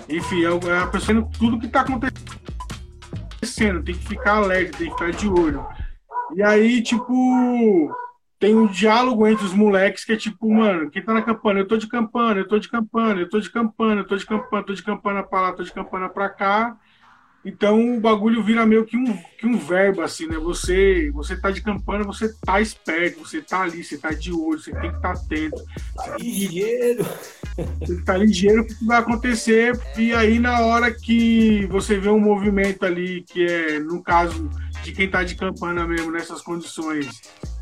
Enfim, 0.08 0.44
é 0.44 0.68
é 0.68 0.78
a 0.78 0.86
pessoa 0.86 1.28
tudo 1.38 1.58
que 1.58 1.68
tá 1.68 1.82
acontecendo, 1.82 3.82
tem 3.82 3.94
que 3.94 4.08
ficar 4.08 4.36
alerta, 4.36 4.78
tem 4.78 4.88
que 4.88 4.92
ficar 4.92 5.10
de 5.10 5.28
olho. 5.28 5.66
E 6.34 6.42
aí, 6.42 6.82
tipo, 6.82 7.94
tem 8.38 8.56
um 8.56 8.66
diálogo 8.66 9.26
entre 9.26 9.44
os 9.44 9.52
moleques 9.52 10.04
que 10.04 10.12
é 10.12 10.16
tipo, 10.16 10.52
mano, 10.52 10.90
quem 10.90 11.02
tá 11.02 11.12
na 11.12 11.22
campana? 11.22 11.60
Eu 11.60 11.68
tô 11.68 11.76
de 11.76 11.88
campana, 11.88 12.40
eu 12.40 12.48
tô 12.48 12.58
de 12.58 12.70
campana, 12.70 13.20
eu 13.20 13.28
tô 13.28 13.38
de 13.38 13.50
campana, 13.50 14.00
eu 14.00 14.06
tô 14.06 14.16
de 14.16 14.24
campana, 14.24 14.64
tô 14.64 14.72
de 14.72 14.82
campana 14.82 15.22
pra 15.22 15.40
lá, 15.40 15.52
tô 15.52 15.62
de 15.62 15.72
campana 15.72 16.08
pra 16.08 16.30
cá. 16.30 16.76
Então 17.48 17.96
o 17.96 17.98
bagulho 17.98 18.42
vira 18.42 18.66
meio 18.66 18.84
que 18.84 18.94
um, 18.94 19.16
que 19.38 19.46
um 19.46 19.56
verbo, 19.56 20.02
assim, 20.02 20.26
né? 20.26 20.36
Você, 20.36 21.10
você 21.14 21.34
tá 21.34 21.50
de 21.50 21.62
campana, 21.62 22.04
você 22.04 22.30
tá 22.44 22.60
esperto, 22.60 23.20
você 23.20 23.40
tá 23.40 23.62
ali, 23.62 23.82
você 23.82 23.96
tá 23.96 24.10
de 24.10 24.30
olho, 24.30 24.60
você 24.60 24.70
tem 24.70 24.90
que 24.90 24.96
estar 24.96 25.12
atento, 25.12 25.56
Ligeiro. 26.18 27.06
você 27.80 28.02
tá 28.02 28.18
ligeiro 28.18 28.62
o 28.62 28.66
que 28.66 28.84
vai 28.84 28.98
acontecer. 28.98 29.80
E 29.96 30.12
aí, 30.12 30.38
na 30.38 30.60
hora 30.60 30.92
que 30.92 31.64
você 31.70 31.98
vê 31.98 32.10
um 32.10 32.20
movimento 32.20 32.84
ali, 32.84 33.22
que 33.22 33.46
é, 33.46 33.80
no 33.80 34.02
caso 34.02 34.50
de 34.84 34.92
quem 34.92 35.08
tá 35.08 35.24
de 35.24 35.34
campana 35.34 35.86
mesmo, 35.86 36.10
nessas 36.12 36.42
condições, 36.42 37.08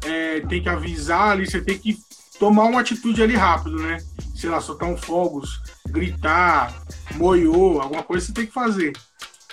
é, 0.05 0.41
tem 0.41 0.61
que 0.61 0.68
avisar 0.68 1.30
ali, 1.30 1.49
você 1.49 1.61
tem 1.61 1.78
que 1.78 1.97
tomar 2.41 2.64
uma 2.64 2.80
atitude 2.80 3.22
ali 3.22 3.37
rápido, 3.37 3.76
né? 3.80 3.99
Sei 4.34 4.51
lá, 4.51 4.61
soltar 4.61 4.89
um 4.89 4.97
fogos, 4.97 5.62
gritar, 5.89 6.74
moiô, 7.14 7.80
alguma 7.80 8.03
coisa 8.03 8.26
você 8.26 8.32
tem 8.32 8.47
que 8.47 8.53
fazer. 8.53 8.93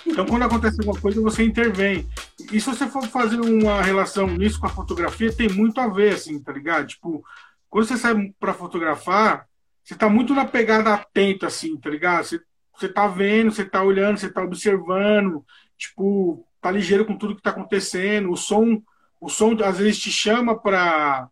Então, 0.06 0.26
quando 0.26 0.42
acontece 0.42 0.80
alguma 0.80 1.00
coisa, 1.00 1.20
você 1.20 1.42
intervém. 1.44 2.06
E 2.52 2.60
se 2.60 2.66
você 2.66 2.86
for 2.86 3.06
fazer 3.06 3.40
uma 3.40 3.82
relação 3.82 4.26
nisso 4.26 4.60
com 4.60 4.66
a 4.66 4.70
fotografia, 4.70 5.34
tem 5.34 5.48
muito 5.48 5.80
a 5.80 5.88
ver, 5.88 6.14
assim, 6.14 6.38
tá 6.42 6.52
ligado? 6.52 6.86
Tipo, 6.86 7.24
quando 7.70 7.86
você 7.86 7.96
sai 7.96 8.32
pra 8.38 8.52
fotografar, 8.52 9.46
você 9.82 9.94
tá 9.94 10.08
muito 10.08 10.34
na 10.34 10.44
pegada 10.44 10.94
atenta, 10.94 11.46
assim, 11.46 11.76
tá 11.78 11.90
ligado? 11.90 12.24
Você, 12.24 12.40
você 12.76 12.88
tá 12.88 13.06
vendo, 13.06 13.50
você 13.50 13.64
tá 13.64 13.82
olhando, 13.82 14.18
você 14.18 14.30
tá 14.30 14.42
observando, 14.42 15.44
tipo, 15.76 16.46
tá 16.60 16.70
ligeiro 16.70 17.04
com 17.04 17.16
tudo 17.16 17.36
que 17.36 17.42
tá 17.42 17.50
acontecendo. 17.50 18.30
O 18.30 18.36
som, 18.36 18.82
o 19.20 19.28
som 19.28 19.56
às 19.64 19.78
vezes 19.78 19.98
te 19.98 20.10
chama 20.10 20.58
pra, 20.58 21.28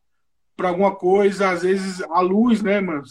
pra 0.57 0.69
alguma 0.69 0.95
coisa, 0.95 1.51
às 1.51 1.63
vezes 1.63 2.03
a 2.03 2.21
luz, 2.21 2.63
né, 2.63 2.81
mano? 2.81 3.03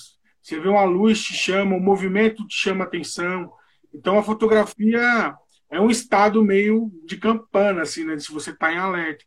Você 0.41 0.59
vê 0.59 0.69
uma 0.69 0.83
luz, 0.83 1.21
te 1.21 1.33
chama, 1.33 1.75
o 1.75 1.79
movimento 1.79 2.47
te 2.47 2.55
chama 2.55 2.83
atenção. 2.83 3.51
Então 3.93 4.17
a 4.17 4.23
fotografia 4.23 5.35
é 5.71 5.79
um 5.79 5.89
estado 5.89 6.43
meio 6.43 6.91
de 7.05 7.15
campana, 7.15 7.81
assim, 7.81 8.03
né? 8.03 8.19
Se 8.19 8.31
você 8.31 8.53
tá 8.53 8.71
em 8.71 8.77
alerta. 8.77 9.23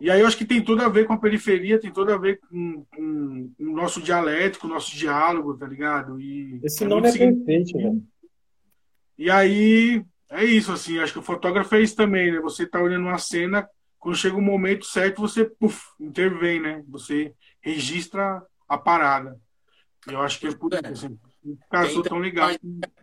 E 0.00 0.10
aí 0.10 0.20
eu 0.20 0.26
acho 0.26 0.36
que 0.36 0.44
tem 0.44 0.60
tudo 0.60 0.82
a 0.82 0.88
ver 0.88 1.06
com 1.06 1.12
a 1.12 1.18
periferia, 1.18 1.78
tem 1.78 1.92
tudo 1.92 2.12
a 2.12 2.18
ver 2.18 2.40
com, 2.40 2.84
com 2.92 3.52
o 3.60 3.72
nosso 3.72 4.02
dialeto, 4.02 4.58
com 4.58 4.66
o 4.66 4.70
nosso 4.70 4.96
diálogo, 4.96 5.56
tá 5.56 5.64
ligado? 5.64 6.20
E 6.20 6.58
Esse 6.64 6.82
é 6.82 6.88
nome 6.88 7.08
é 7.08 7.12
perfeito, 7.12 7.78
velho. 7.78 8.02
E 9.16 9.30
aí, 9.30 10.04
é 10.28 10.44
isso, 10.44 10.72
assim, 10.72 10.98
acho 10.98 11.12
que 11.12 11.20
o 11.20 11.22
fotógrafo 11.22 11.72
é 11.76 11.80
isso 11.80 11.94
também, 11.94 12.32
né? 12.32 12.40
Você 12.40 12.66
tá 12.66 12.82
olhando 12.82 13.06
uma 13.06 13.18
cena, 13.18 13.68
quando 14.00 14.16
chega 14.16 14.34
o 14.34 14.42
momento 14.42 14.84
certo, 14.84 15.20
você, 15.20 15.44
puf, 15.44 15.80
intervém, 16.00 16.60
né? 16.60 16.82
Você 16.88 17.32
registra 17.60 18.42
a 18.68 18.76
parada. 18.76 19.38
Eu 20.08 20.20
acho 20.20 20.40
que 20.40 20.48
é 20.48 20.52
por 20.52 20.72
isso, 20.72 20.84
assim. 20.84 21.18
Não 21.44 21.56
casou 21.70 22.02
tão 22.02 22.20
ligado. 22.20 22.58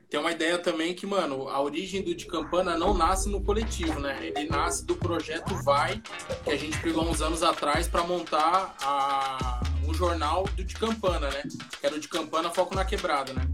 Tem 0.09 0.19
uma 0.19 0.31
ideia 0.31 0.57
também 0.57 0.95
que, 0.95 1.05
mano, 1.05 1.47
a 1.47 1.61
origem 1.61 2.01
do 2.01 2.15
de 2.15 2.25
Campana 2.25 2.75
não 2.75 2.95
nasce 2.95 3.29
no 3.29 3.41
coletivo, 3.41 3.99
né? 3.99 4.17
Ele 4.35 4.49
nasce 4.49 4.83
do 4.83 4.95
projeto 4.95 5.53
Vai, 5.63 6.01
que 6.43 6.49
a 6.49 6.57
gente 6.57 6.79
pegou 6.79 7.07
uns 7.07 7.21
anos 7.21 7.43
atrás 7.43 7.87
para 7.87 8.03
montar 8.03 8.75
a... 8.81 9.61
um 9.87 9.93
jornal 9.93 10.45
do 10.55 10.63
de 10.63 10.73
Campana, 10.73 11.29
né? 11.29 11.43
Que 11.79 11.85
era 11.85 11.95
o 11.95 11.99
de 11.99 12.07
Campana 12.07 12.49
Foco 12.49 12.73
na 12.73 12.83
Quebrada, 12.83 13.33
né? 13.33 13.47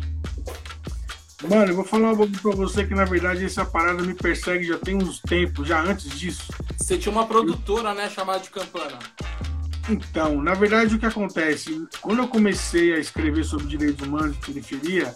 Mano, 1.44 1.72
eu 1.72 1.76
vou 1.76 1.84
falar 1.84 2.14
um 2.14 2.16
pouco 2.16 2.32
pra 2.42 2.52
você 2.52 2.86
que, 2.86 2.96
na 2.96 3.04
verdade, 3.04 3.44
essa 3.44 3.66
parada 3.66 4.02
me 4.02 4.14
persegue 4.14 4.64
já 4.64 4.78
tem 4.78 4.96
uns 4.96 5.20
tempos, 5.20 5.68
já 5.68 5.82
antes 5.82 6.18
disso. 6.18 6.54
Você 6.78 6.98
tinha 6.98 7.12
uma 7.12 7.28
produtora, 7.28 7.94
né, 7.94 8.10
chamada 8.10 8.40
de 8.40 8.50
Campana. 8.50 8.98
Então, 9.90 10.42
na 10.42 10.54
verdade, 10.54 10.96
o 10.96 11.00
que 11.00 11.06
acontece? 11.06 11.86
Quando 12.00 12.20
eu 12.20 12.28
comecei 12.30 12.94
a 12.94 12.98
escrever 12.98 13.44
sobre 13.44 13.68
direitos 13.68 14.08
humanos 14.08 14.38
e 14.38 14.46
periferia, 14.46 15.14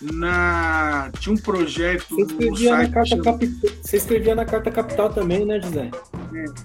na... 0.00 1.10
tinha 1.18 1.34
um 1.34 1.38
projeto 1.38 2.06
Você 2.08 2.22
no 2.22 2.26
escrevia, 2.26 2.76
na 2.76 2.88
carta 2.88 3.04
chama- 3.06 3.24
capital, 3.24 3.70
você 3.82 3.96
escrevia 3.96 4.34
na 4.34 4.44
carta 4.44 4.70
capital 4.70 5.10
também, 5.10 5.44
né, 5.44 5.60
José? 5.60 5.90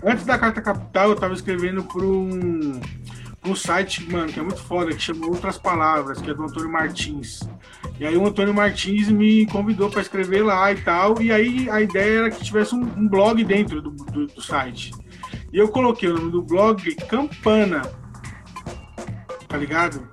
Antes 0.03 0.25
da 0.25 0.37
Carta 0.37 0.61
Capital, 0.61 1.09
eu 1.09 1.15
tava 1.15 1.33
escrevendo 1.33 1.83
para 1.83 2.03
um, 2.05 2.79
um 3.45 3.55
site, 3.55 4.09
mano, 4.11 4.31
que 4.31 4.39
é 4.39 4.43
muito 4.43 4.61
foda, 4.61 4.93
que 4.93 5.01
chama 5.01 5.25
Outras 5.27 5.57
Palavras, 5.57 6.21
que 6.21 6.29
é 6.29 6.33
do 6.33 6.43
Antônio 6.43 6.71
Martins. 6.71 7.39
E 7.99 8.05
aí 8.05 8.15
o 8.15 8.25
Antônio 8.25 8.53
Martins 8.53 9.09
me 9.09 9.45
convidou 9.47 9.89
para 9.89 10.01
escrever 10.01 10.43
lá 10.43 10.71
e 10.71 10.75
tal, 10.81 11.21
e 11.21 11.31
aí 11.31 11.69
a 11.69 11.81
ideia 11.81 12.19
era 12.19 12.31
que 12.31 12.43
tivesse 12.43 12.75
um, 12.75 12.81
um 12.81 13.07
blog 13.07 13.43
dentro 13.43 13.81
do, 13.81 13.91
do, 13.91 14.27
do 14.27 14.41
site. 14.41 14.91
E 15.51 15.57
eu 15.57 15.67
coloquei 15.69 16.09
o 16.09 16.15
nome 16.15 16.31
do 16.31 16.41
blog 16.41 16.95
Campana, 17.07 17.81
tá 19.47 19.57
ligado? 19.57 20.07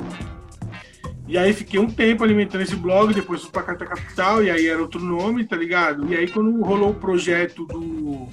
E 1.31 1.39
aí 1.39 1.53
fiquei 1.53 1.79
um 1.79 1.89
tempo 1.89 2.25
alimentando 2.25 2.63
esse 2.63 2.75
blog, 2.75 3.15
depois 3.15 3.43
fui 3.43 3.53
pra 3.53 3.63
Carta 3.63 3.87
Capital, 3.87 4.43
e 4.43 4.51
aí 4.51 4.67
era 4.67 4.83
outro 4.83 4.99
nome, 5.01 5.45
tá 5.45 5.55
ligado? 5.55 6.13
E 6.13 6.17
aí 6.17 6.27
quando 6.27 6.61
rolou 6.61 6.91
o 6.91 6.95
projeto 6.95 7.65
do, 7.67 8.27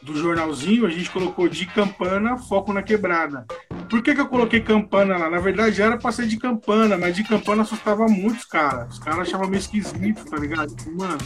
do 0.00 0.14
jornalzinho, 0.14 0.86
a 0.86 0.90
gente 0.90 1.10
colocou 1.10 1.48
de 1.48 1.66
campana, 1.66 2.38
foco 2.38 2.72
na 2.72 2.84
quebrada. 2.84 3.44
Por 3.88 4.00
que, 4.00 4.14
que 4.14 4.20
eu 4.20 4.28
coloquei 4.28 4.60
campana 4.60 5.16
lá? 5.16 5.28
Na 5.28 5.40
verdade 5.40 5.82
era 5.82 5.98
pra 5.98 6.12
ser 6.12 6.28
de 6.28 6.36
campana, 6.36 6.96
mas 6.96 7.16
de 7.16 7.24
campana 7.24 7.62
assustava 7.62 8.06
muitos 8.06 8.44
caras. 8.44 8.92
Os 8.92 9.00
caras 9.00 9.26
achavam 9.26 9.48
meio 9.48 9.58
esquisito, 9.58 10.24
tá 10.26 10.36
ligado? 10.36 10.72
Tipo, 10.72 10.96
Mano, 10.98 11.18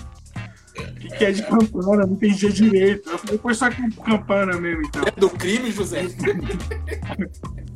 O 0.78 0.94
que, 0.94 1.08
que 1.18 1.24
é 1.26 1.32
de 1.32 1.42
campana? 1.42 2.06
Não 2.06 2.14
entendia 2.14 2.48
direito. 2.48 3.10
Eu 3.10 3.18
falei, 3.18 3.36
depois 3.36 3.58
só 3.58 3.68
campana 4.02 4.58
mesmo, 4.58 4.80
então. 4.86 5.02
É 5.04 5.10
do 5.10 5.28
crime, 5.28 5.70
José? 5.70 6.04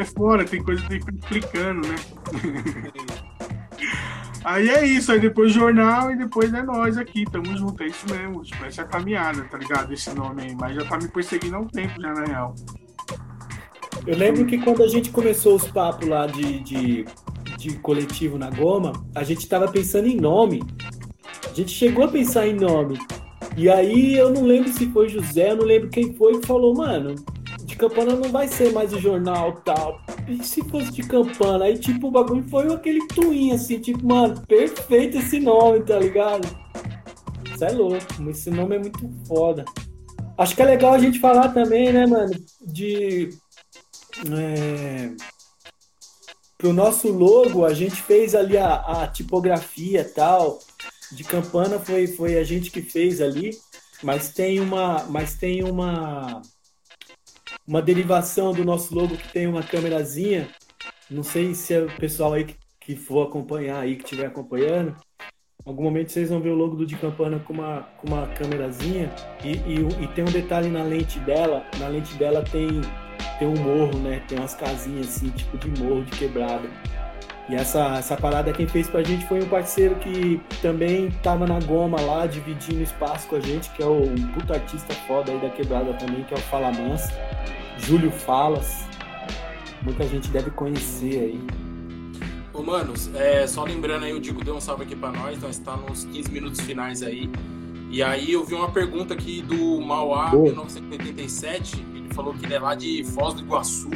é 0.00 0.04
fora, 0.04 0.44
tem 0.44 0.62
coisa 0.62 0.82
que 0.86 0.96
explicando, 0.96 1.86
né? 1.86 1.96
Aí 4.44 4.68
é 4.68 4.84
isso, 4.84 5.12
aí 5.12 5.20
depois 5.20 5.52
jornal 5.52 6.10
e 6.10 6.16
depois 6.16 6.52
é 6.52 6.64
nós 6.64 6.98
aqui, 6.98 7.24
tamo 7.30 7.56
junto, 7.56 7.80
é 7.80 7.86
isso 7.86 8.04
mesmo. 8.10 8.42
Tipo, 8.42 8.64
essa 8.64 8.82
é 8.82 8.84
a 8.84 8.88
caminhada, 8.88 9.44
tá 9.44 9.56
ligado? 9.56 9.92
Esse 9.92 10.12
nome 10.12 10.42
aí, 10.42 10.56
mas 10.56 10.74
já 10.74 10.84
tá 10.84 10.98
me 10.98 11.06
perseguindo 11.06 11.54
há 11.54 11.60
um 11.60 11.68
tempo 11.68 12.00
já, 12.00 12.12
na 12.12 12.24
real. 12.24 12.54
Eu 14.04 14.16
lembro 14.16 14.44
que 14.44 14.58
quando 14.58 14.82
a 14.82 14.88
gente 14.88 15.10
começou 15.10 15.54
os 15.54 15.68
papos 15.68 16.08
lá 16.08 16.26
de, 16.26 16.58
de, 16.58 17.04
de 17.56 17.76
coletivo 17.78 18.36
na 18.36 18.50
Goma, 18.50 18.92
a 19.14 19.22
gente 19.22 19.48
tava 19.48 19.70
pensando 19.70 20.08
em 20.08 20.16
nome. 20.16 20.60
A 21.48 21.54
gente 21.54 21.70
chegou 21.70 22.04
a 22.04 22.08
pensar 22.08 22.48
em 22.48 22.54
nome. 22.54 22.98
E 23.56 23.70
aí 23.70 24.16
eu 24.16 24.30
não 24.30 24.42
lembro 24.42 24.72
se 24.72 24.90
foi 24.90 25.08
José, 25.08 25.52
eu 25.52 25.56
não 25.56 25.64
lembro 25.64 25.88
quem 25.88 26.12
foi 26.14 26.40
que 26.40 26.46
falou, 26.48 26.74
mano, 26.74 27.14
campana 27.82 28.14
não 28.14 28.30
vai 28.30 28.46
ser 28.46 28.72
mais 28.72 28.92
o 28.92 29.00
jornal 29.00 29.54
tal. 29.64 30.00
E 30.28 30.44
se 30.44 30.62
fosse 30.68 30.92
de 30.92 31.02
campana? 31.02 31.64
Aí, 31.64 31.76
tipo, 31.76 32.08
o 32.08 32.10
bagulho 32.12 32.44
foi 32.48 32.72
aquele 32.72 33.04
twin, 33.08 33.52
assim, 33.52 33.80
tipo, 33.80 34.06
mano, 34.06 34.40
perfeito 34.46 35.18
esse 35.18 35.40
nome, 35.40 35.82
tá 35.82 35.98
ligado? 35.98 36.46
Isso 37.52 37.64
é 37.64 37.72
louco, 37.72 38.30
esse 38.30 38.50
nome 38.50 38.76
é 38.76 38.78
muito 38.78 39.10
foda. 39.26 39.64
Acho 40.38 40.54
que 40.54 40.62
é 40.62 40.64
legal 40.64 40.94
a 40.94 40.98
gente 40.98 41.18
falar 41.18 41.48
também, 41.48 41.92
né, 41.92 42.06
mano, 42.06 42.32
de. 42.64 43.30
É, 44.38 45.10
pro 46.56 46.72
nosso 46.72 47.10
logo, 47.10 47.64
a 47.64 47.74
gente 47.74 48.00
fez 48.00 48.34
ali 48.36 48.56
a, 48.56 48.76
a 48.76 49.08
tipografia 49.08 50.04
tal. 50.04 50.60
De 51.10 51.24
campana 51.24 51.78
foi, 51.78 52.06
foi 52.06 52.38
a 52.38 52.44
gente 52.44 52.70
que 52.70 52.80
fez 52.80 53.20
ali, 53.20 53.50
mas 54.04 54.32
tem 54.32 54.60
uma. 54.60 55.04
Mas 55.10 55.34
tem 55.34 55.64
uma 55.64 56.40
uma 57.72 57.80
derivação 57.80 58.52
do 58.52 58.66
nosso 58.66 58.94
logo 58.94 59.16
que 59.16 59.32
tem 59.32 59.46
uma 59.46 59.62
câmerazinha. 59.62 60.46
Não 61.10 61.22
sei 61.22 61.54
se 61.54 61.72
é 61.72 61.80
o 61.80 61.96
pessoal 61.96 62.34
aí 62.34 62.44
que, 62.44 62.54
que 62.78 62.96
for 62.96 63.26
acompanhar 63.26 63.80
aí, 63.80 63.96
que 63.96 64.04
estiver 64.04 64.26
acompanhando. 64.26 64.94
Em 65.18 65.70
algum 65.70 65.84
momento 65.84 66.12
vocês 66.12 66.28
vão 66.28 66.38
ver 66.38 66.50
o 66.50 66.54
logo 66.54 66.76
do 66.76 66.84
de 66.84 66.96
campana 66.96 67.38
com 67.38 67.54
uma, 67.54 67.84
com 67.96 68.08
uma 68.08 68.26
câmerazinha 68.26 69.10
e, 69.42 69.52
e, 69.52 70.04
e, 70.04 70.08
tem 70.08 70.22
um 70.22 70.30
detalhe 70.30 70.68
na 70.68 70.82
lente 70.82 71.18
dela. 71.20 71.64
Na 71.78 71.88
lente 71.88 72.14
dela 72.16 72.42
tem, 72.42 72.68
tem 73.38 73.48
um 73.48 73.56
morro, 73.56 73.98
né? 74.00 74.22
Tem 74.28 74.38
umas 74.38 74.54
casinhas 74.54 75.08
assim, 75.08 75.30
tipo 75.30 75.56
de 75.56 75.80
morro, 75.82 76.04
de 76.04 76.10
quebrada. 76.10 76.68
E 77.48 77.54
essa, 77.54 77.96
essa 77.96 78.16
parada 78.16 78.52
quem 78.52 78.66
fez 78.66 78.88
pra 78.88 79.02
gente 79.02 79.26
foi 79.26 79.42
um 79.42 79.48
parceiro 79.48 79.96
que 79.96 80.40
também 80.60 81.10
tava 81.22 81.46
na 81.46 81.58
goma 81.60 82.00
lá, 82.00 82.26
dividindo 82.26 82.82
espaço 82.82 83.26
com 83.26 83.36
a 83.36 83.40
gente, 83.40 83.68
que 83.70 83.82
é 83.82 83.86
o 83.86 84.04
um 84.04 84.14
puta 84.32 84.54
artista 84.54 84.94
foda 85.06 85.32
aí 85.32 85.38
da 85.40 85.50
quebrada 85.50 85.92
também, 85.94 86.22
que 86.22 86.32
é 86.32 86.36
o 86.36 86.40
Fala 86.40 86.70
Mansa, 86.72 87.12
Júlio 87.78 88.10
Falas. 88.10 88.86
Muita 89.82 90.06
gente 90.06 90.28
deve 90.28 90.50
conhecer 90.50 91.18
aí. 91.18 91.40
Ô, 92.54 92.62
manos, 92.62 93.12
é, 93.14 93.46
só 93.46 93.64
lembrando 93.64 94.04
aí, 94.04 94.12
o 94.12 94.20
Dico 94.20 94.44
deu 94.44 94.54
um 94.54 94.60
salve 94.60 94.84
aqui 94.84 94.94
pra 94.94 95.10
nós, 95.10 95.40
nós 95.40 95.58
tá 95.58 95.76
nos 95.76 96.04
15 96.04 96.30
minutos 96.30 96.60
finais 96.60 97.02
aí. 97.02 97.28
E 97.90 98.02
aí 98.02 98.32
eu 98.32 98.44
vi 98.44 98.54
uma 98.54 98.70
pergunta 98.70 99.14
aqui 99.14 99.42
do 99.42 99.80
Mauá, 99.80 100.30
Boa. 100.30 100.44
1987, 100.44 101.84
ele 101.94 102.14
falou 102.14 102.32
que 102.32 102.46
ele 102.46 102.54
é 102.54 102.58
lá 102.58 102.74
de 102.74 103.02
Foz 103.04 103.34
do 103.34 103.42
Iguaçu. 103.42 103.90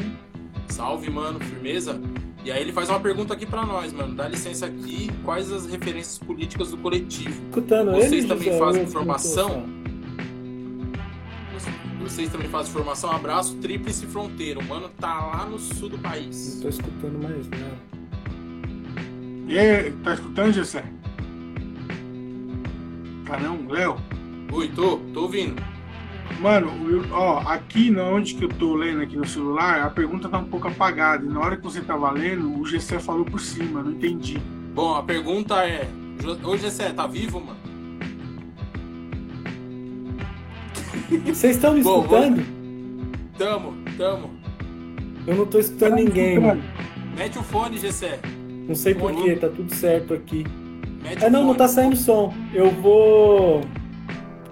Salve, 0.69 1.09
mano, 1.09 1.39
firmeza? 1.39 2.01
E 2.47 2.53
aí 2.53 2.61
ele 2.61 2.71
faz 2.71 2.89
uma 2.89 3.01
pergunta 3.01 3.35
aqui 3.35 3.45
para 3.45 3.67
nós, 3.67 3.93
mano. 3.93 4.15
Dá 4.15 4.29
licença 4.29 4.67
aqui, 4.67 5.11
quais 5.25 5.51
as 5.51 5.67
referências 5.67 6.17
políticas 6.17 6.71
do 6.71 6.77
coletivo? 6.77 7.43
Escutando 7.49 7.91
Vocês 7.91 8.13
ele, 8.13 8.29
também 8.29 8.53
José, 8.53 8.59
fazem 8.61 8.87
formação? 8.87 9.67
Vocês 11.99 12.31
também 12.31 12.49
fazem 12.49 12.73
formação? 12.73 13.11
Abraço, 13.11 13.57
Tríplice 13.57 14.07
Fronteira. 14.07 14.61
O 14.61 14.65
mano 14.65 14.89
tá 14.91 15.27
lá 15.27 15.45
no 15.45 15.59
sul 15.59 15.89
do 15.89 15.99
país. 15.99 16.55
Não 16.55 16.63
tô 16.63 16.69
escutando 16.69 17.21
mais 17.21 17.49
nada. 17.49 17.79
E 19.49 19.59
aí, 19.59 19.91
tá 20.05 20.15
escutando, 20.15 20.53
Gessé? 20.53 20.85
Tá 23.27 23.41
não, 23.41 23.67
Léo? 23.67 23.97
Oi, 24.53 24.69
tô, 24.69 24.99
tô 25.13 25.23
ouvindo. 25.23 25.61
Mano, 26.41 26.71
eu, 26.91 27.05
ó, 27.13 27.39
aqui 27.41 27.91
na 27.91 28.05
onde 28.05 28.35
que 28.35 28.45
eu 28.45 28.49
tô 28.49 28.75
lendo 28.75 29.03
aqui 29.03 29.17
no 29.17 29.27
celular, 29.27 29.83
a 29.83 29.91
pergunta 29.91 30.29
tá 30.29 30.39
um 30.39 30.45
pouco 30.45 30.69
apagada. 30.69 31.25
E 31.25 31.29
na 31.29 31.41
hora 31.41 31.57
que 31.57 31.63
você 31.63 31.81
tava 31.81 32.11
lendo, 32.11 32.61
o 32.61 32.67
Gessé 32.67 32.99
falou 32.99 33.25
por 33.25 33.41
cima, 33.41 33.83
não 33.83 33.93
entendi. 33.93 34.39
Bom, 34.75 34.95
a 34.95 35.03
pergunta 35.03 35.67
é: 35.67 35.89
Ô 36.45 36.57
Gessé, 36.57 36.93
tá 36.93 37.07
vivo, 37.07 37.41
mano? 37.41 37.59
Vocês 41.27 41.57
estão 41.57 41.75
me 41.75 41.83
Bom, 41.83 42.01
escutando? 42.01 42.43
Tamo, 43.39 43.75
tamo. 43.97 44.31
Eu 45.27 45.37
não 45.37 45.47
tô 45.47 45.59
escutando 45.59 45.95
ninguém, 45.95 46.39
mano. 46.39 46.63
Mete 47.17 47.39
o 47.39 47.43
fone, 47.43 47.79
Gessé. 47.79 48.21
Não 48.69 48.75
sei 48.75 48.95
porquê, 48.95 49.37
tá 49.37 49.49
tudo 49.49 49.73
certo 49.75 50.15
aqui. 50.15 50.45
Mete 51.03 51.25
é, 51.25 51.31
não, 51.31 51.41
fone. 51.41 51.51
não 51.51 51.55
tá 51.55 51.69
saindo 51.69 51.97
som. 51.97 52.35
Eu 52.53 52.71
vou. 52.71 53.63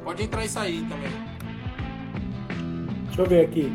Pode 0.05 0.23
entrar 0.23 0.45
e 0.45 0.49
sair 0.49 0.83
também. 0.83 1.24
Deixa 3.15 3.23
eu 3.23 3.27
ver 3.27 3.45
aqui. 3.47 3.73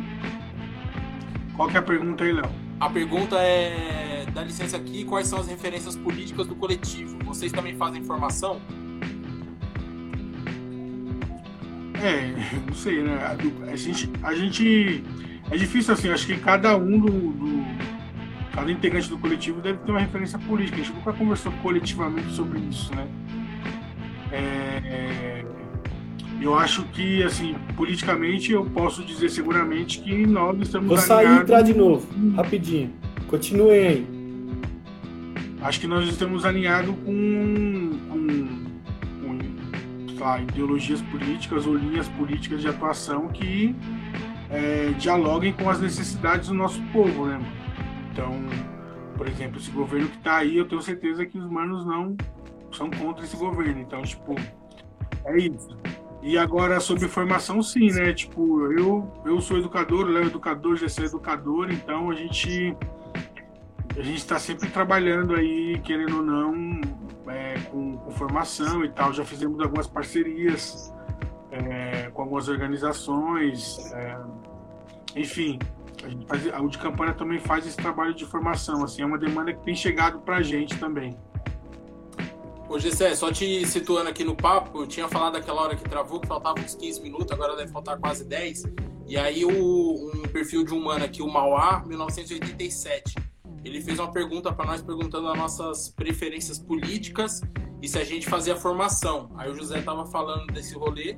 Qual 1.56 1.66
que 1.66 1.74
é 1.74 1.80
a 1.80 1.82
pergunta 1.82 2.24
aí, 2.24 2.32
Léo? 2.32 2.50
A 2.78 2.90
pergunta 2.90 3.36
é, 3.36 4.26
dá 4.34 4.44
licença 4.44 4.76
aqui, 4.76 5.02
quais 5.02 5.28
são 5.28 5.40
as 5.40 5.48
referências 5.48 5.96
políticas 5.96 6.46
do 6.46 6.54
coletivo? 6.54 7.16
Vocês 7.24 7.50
também 7.50 7.74
fazem 7.74 8.04
formação? 8.04 8.60
É, 12.02 12.34
não 12.66 12.74
sei, 12.74 13.02
né? 13.02 13.18
A, 13.72 13.76
gente, 13.76 14.10
a 14.22 14.34
gente. 14.34 15.02
É 15.50 15.56
difícil 15.56 15.94
assim, 15.94 16.10
acho 16.10 16.26
que 16.26 16.36
cada 16.36 16.76
um 16.76 16.98
do, 16.98 17.10
do, 17.10 17.64
Cada 18.52 18.70
integrante 18.70 19.08
do 19.08 19.16
coletivo 19.16 19.62
deve 19.62 19.78
ter 19.78 19.90
uma 19.90 20.00
referência 20.00 20.38
política. 20.38 20.76
A 20.76 20.84
gente 20.84 20.92
nunca 20.92 21.14
conversou 21.14 21.50
coletivamente 21.62 22.30
sobre 22.32 22.58
isso, 22.58 22.94
né? 22.94 23.08
É, 24.32 25.39
eu 26.44 26.58
acho 26.58 26.84
que, 26.84 27.22
assim, 27.22 27.54
politicamente, 27.76 28.52
eu 28.52 28.64
posso 28.64 29.04
dizer 29.04 29.28
seguramente 29.28 30.00
que 30.00 30.26
nós 30.26 30.58
estamos 30.60 30.88
Vou 30.88 30.96
sair 30.96 31.28
e 31.28 31.40
entrar 31.40 31.62
de 31.62 31.74
novo, 31.74 32.06
rapidinho. 32.34 32.92
Continuem 33.28 33.86
aí. 33.86 34.06
Acho 35.62 35.80
que 35.80 35.86
nós 35.86 36.08
estamos 36.08 36.44
alinhados 36.44 36.94
com, 37.04 37.90
com, 38.08 38.26
com 39.20 40.18
lá, 40.18 40.40
ideologias 40.40 41.02
políticas 41.02 41.66
ou 41.66 41.74
linhas 41.74 42.08
políticas 42.08 42.62
de 42.62 42.68
atuação 42.68 43.28
que 43.28 43.74
é, 44.48 44.92
dialoguem 44.98 45.52
com 45.52 45.68
as 45.68 45.80
necessidades 45.80 46.48
do 46.48 46.54
nosso 46.54 46.82
povo, 46.92 47.26
né? 47.26 47.40
Então, 48.12 48.34
por 49.16 49.28
exemplo, 49.28 49.58
esse 49.60 49.70
governo 49.70 50.08
que 50.08 50.16
está 50.16 50.38
aí, 50.38 50.56
eu 50.56 50.64
tenho 50.66 50.80
certeza 50.80 51.26
que 51.26 51.38
os 51.38 51.48
manos 51.50 51.84
não 51.84 52.16
são 52.72 52.90
contra 52.90 53.24
esse 53.24 53.36
governo. 53.36 53.80
Então, 53.80 54.02
tipo, 54.02 54.34
é 55.24 55.38
isso. 55.38 55.76
E 56.22 56.36
agora 56.36 56.78
sobre 56.80 57.08
formação 57.08 57.62
sim, 57.62 57.90
né? 57.92 58.12
Tipo, 58.12 58.70
eu, 58.72 59.10
eu 59.24 59.40
sou 59.40 59.56
educador, 59.58 60.06
Léo 60.06 60.24
é 60.24 60.26
educador, 60.26 60.76
já 60.76 60.88
sou 60.88 61.04
educador, 61.04 61.72
então 61.72 62.10
a 62.10 62.14
gente 62.14 62.76
a 63.96 64.02
gente 64.02 64.18
está 64.18 64.38
sempre 64.38 64.70
trabalhando 64.70 65.34
aí, 65.34 65.80
querendo 65.80 66.18
ou 66.18 66.22
não, 66.22 66.80
é, 67.26 67.58
com, 67.70 67.96
com, 67.96 68.10
formação 68.12 68.84
e 68.84 68.90
tal. 68.90 69.12
Já 69.12 69.24
fizemos 69.24 69.60
algumas 69.60 69.86
parcerias 69.86 70.92
é, 71.50 72.10
com 72.12 72.22
algumas 72.22 72.48
organizações, 72.48 73.78
é, 73.92 74.18
enfim. 75.16 75.58
A, 76.04 76.08
gente 76.08 76.26
faz, 76.26 76.46
a 76.54 76.60
de 76.60 76.78
Campanha 76.78 77.12
também 77.12 77.38
faz 77.38 77.66
esse 77.66 77.76
trabalho 77.76 78.14
de 78.14 78.24
formação, 78.24 78.82
assim, 78.84 79.02
é 79.02 79.06
uma 79.06 79.18
demanda 79.18 79.52
que 79.52 79.62
tem 79.62 79.74
chegado 79.74 80.20
para 80.20 80.36
a 80.36 80.42
gente 80.42 80.78
também. 80.78 81.14
Ô 82.70 82.78
Gessé, 82.78 83.16
só 83.16 83.32
te 83.32 83.66
situando 83.66 84.08
aqui 84.08 84.22
no 84.22 84.36
papo, 84.36 84.82
eu 84.82 84.86
tinha 84.86 85.08
falado 85.08 85.34
aquela 85.34 85.60
hora 85.60 85.74
que 85.74 85.82
travou 85.82 86.20
que 86.20 86.28
faltava 86.28 86.60
uns 86.60 86.72
15 86.76 87.02
minutos, 87.02 87.32
agora 87.32 87.56
deve 87.56 87.72
faltar 87.72 87.98
quase 87.98 88.24
10. 88.24 88.62
E 89.08 89.16
aí 89.16 89.44
o, 89.44 89.50
um 89.50 90.22
perfil 90.28 90.62
de 90.62 90.72
um 90.72 90.80
mano 90.80 91.04
aqui, 91.04 91.20
o 91.20 91.26
Mauá, 91.26 91.82
1987. 91.84 93.16
Ele 93.64 93.80
fez 93.80 93.98
uma 93.98 94.12
pergunta 94.12 94.52
para 94.52 94.66
nós 94.66 94.80
perguntando 94.82 95.26
as 95.26 95.36
nossas 95.36 95.88
preferências 95.88 96.60
políticas 96.60 97.40
e 97.82 97.88
se 97.88 97.98
a 97.98 98.04
gente 98.04 98.28
fazia 98.28 98.54
formação. 98.54 99.32
Aí 99.36 99.50
o 99.50 99.54
José 99.56 99.82
tava 99.82 100.06
falando 100.06 100.46
desse 100.52 100.74
rolê, 100.76 101.16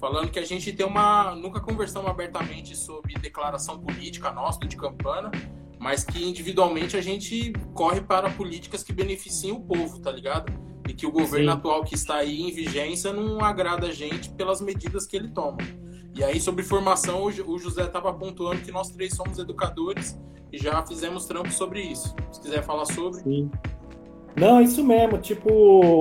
falando 0.00 0.32
que 0.32 0.40
a 0.40 0.44
gente 0.44 0.72
tem 0.72 0.84
uma. 0.84 1.32
Nunca 1.36 1.60
conversamos 1.60 2.10
abertamente 2.10 2.74
sobre 2.74 3.14
declaração 3.14 3.78
política 3.78 4.32
nossa 4.32 4.66
de 4.66 4.76
Campana, 4.76 5.30
mas 5.78 6.02
que 6.02 6.28
individualmente 6.28 6.96
a 6.96 7.00
gente 7.00 7.52
corre 7.72 8.00
para 8.00 8.28
políticas 8.30 8.82
que 8.82 8.92
beneficiem 8.92 9.52
o 9.52 9.60
povo, 9.60 10.00
tá 10.00 10.10
ligado? 10.10 10.66
E 10.88 10.94
que 10.94 11.06
o 11.06 11.12
governo 11.12 11.52
Sim. 11.52 11.58
atual 11.58 11.84
que 11.84 11.94
está 11.94 12.16
aí 12.16 12.42
em 12.42 12.52
vigência 12.52 13.12
não 13.12 13.40
agrada 13.40 13.86
a 13.86 13.92
gente 13.92 14.30
pelas 14.30 14.60
medidas 14.60 15.06
que 15.06 15.16
ele 15.16 15.28
toma. 15.28 15.58
E 16.14 16.24
aí, 16.24 16.40
sobre 16.40 16.64
formação, 16.64 17.24
o 17.24 17.58
José 17.58 17.84
estava 17.84 18.12
pontuando 18.12 18.62
que 18.62 18.72
nós 18.72 18.90
três 18.90 19.14
somos 19.14 19.38
educadores 19.38 20.18
e 20.52 20.58
já 20.58 20.84
fizemos 20.84 21.26
trampo 21.26 21.50
sobre 21.50 21.80
isso. 21.80 22.14
Se 22.32 22.40
quiser 22.40 22.64
falar 22.64 22.86
sobre. 22.86 23.20
Sim. 23.20 23.50
Não, 24.36 24.60
isso 24.60 24.84
mesmo. 24.84 25.18
Tipo, 25.18 25.50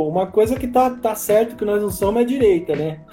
uma 0.08 0.28
coisa 0.28 0.56
que 0.56 0.68
tá, 0.68 0.90
tá 0.92 1.14
certo 1.16 1.56
que 1.56 1.66
nós 1.66 1.82
não 1.82 1.92
somos 1.92 2.22
é 2.22 2.26
direita, 2.26 2.76
né? 2.76 3.06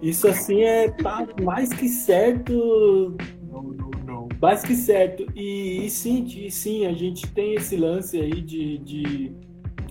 Isso 0.00 0.26
assim 0.26 0.62
é 0.62 0.90
tá 0.90 1.26
mais 1.42 1.72
que 1.72 1.88
certo. 1.88 3.16
Não, 3.42 3.62
não, 3.62 3.90
não. 4.04 4.28
Mais 4.40 4.62
que 4.62 4.74
certo. 4.74 5.24
E, 5.34 5.86
e 5.86 5.90
sim, 5.90 6.24
e 6.24 6.50
sim, 6.50 6.86
a 6.86 6.92
gente 6.92 7.26
tem 7.32 7.54
esse 7.54 7.76
lance 7.76 8.20
aí 8.20 8.42
de, 8.42 8.78
de. 8.78 9.32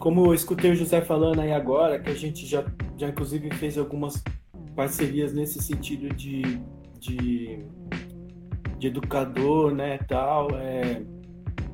Como 0.02 0.26
eu 0.26 0.34
escutei 0.34 0.72
o 0.72 0.76
José 0.76 1.00
falando 1.00 1.42
aí 1.42 1.54
agora, 1.54 2.00
que 2.00 2.10
a 2.10 2.16
gente 2.16 2.44
já, 2.48 2.66
já 2.98 3.08
inclusive 3.08 3.52
fez 3.52 3.78
algumas 3.78 4.22
parcerias 4.76 5.32
nesse 5.32 5.62
sentido 5.62 6.10
de, 6.16 6.42
de, 7.00 7.64
de 8.80 8.88
educador, 8.88 9.76
né, 9.76 10.00
tal. 10.00 10.50
É, 10.58 11.04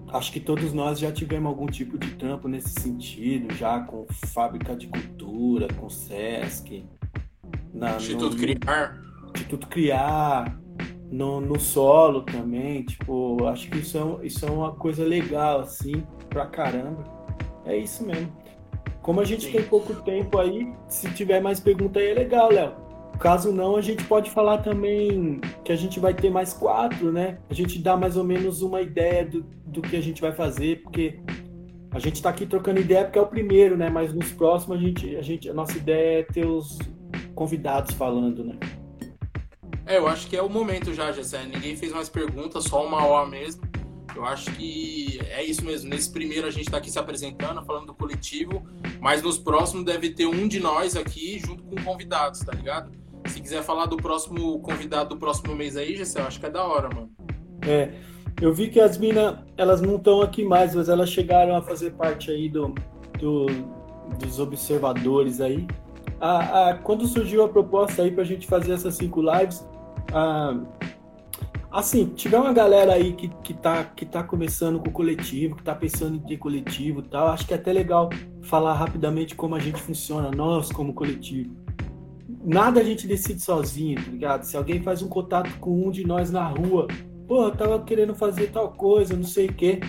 acho 0.10 0.34
que 0.34 0.42
todos 0.42 0.74
nós 0.74 1.00
já 1.00 1.10
tivemos 1.10 1.48
algum 1.48 1.68
tipo 1.68 1.98
de 1.98 2.16
trampo 2.16 2.50
nesse 2.50 2.82
sentido, 2.82 3.54
já 3.56 3.80
com 3.80 4.06
fábrica 4.34 4.76
de 4.76 4.88
cultura, 4.88 5.70
com 5.76 5.90
SESC, 5.90 6.86
na, 7.74 7.96
Instituto 7.96 8.36
no, 8.36 8.42
Criar. 8.42 9.02
Instituto 9.34 9.68
Criar, 9.68 10.60
no, 11.10 11.40
no 11.40 11.58
solo 11.58 12.24
também, 12.24 12.84
tipo, 12.84 13.46
acho 13.46 13.70
que 13.70 13.78
isso 13.78 13.98
é, 13.98 14.26
isso 14.28 14.46
é 14.46 14.52
uma 14.52 14.76
coisa 14.76 15.06
legal, 15.06 15.62
assim, 15.62 16.04
pra 16.30 16.46
caramba. 16.46 17.17
É 17.68 17.78
isso 17.78 18.04
mesmo. 18.06 18.32
Como 19.02 19.22
a 19.22 19.26
gente 19.26 19.46
Sim. 19.46 19.54
tem 19.54 19.64
pouco 19.64 19.94
tempo 20.02 20.38
aí, 20.38 20.74
se 20.88 21.10
tiver 21.12 21.42
mais 21.42 21.60
pergunta 21.60 22.00
aí 22.00 22.10
é 22.10 22.14
legal, 22.14 22.52
Léo. 22.52 22.74
Caso 23.20 23.52
não, 23.52 23.76
a 23.76 23.82
gente 23.82 24.04
pode 24.04 24.30
falar 24.30 24.60
também 24.60 25.42
que 25.64 25.72
a 25.72 25.76
gente 25.76 26.00
vai 26.00 26.14
ter 26.14 26.30
mais 26.30 26.54
quatro, 26.54 27.12
né? 27.12 27.40
A 27.50 27.54
gente 27.54 27.80
dá 27.80 27.98
mais 27.98 28.16
ou 28.16 28.24
menos 28.24 28.62
uma 28.62 28.82
ideia 28.82 29.26
do, 29.26 29.44
do 29.66 29.82
que 29.82 29.96
a 29.96 30.02
gente 30.02 30.22
vai 30.22 30.32
fazer, 30.32 30.82
porque 30.84 31.20
a 31.92 32.00
gente 32.00 32.16
está 32.16 32.30
aqui 32.30 32.46
trocando 32.46 32.80
ideia 32.80 33.06
porque 33.06 33.18
é 33.18 33.22
o 33.22 33.28
primeiro, 33.28 33.76
né? 33.76 33.90
Mas 33.90 34.14
nos 34.14 34.32
próximos 34.32 34.78
a 34.78 34.82
gente, 34.82 35.16
a 35.16 35.22
gente, 35.22 35.50
a 35.50 35.54
nossa 35.54 35.78
ideia 35.78 36.20
é 36.20 36.24
ter 36.24 36.46
os 36.46 36.78
convidados 37.34 37.96
falando, 37.96 38.44
né? 38.44 38.56
É, 39.86 39.98
eu 39.98 40.08
acho 40.08 40.28
que 40.28 40.36
é 40.36 40.42
o 40.42 40.50
momento 40.50 40.94
já, 40.94 41.12
Gessé. 41.12 41.46
Ninguém 41.46 41.76
fez 41.76 41.94
mais 41.94 42.10
perguntas, 42.10 42.66
só 42.66 42.86
uma 42.86 43.06
hora 43.06 43.28
mesmo. 43.28 43.67
Eu 44.18 44.26
acho 44.26 44.52
que 44.54 45.20
é 45.30 45.44
isso 45.44 45.64
mesmo. 45.64 45.92
Nesse 45.92 46.12
primeiro 46.12 46.48
a 46.48 46.50
gente 46.50 46.64
está 46.64 46.78
aqui 46.78 46.90
se 46.90 46.98
apresentando, 46.98 47.64
falando 47.64 47.86
do 47.86 47.94
coletivo, 47.94 48.64
mas 49.00 49.22
nos 49.22 49.38
próximos 49.38 49.86
deve 49.86 50.10
ter 50.10 50.26
um 50.26 50.48
de 50.48 50.60
nós 50.60 50.96
aqui 50.96 51.38
junto 51.38 51.64
com 51.64 51.76
convidados, 51.84 52.40
tá 52.40 52.52
ligado? 52.52 52.92
Se 53.28 53.40
quiser 53.40 53.62
falar 53.62 53.86
do 53.86 53.96
próximo 53.96 54.60
convidado 54.62 55.10
do 55.10 55.18
próximo 55.18 55.56
mês 55.56 55.78
aí, 55.78 55.96
Gessé, 55.96 56.20
eu 56.20 56.26
acho 56.26 56.40
que 56.40 56.48
é 56.48 56.50
da 56.50 56.64
hora, 56.64 56.90
mano. 56.96 57.12
É, 57.62 57.92
eu 58.42 58.52
vi 58.52 58.70
que 58.70 58.80
as 58.80 58.98
minas, 58.98 59.38
elas 59.56 59.82
não 59.82 59.98
estão 59.98 60.24
aqui 60.24 60.44
mais, 60.44 60.74
mas 60.74 60.90
elas 60.90 61.10
chegaram 61.10 61.56
a 61.56 61.62
fazer 61.62 61.92
parte 61.92 62.32
aí 62.32 62.50
do, 62.50 62.74
do 63.20 63.46
dos 64.20 64.40
observadores 64.40 65.42
aí. 65.42 65.68
A, 66.20 66.70
a, 66.70 66.74
quando 66.76 67.06
surgiu 67.06 67.44
a 67.44 67.50
proposta 67.50 68.02
aí 68.02 68.10
pra 68.10 68.24
gente 68.24 68.48
fazer 68.48 68.72
essas 68.72 68.96
cinco 68.96 69.22
lives, 69.22 69.64
a, 70.12 70.58
assim, 71.80 72.06
tiver 72.08 72.38
uma 72.38 72.52
galera 72.52 72.94
aí 72.94 73.14
que, 73.14 73.30
que, 73.44 73.54
tá, 73.54 73.84
que 73.84 74.06
tá 74.06 74.24
começando 74.24 74.80
com 74.80 74.90
o 74.90 74.92
coletivo, 74.92 75.56
que 75.56 75.64
tá 75.64 75.76
pensando 75.76 76.16
em 76.16 76.20
ter 76.20 76.38
coletivo 76.38 77.02
e 77.02 77.04
tal, 77.04 77.28
acho 77.28 77.46
que 77.46 77.54
é 77.54 77.58
até 77.58 77.72
legal 77.72 78.10
falar 78.42 78.74
rapidamente 78.74 79.36
como 79.36 79.56
a 79.56 79.60
gente 79.60 79.80
funciona, 79.82 80.32
nós 80.32 80.72
como 80.72 80.94
coletivo 80.94 81.56
nada 82.44 82.80
a 82.80 82.84
gente 82.84 83.06
decide 83.06 83.42
sozinho, 83.42 84.02
tá 84.02 84.10
ligado? 84.10 84.44
Se 84.44 84.56
alguém 84.56 84.82
faz 84.82 85.02
um 85.02 85.10
contato 85.10 85.60
com 85.60 85.86
um 85.86 85.92
de 85.92 86.08
nós 86.08 86.32
na 86.32 86.48
rua, 86.48 86.88
eu 87.30 87.52
tava 87.52 87.78
querendo 87.84 88.16
fazer 88.16 88.52
tal 88.52 88.72
coisa, 88.72 89.16
não 89.16 89.26
sei 89.26 89.48
o 89.48 89.54
quê, 89.54 89.82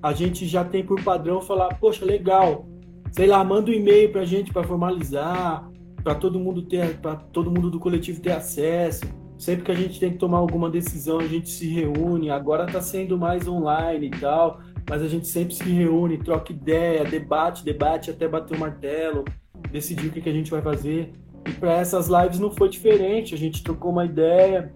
a 0.00 0.12
gente 0.12 0.46
já 0.46 0.64
tem 0.64 0.84
por 0.84 1.02
padrão 1.02 1.42
falar, 1.42 1.74
poxa, 1.74 2.04
legal, 2.04 2.68
sei 3.10 3.26
lá, 3.26 3.42
manda 3.42 3.70
um 3.70 3.74
e-mail 3.74 4.12
pra 4.12 4.24
gente 4.24 4.52
para 4.52 4.62
formalizar, 4.62 5.68
para 6.04 6.14
todo 6.14 6.38
mundo 6.38 6.62
ter, 6.62 6.98
para 6.98 7.16
todo 7.16 7.50
mundo 7.50 7.68
do 7.68 7.80
coletivo 7.80 8.20
ter 8.20 8.32
acesso. 8.32 9.04
Sempre 9.44 9.64
que 9.66 9.72
a 9.72 9.74
gente 9.74 10.00
tem 10.00 10.10
que 10.10 10.16
tomar 10.16 10.38
alguma 10.38 10.70
decisão, 10.70 11.20
a 11.20 11.26
gente 11.26 11.50
se 11.50 11.66
reúne. 11.66 12.30
Agora 12.30 12.64
tá 12.64 12.80
sendo 12.80 13.18
mais 13.18 13.46
online 13.46 14.06
e 14.06 14.10
tal, 14.10 14.62
mas 14.88 15.02
a 15.02 15.06
gente 15.06 15.28
sempre 15.28 15.54
se 15.54 15.64
reúne, 15.64 16.16
troca 16.16 16.50
ideia, 16.50 17.04
debate, 17.04 17.62
debate 17.62 18.10
até 18.10 18.26
bater 18.26 18.56
o 18.56 18.58
martelo, 18.58 19.22
decidir 19.70 20.06
o 20.06 20.10
que, 20.10 20.22
que 20.22 20.30
a 20.30 20.32
gente 20.32 20.50
vai 20.50 20.62
fazer. 20.62 21.12
E 21.46 21.52
para 21.52 21.72
essas 21.74 22.08
lives 22.08 22.38
não 22.38 22.50
foi 22.52 22.70
diferente. 22.70 23.34
A 23.34 23.36
gente 23.36 23.62
trocou 23.62 23.92
uma 23.92 24.06
ideia 24.06 24.72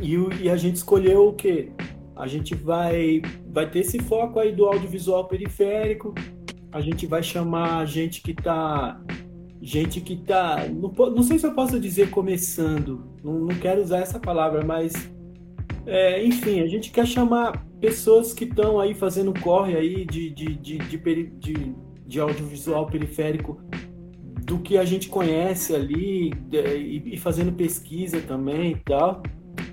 e, 0.00 0.16
e 0.40 0.48
a 0.48 0.56
gente 0.56 0.76
escolheu 0.76 1.28
o 1.28 1.34
quê? 1.34 1.68
A 2.16 2.26
gente 2.26 2.54
vai, 2.54 3.20
vai 3.50 3.70
ter 3.70 3.80
esse 3.80 3.98
foco 3.98 4.38
aí 4.38 4.52
do 4.52 4.64
audiovisual 4.64 5.28
periférico. 5.28 6.14
A 6.72 6.80
gente 6.80 7.04
vai 7.06 7.22
chamar 7.22 7.86
gente 7.86 8.22
que 8.22 8.30
está 8.30 8.98
gente 9.62 10.00
que 10.00 10.16
tá. 10.16 10.66
Não, 10.68 10.90
não 11.10 11.22
sei 11.22 11.38
se 11.38 11.46
eu 11.46 11.54
posso 11.54 11.78
dizer 11.78 12.10
começando, 12.10 13.06
não, 13.22 13.38
não 13.38 13.54
quero 13.58 13.80
usar 13.80 13.98
essa 13.98 14.18
palavra, 14.18 14.64
mas 14.64 14.92
é, 15.86 16.24
enfim, 16.24 16.60
a 16.60 16.66
gente 16.66 16.90
quer 16.90 17.06
chamar 17.06 17.64
pessoas 17.80 18.32
que 18.32 18.44
estão 18.44 18.78
aí 18.78 18.94
fazendo 18.94 19.32
corre 19.40 19.76
aí 19.76 20.04
de, 20.04 20.30
de, 20.30 20.54
de, 20.54 20.78
de, 20.78 20.98
de, 21.38 21.74
de 22.06 22.20
audiovisual 22.20 22.86
periférico 22.86 23.60
do 24.44 24.58
que 24.58 24.76
a 24.76 24.84
gente 24.84 25.08
conhece 25.08 25.74
ali 25.74 26.32
e, 26.52 27.16
fazendo 27.16 27.52
pesquisa 27.52 28.20
também 28.20 28.72
e 28.72 28.76
tal. 28.76 29.22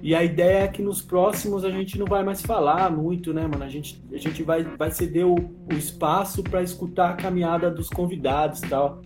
E 0.01 0.13
a 0.13 0.23
ideia 0.23 0.63
é 0.63 0.67
que 0.67 0.81
nos 0.81 1.01
próximos 1.01 1.65
a 1.65 1.71
gente 1.71 1.97
não 1.97 2.05
vai 2.05 2.23
mais 2.23 2.41
falar 2.41 2.91
muito, 2.91 3.33
né, 3.33 3.47
mano? 3.47 3.63
A 3.63 3.69
gente, 3.69 4.01
a 4.13 4.17
gente 4.17 4.43
vai, 4.43 4.63
vai 4.63 4.91
ceder 4.91 5.25
o, 5.25 5.35
o 5.35 5.73
espaço 5.73 6.43
para 6.43 6.61
escutar 6.61 7.11
a 7.11 7.13
caminhada 7.13 7.69
dos 7.71 7.89
convidados 7.89 8.61
e 8.61 8.69
tal. 8.69 9.01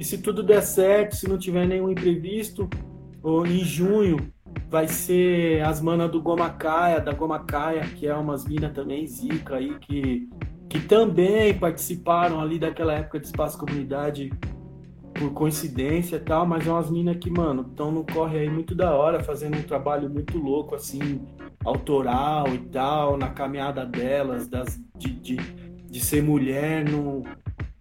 E 0.00 0.04
se 0.04 0.16
tudo 0.16 0.42
der 0.42 0.62
certo, 0.62 1.14
se 1.14 1.28
não 1.28 1.36
tiver 1.36 1.66
nenhum 1.66 1.90
imprevisto, 1.90 2.66
ou 3.22 3.46
em 3.46 3.62
junho 3.62 4.32
vai 4.70 4.88
ser 4.88 5.62
as 5.62 5.78
manas 5.82 6.10
do 6.10 6.22
Gomacaia, 6.22 7.02
da 7.02 7.12
Gomacaia, 7.12 7.82
que 7.82 8.06
é 8.06 8.14
umas 8.14 8.46
minas 8.46 8.72
também 8.72 9.06
zica 9.06 9.56
aí, 9.56 9.78
que, 9.78 10.26
que 10.70 10.80
também 10.80 11.52
participaram 11.52 12.40
ali 12.40 12.58
daquela 12.58 12.94
época 12.94 13.20
de 13.20 13.26
Espaço 13.26 13.58
Comunidade 13.58 14.32
por 15.12 15.34
coincidência 15.34 16.16
e 16.16 16.20
tal, 16.20 16.46
mas 16.46 16.66
é 16.66 16.70
umas 16.70 16.90
minas 16.90 17.18
que, 17.18 17.28
mano, 17.28 17.66
estão 17.68 17.92
no 17.92 18.02
corre 18.02 18.38
aí 18.38 18.48
muito 18.48 18.74
da 18.74 18.94
hora, 18.94 19.22
fazendo 19.22 19.58
um 19.58 19.62
trabalho 19.62 20.08
muito 20.08 20.38
louco, 20.38 20.74
assim, 20.74 21.20
autoral 21.62 22.48
e 22.48 22.58
tal, 22.70 23.18
na 23.18 23.28
caminhada 23.28 23.84
delas, 23.84 24.48
das, 24.48 24.80
de, 24.96 25.10
de, 25.10 25.36
de 25.36 26.00
ser 26.00 26.22
mulher 26.22 26.88
no, 26.88 27.22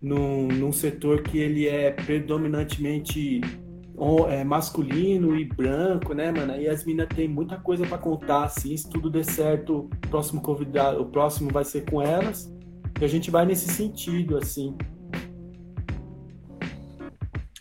no, 0.02 0.48
num 0.48 0.72
setor 0.72 1.22
que 1.22 1.38
ele 1.38 1.68
é 1.68 1.92
predominantemente 1.92 3.42
é, 4.30 4.44
masculino 4.44 5.36
e 5.36 5.44
branco, 5.44 6.14
né, 6.14 6.32
mano? 6.32 6.56
E 6.56 6.68
as 6.70 6.86
minas 6.86 7.08
tem 7.14 7.28
muita 7.28 7.58
coisa 7.58 7.86
para 7.86 7.98
contar, 7.98 8.46
assim, 8.46 8.76
se 8.76 8.90
tudo 8.90 9.10
der 9.10 9.26
certo, 9.26 9.80
o 9.80 10.08
próximo 10.10 10.42
convidado, 10.42 11.02
o 11.02 11.06
próximo 11.06 11.52
vai 11.52 11.66
ser 11.66 11.90
com 11.90 12.02
elas, 12.02 12.50
e 13.00 13.04
a 13.04 13.08
gente 13.08 13.30
vai 13.30 13.46
nesse 13.46 13.68
sentido, 13.68 14.38
assim. 14.38 14.76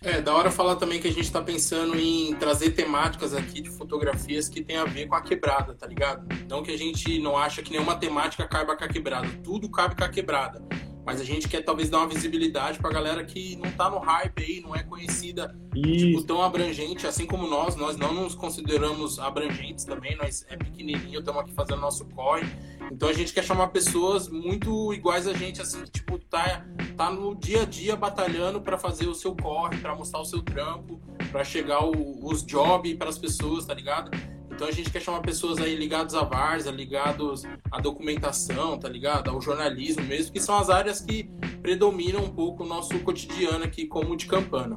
É, 0.00 0.20
da 0.20 0.32
hora 0.32 0.48
falar 0.48 0.76
também 0.76 1.00
que 1.00 1.08
a 1.08 1.12
gente 1.12 1.24
está 1.24 1.42
pensando 1.42 1.98
em 1.98 2.32
trazer 2.36 2.70
temáticas 2.70 3.34
aqui 3.34 3.60
de 3.60 3.68
fotografias 3.68 4.48
que 4.48 4.62
tem 4.62 4.76
a 4.76 4.84
ver 4.84 5.06
com 5.08 5.16
a 5.16 5.20
quebrada, 5.20 5.74
tá 5.74 5.88
ligado? 5.88 6.24
Não 6.48 6.62
que 6.62 6.70
a 6.70 6.78
gente 6.78 7.18
não 7.18 7.36
acha 7.36 7.62
que 7.62 7.72
nenhuma 7.72 7.96
temática 7.96 8.46
caiba 8.46 8.76
com 8.76 8.84
a 8.84 8.88
quebrada, 8.88 9.28
tudo 9.42 9.68
cabe 9.68 9.96
com 9.96 10.04
a 10.04 10.08
quebrada. 10.08 10.62
Mas 11.08 11.22
a 11.22 11.24
gente 11.24 11.48
quer 11.48 11.62
talvez 11.62 11.88
dar 11.88 12.00
uma 12.00 12.08
visibilidade 12.08 12.78
pra 12.78 12.90
galera 12.90 13.24
que 13.24 13.56
não 13.56 13.70
tá 13.72 13.88
no 13.88 13.96
hype 13.96 14.42
aí, 14.42 14.60
não 14.60 14.76
é 14.76 14.82
conhecida 14.82 15.58
tipo, 15.72 16.22
tão 16.22 16.42
abrangente, 16.42 17.06
assim 17.06 17.24
como 17.24 17.46
nós. 17.46 17.74
Nós 17.76 17.96
não 17.96 18.12
nos 18.12 18.34
consideramos 18.34 19.18
abrangentes 19.18 19.86
também, 19.86 20.14
nós 20.18 20.44
é 20.50 20.56
pequenininho, 20.58 21.20
estamos 21.20 21.40
aqui 21.40 21.52
fazendo 21.54 21.80
nosso 21.80 22.04
corre. 22.10 22.46
Então 22.92 23.08
a 23.08 23.14
gente 23.14 23.32
quer 23.32 23.42
chamar 23.42 23.68
pessoas 23.68 24.28
muito 24.28 24.92
iguais 24.92 25.26
a 25.26 25.32
gente, 25.32 25.62
assim, 25.62 25.82
que, 25.84 25.92
tipo, 25.92 26.18
tá, 26.18 26.66
tá 26.94 27.10
no 27.10 27.34
dia 27.34 27.62
a 27.62 27.64
dia 27.64 27.96
batalhando 27.96 28.60
para 28.60 28.76
fazer 28.76 29.06
o 29.06 29.14
seu 29.14 29.34
corre, 29.34 29.78
para 29.78 29.94
mostrar 29.94 30.20
o 30.20 30.26
seu 30.26 30.42
trampo, 30.42 31.00
para 31.32 31.42
chegar 31.42 31.86
o, 31.86 32.22
os 32.22 32.44
jobs 32.44 32.94
para 32.96 33.08
as 33.08 33.16
pessoas, 33.16 33.64
tá 33.64 33.72
ligado? 33.72 34.10
Então 34.58 34.66
a 34.66 34.72
gente 34.72 34.90
quer 34.90 35.00
chamar 35.00 35.20
pessoas 35.20 35.60
aí 35.60 35.76
ligadas 35.76 36.16
à 36.16 36.24
várzea, 36.24 36.72
ligados 36.72 37.44
à 37.70 37.80
documentação, 37.80 38.76
tá 38.76 38.88
ligado? 38.88 39.30
Ao 39.30 39.40
jornalismo 39.40 40.02
mesmo, 40.02 40.32
que 40.32 40.40
são 40.40 40.58
as 40.58 40.68
áreas 40.68 41.00
que 41.00 41.30
predominam 41.62 42.24
um 42.24 42.28
pouco 42.28 42.64
o 42.64 42.66
nosso 42.66 42.98
cotidiano 42.98 43.62
aqui 43.62 43.86
como 43.86 44.16
de 44.16 44.26
campana. 44.26 44.76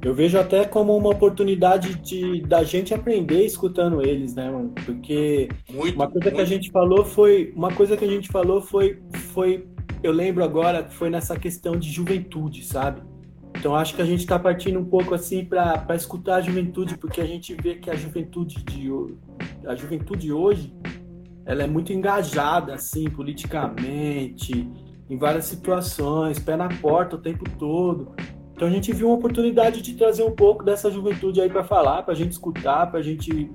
Eu 0.00 0.14
vejo 0.14 0.38
até 0.38 0.64
como 0.64 0.96
uma 0.96 1.10
oportunidade 1.10 1.96
de 1.96 2.40
da 2.42 2.62
gente 2.62 2.94
aprender 2.94 3.44
escutando 3.44 4.00
eles, 4.00 4.32
né, 4.32 4.48
mano? 4.48 4.72
Porque 4.84 5.48
muito, 5.68 5.96
uma 5.96 6.06
coisa 6.08 6.26
muito. 6.26 6.36
que 6.36 6.40
a 6.40 6.44
gente 6.44 6.70
falou 6.70 7.04
foi, 7.04 7.52
uma 7.56 7.72
coisa 7.72 7.96
que 7.96 8.04
a 8.04 8.08
gente 8.08 8.28
falou 8.28 8.62
foi 8.62 9.02
foi 9.32 9.66
eu 10.04 10.12
lembro 10.12 10.44
agora 10.44 10.88
foi 10.88 11.10
nessa 11.10 11.36
questão 11.36 11.76
de 11.76 11.90
juventude, 11.90 12.64
sabe? 12.64 13.02
Então 13.66 13.74
acho 13.74 13.96
que 13.96 14.02
a 14.02 14.04
gente 14.04 14.20
está 14.20 14.38
partindo 14.38 14.78
um 14.78 14.84
pouco 14.84 15.12
assim 15.12 15.44
para 15.44 15.92
escutar 15.96 16.36
a 16.36 16.40
juventude, 16.40 16.96
porque 16.96 17.20
a 17.20 17.26
gente 17.26 17.52
vê 17.52 17.74
que 17.74 17.90
a 17.90 17.96
juventude 17.96 18.62
de 18.62 18.88
a 19.66 19.74
juventude 19.74 20.32
hoje 20.32 20.72
ela 21.44 21.64
é 21.64 21.66
muito 21.66 21.92
engajada 21.92 22.74
assim 22.74 23.10
politicamente, 23.10 24.70
em 25.10 25.18
várias 25.18 25.46
situações, 25.46 26.38
pé 26.38 26.56
na 26.56 26.68
porta 26.68 27.16
o 27.16 27.18
tempo 27.18 27.42
todo. 27.58 28.14
Então 28.52 28.68
a 28.68 28.70
gente 28.70 28.92
viu 28.92 29.08
uma 29.08 29.16
oportunidade 29.16 29.82
de 29.82 29.94
trazer 29.94 30.22
um 30.22 30.36
pouco 30.36 30.62
dessa 30.62 30.88
juventude 30.88 31.40
aí 31.40 31.50
para 31.50 31.64
falar, 31.64 32.04
para 32.04 32.14
a 32.14 32.16
gente 32.16 32.30
escutar, 32.30 32.88
para 32.88 33.00
a 33.00 33.02
gente 33.02 33.50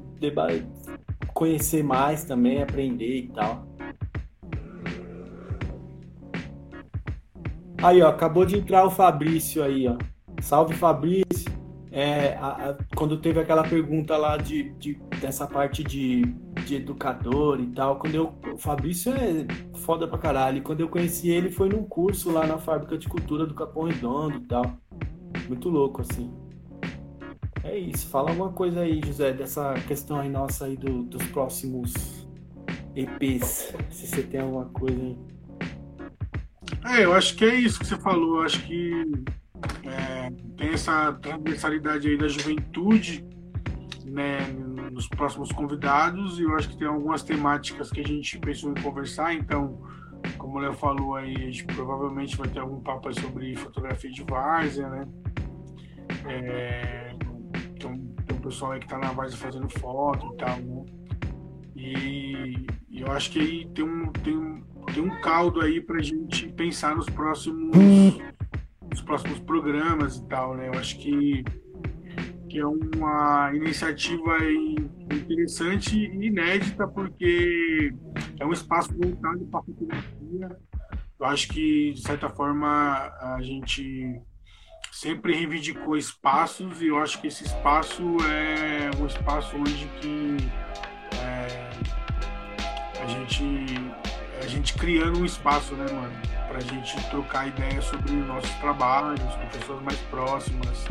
conhecer 1.33 1.85
mais 1.85 2.25
também, 2.25 2.61
aprender 2.61 3.15
e 3.15 3.27
tal. 3.29 3.65
Aí, 7.83 8.01
ó, 8.01 8.09
acabou 8.09 8.45
de 8.45 8.57
entrar 8.57 8.85
o 8.85 8.91
Fabrício 8.91 9.63
aí, 9.63 9.87
ó. 9.87 9.97
Salve, 10.39 10.75
Fabrício. 10.75 11.51
É, 11.91 12.35
a, 12.35 12.69
a, 12.69 12.77
quando 12.95 13.17
teve 13.17 13.39
aquela 13.39 13.63
pergunta 13.63 14.15
lá 14.15 14.37
de, 14.37 14.71
de 14.73 14.93
dessa 15.19 15.45
parte 15.45 15.83
de, 15.83 16.21
de 16.65 16.75
educador 16.75 17.59
e 17.59 17.67
tal, 17.67 17.97
quando 17.99 18.15
eu, 18.15 18.33
o 18.53 18.57
Fabrício 18.57 19.11
é 19.11 19.45
foda 19.79 20.07
pra 20.07 20.17
caralho. 20.17 20.59
E 20.59 20.61
quando 20.61 20.79
eu 20.79 20.87
conheci 20.87 21.29
ele 21.29 21.49
foi 21.49 21.69
num 21.69 21.83
curso 21.83 22.31
lá 22.31 22.47
na 22.47 22.57
fábrica 22.57 22.97
de 22.97 23.09
cultura 23.09 23.45
do 23.45 23.53
Capão 23.53 23.83
Redondo 23.83 24.37
e 24.37 24.47
tal. 24.47 24.63
Muito 25.47 25.67
louco, 25.67 26.01
assim. 26.01 26.31
É 27.63 27.77
isso. 27.77 28.07
Fala 28.07 28.29
alguma 28.29 28.51
coisa 28.51 28.81
aí, 28.81 29.01
José, 29.03 29.33
dessa 29.33 29.73
questão 29.87 30.19
aí 30.19 30.29
nossa 30.29 30.65
aí 30.65 30.77
do, 30.77 31.03
dos 31.03 31.23
próximos 31.27 31.93
EPs. 32.95 33.73
Se 33.89 34.07
você 34.07 34.23
tem 34.23 34.39
alguma 34.39 34.65
coisa 34.65 35.01
aí. 35.01 35.17
É, 36.85 37.05
eu 37.05 37.13
acho 37.13 37.35
que 37.35 37.45
é 37.45 37.55
isso 37.55 37.79
que 37.79 37.87
você 37.87 37.97
falou. 37.97 38.37
Eu 38.37 38.43
acho 38.43 38.61
que 38.63 39.05
é, 39.83 40.31
tem 40.57 40.69
essa 40.69 41.13
transversalidade 41.13 42.07
aí 42.07 42.17
da 42.17 42.27
juventude 42.27 43.25
né, 44.05 44.39
nos 44.91 45.07
próximos 45.07 45.51
convidados 45.51 46.39
e 46.39 46.43
eu 46.43 46.55
acho 46.55 46.69
que 46.69 46.77
tem 46.77 46.87
algumas 46.87 47.23
temáticas 47.23 47.89
que 47.89 48.01
a 48.01 48.07
gente 48.07 48.37
pensou 48.39 48.71
em 48.71 48.81
conversar. 48.81 49.33
Então, 49.33 49.81
como 50.37 50.57
o 50.57 50.59
Léo 50.59 50.73
falou 50.73 51.15
aí, 51.15 51.35
a 51.35 51.39
gente 51.39 51.65
provavelmente 51.65 52.35
vai 52.37 52.47
ter 52.47 52.59
algum 52.59 52.81
papo 52.81 53.11
sobre 53.13 53.55
fotografia 53.55 54.11
de 54.11 54.23
várzea, 54.23 54.89
né? 54.89 55.07
É, 56.27 57.15
então, 57.75 57.97
tem 58.25 58.37
um 58.37 58.41
pessoal 58.41 58.73
aí 58.73 58.79
que 58.79 58.85
está 58.85 58.97
na 58.97 59.11
várzea 59.11 59.37
fazendo 59.37 59.69
foto 59.69 60.33
e 60.33 60.37
tal, 60.37 60.57
né? 60.57 60.85
E, 61.75 62.65
e, 62.89 63.01
eu 63.01 63.11
acho 63.11 63.31
que 63.31 63.39
aí 63.39 63.67
tem 63.73 63.83
um, 63.83 64.11
tem 64.11 64.37
um, 64.37 64.63
tem 64.93 65.03
um 65.03 65.21
caldo 65.21 65.61
aí 65.61 65.81
para 65.81 65.97
a 65.97 66.01
gente 66.01 66.47
pensar 66.49 66.95
nos 66.95 67.09
próximos, 67.09 67.75
nos 68.89 69.01
próximos 69.01 69.39
programas 69.39 70.17
e 70.17 70.27
tal, 70.27 70.55
né? 70.55 70.67
Eu 70.67 70.79
acho 70.79 70.97
que, 70.97 71.43
que 72.49 72.59
é 72.59 72.65
uma 72.65 73.51
iniciativa 73.53 74.37
interessante 75.11 75.97
e 75.97 76.27
inédita, 76.27 76.87
porque 76.87 77.93
é 78.39 78.45
um 78.45 78.51
espaço 78.51 78.93
voltado 78.97 79.45
para 79.45 79.59
a 79.59 79.63
fotografia. 79.63 80.57
Eu 81.19 81.25
acho 81.25 81.47
que, 81.49 81.93
de 81.93 82.01
certa 82.01 82.29
forma, 82.29 82.67
a 82.67 83.39
gente 83.41 84.19
sempre 84.91 85.33
reivindicou 85.33 85.95
espaços 85.95 86.81
e 86.81 86.87
eu 86.87 86.97
acho 86.97 87.21
que 87.21 87.27
esse 87.27 87.43
espaço 87.43 88.03
é 88.25 88.89
um 89.01 89.05
espaço 89.05 89.55
onde 89.55 89.87
que 89.99 90.37
é, 91.17 91.69
a 93.01 93.07
gente 93.07 94.00
a 94.41 94.47
gente 94.47 94.73
criando 94.73 95.19
um 95.19 95.25
espaço, 95.25 95.75
né, 95.75 95.85
mano, 95.91 96.11
pra 96.47 96.59
gente 96.59 97.09
trocar 97.09 97.47
ideias 97.47 97.85
sobre 97.85 98.11
nossos 98.11 98.49
trabalhos 98.55 99.21
com 99.21 99.47
pessoas 99.57 99.81
mais 99.83 99.97
próximas. 100.09 100.85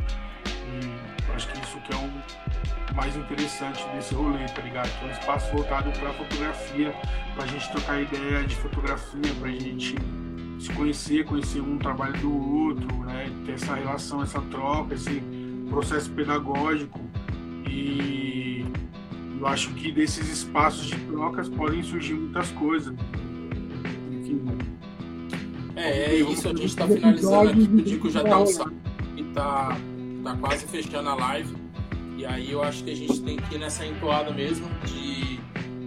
E 0.47 1.35
acho 1.35 1.49
que 1.49 1.59
isso 1.61 1.79
que 1.81 1.93
é 1.93 1.97
o 1.97 2.95
mais 2.95 3.17
interessante 3.17 3.85
desse 3.89 4.15
rolê, 4.15 4.47
tá 4.47 4.63
ligado? 4.63 4.89
Que 4.99 5.05
é 5.05 5.09
um 5.09 5.11
espaço 5.11 5.53
voltado 5.53 5.91
pra 5.99 6.13
fotografia, 6.13 6.95
pra 7.35 7.47
gente 7.47 7.71
trocar 7.73 8.01
ideia 8.01 8.45
de 8.45 8.55
fotografia, 8.57 9.35
pra 9.41 9.51
gente 9.51 9.97
se 10.59 10.73
conhecer, 10.73 11.25
conhecer 11.25 11.61
um 11.61 11.77
trabalho 11.79 12.19
do 12.21 12.33
outro, 12.33 12.97
né? 13.05 13.31
Ter 13.45 13.53
essa 13.53 13.75
relação, 13.75 14.23
essa 14.23 14.41
troca, 14.43 14.95
esse 14.95 15.23
processo 15.69 16.11
pedagógico. 16.11 17.01
E 17.67 18.65
eu 19.39 19.47
acho 19.47 19.71
que 19.75 19.91
desses 19.91 20.29
espaços 20.29 20.87
de 20.87 20.97
trocas 21.07 21.49
podem 21.49 21.83
surgir 21.83 22.15
muitas 22.15 22.51
coisas. 22.53 22.95
É, 25.77 26.13
é 26.13 26.15
isso, 26.17 26.49
a 26.49 26.53
gente 26.53 26.67
está 26.67 26.87
finalizando 26.87 27.51
aqui, 27.51 27.63
o 27.63 27.83
Dico 27.83 28.11
já 28.11 28.23
dá 28.23 28.41
um 28.41 28.47
salve 28.47 28.77
e 29.17 29.25
tá, 29.25 29.77
tá 30.23 30.37
quase 30.37 30.67
fechando 30.67 31.09
a 31.09 31.15
live. 31.15 31.55
E 32.17 32.27
aí 32.27 32.53
eu 32.53 32.63
acho 32.63 32.85
que 32.85 32.91
a 32.91 32.97
gente 32.97 33.21
tem 33.23 33.37
que 33.37 33.55
ir 33.55 33.59
nessa 33.59 33.87
entoada 33.87 34.31
mesmo 34.31 34.69
de 34.85 35.41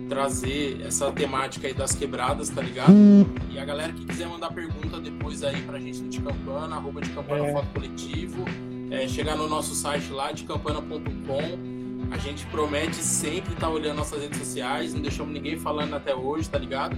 trazer 0.09 0.81
essa 0.85 1.11
temática 1.11 1.67
aí 1.67 1.73
das 1.73 1.93
quebradas, 1.93 2.49
tá 2.49 2.61
ligado? 2.61 2.93
E 3.51 3.59
a 3.59 3.65
galera 3.65 3.93
que 3.93 4.05
quiser 4.05 4.27
mandar 4.27 4.51
pergunta 4.51 4.99
depois 4.99 5.43
aí 5.43 5.61
pra 5.61 5.79
gente 5.79 6.01
no 6.01 6.09
de 6.09 6.19
Campana, 6.21 6.75
arroba 6.75 7.01
de 7.01 7.09
Campana 7.09 7.45
é. 7.45 7.53
Foto 7.53 7.67
Coletivo, 7.73 8.45
é, 8.89 9.07
chegar 9.07 9.35
no 9.35 9.47
nosso 9.47 9.75
site 9.75 10.11
lá, 10.11 10.31
de 10.31 10.43
campana.com. 10.43 11.72
A 12.11 12.17
gente 12.17 12.45
promete 12.47 12.97
sempre 12.97 13.53
estar 13.53 13.67
tá 13.67 13.73
olhando 13.73 13.97
nossas 13.97 14.21
redes 14.21 14.37
sociais, 14.39 14.93
não 14.93 15.01
deixamos 15.01 15.33
ninguém 15.33 15.57
falando 15.57 15.95
até 15.95 16.13
hoje, 16.15 16.49
tá 16.49 16.57
ligado? 16.57 16.95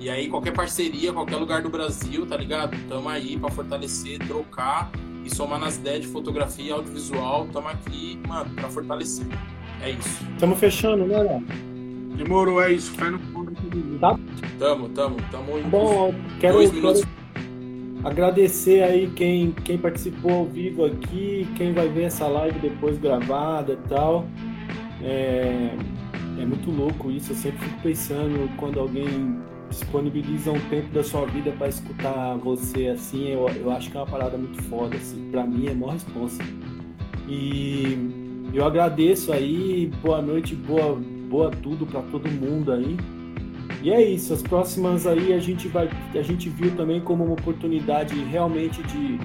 E 0.00 0.08
aí, 0.08 0.28
qualquer 0.28 0.52
parceria, 0.52 1.12
qualquer 1.12 1.36
lugar 1.36 1.62
do 1.62 1.68
Brasil, 1.68 2.26
tá 2.26 2.36
ligado? 2.36 2.76
Tamo 2.88 3.08
aí 3.08 3.38
para 3.38 3.50
fortalecer, 3.50 4.18
trocar 4.26 4.90
e 5.24 5.34
somar 5.34 5.58
nas 5.58 5.76
ideias 5.76 6.02
de 6.02 6.06
fotografia 6.08 6.66
e 6.66 6.70
audiovisual. 6.70 7.48
Tamo 7.52 7.68
aqui, 7.68 8.18
mano, 8.26 8.50
pra 8.54 8.68
fortalecer. 8.68 9.26
É 9.82 9.90
isso. 9.90 10.24
Tamo 10.38 10.54
fechando, 10.54 11.04
né, 11.06 11.18
Léo? 11.18 11.42
Demorou, 12.16 12.62
é 12.62 12.72
isso. 12.72 12.92
Fé 12.92 13.10
no 13.10 13.18
Tá? 13.98 14.18
Tamo, 14.58 14.88
tamo, 14.90 15.16
tamo 15.30 15.58
em 15.58 15.62
Bom, 15.62 16.14
quero, 16.40 16.54
dois 16.54 16.72
minutos. 16.72 17.02
Quero 17.02 17.18
agradecer 18.04 18.82
aí 18.82 19.10
quem, 19.10 19.52
quem 19.52 19.78
participou 19.78 20.32
ao 20.32 20.44
vivo 20.46 20.84
aqui, 20.84 21.48
quem 21.56 21.72
vai 21.72 21.88
ver 21.88 22.04
essa 22.04 22.26
live 22.26 22.58
depois 22.60 22.98
gravada 22.98 23.72
e 23.72 23.88
tal. 23.88 24.26
É, 25.02 25.70
é 26.40 26.46
muito 26.46 26.70
louco 26.70 27.10
isso, 27.10 27.32
eu 27.32 27.36
sempre 27.36 27.58
fico 27.58 27.82
pensando 27.82 28.50
quando 28.56 28.78
alguém 28.80 29.38
disponibiliza 29.68 30.50
um 30.50 30.60
tempo 30.68 30.92
da 30.92 31.04
sua 31.04 31.26
vida 31.26 31.52
para 31.52 31.68
escutar 31.68 32.36
você 32.36 32.88
assim, 32.88 33.28
eu, 33.28 33.48
eu 33.48 33.70
acho 33.70 33.90
que 33.90 33.96
é 33.96 34.00
uma 34.00 34.06
parada 34.06 34.36
muito 34.36 34.62
foda, 34.64 34.96
assim, 34.96 35.28
para 35.30 35.44
mim 35.44 35.66
é 35.66 35.74
maior 35.74 35.92
responsa. 35.92 36.42
E 37.28 37.98
eu 38.54 38.64
agradeço 38.64 39.32
aí, 39.32 39.90
boa 40.02 40.22
noite, 40.22 40.54
boa, 40.54 40.98
boa 41.28 41.50
tudo 41.50 41.86
para 41.86 42.00
todo 42.02 42.30
mundo 42.30 42.72
aí. 42.72 42.96
E 43.82 43.90
é 43.90 44.02
isso, 44.02 44.32
as 44.32 44.42
próximas 44.42 45.06
aí 45.06 45.32
a 45.32 45.38
gente 45.38 45.68
vai, 45.68 45.88
a 46.14 46.22
gente 46.22 46.48
viu 46.48 46.74
também 46.74 47.00
como 47.00 47.24
uma 47.24 47.34
oportunidade 47.34 48.18
realmente 48.24 48.82
de, 48.82 49.18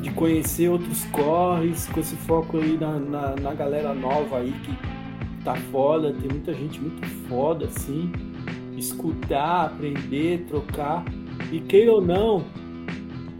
de 0.00 0.10
conhecer 0.12 0.68
outros 0.68 1.04
corres, 1.06 1.86
com 1.88 2.00
esse 2.00 2.16
foco 2.16 2.58
aí 2.58 2.78
na, 2.78 2.98
na, 2.98 3.34
na 3.36 3.54
galera 3.54 3.92
nova 3.92 4.38
aí 4.38 4.54
que 4.62 5.01
tá 5.44 5.54
foda, 5.54 6.12
tem 6.12 6.30
muita 6.30 6.52
gente 6.54 6.80
muito 6.80 7.06
foda 7.28 7.66
assim 7.66 8.10
escutar, 8.82 9.66
aprender, 9.66 10.44
trocar. 10.48 11.04
E 11.50 11.60
queira 11.60 11.92
ou 11.92 12.00
não, 12.00 12.44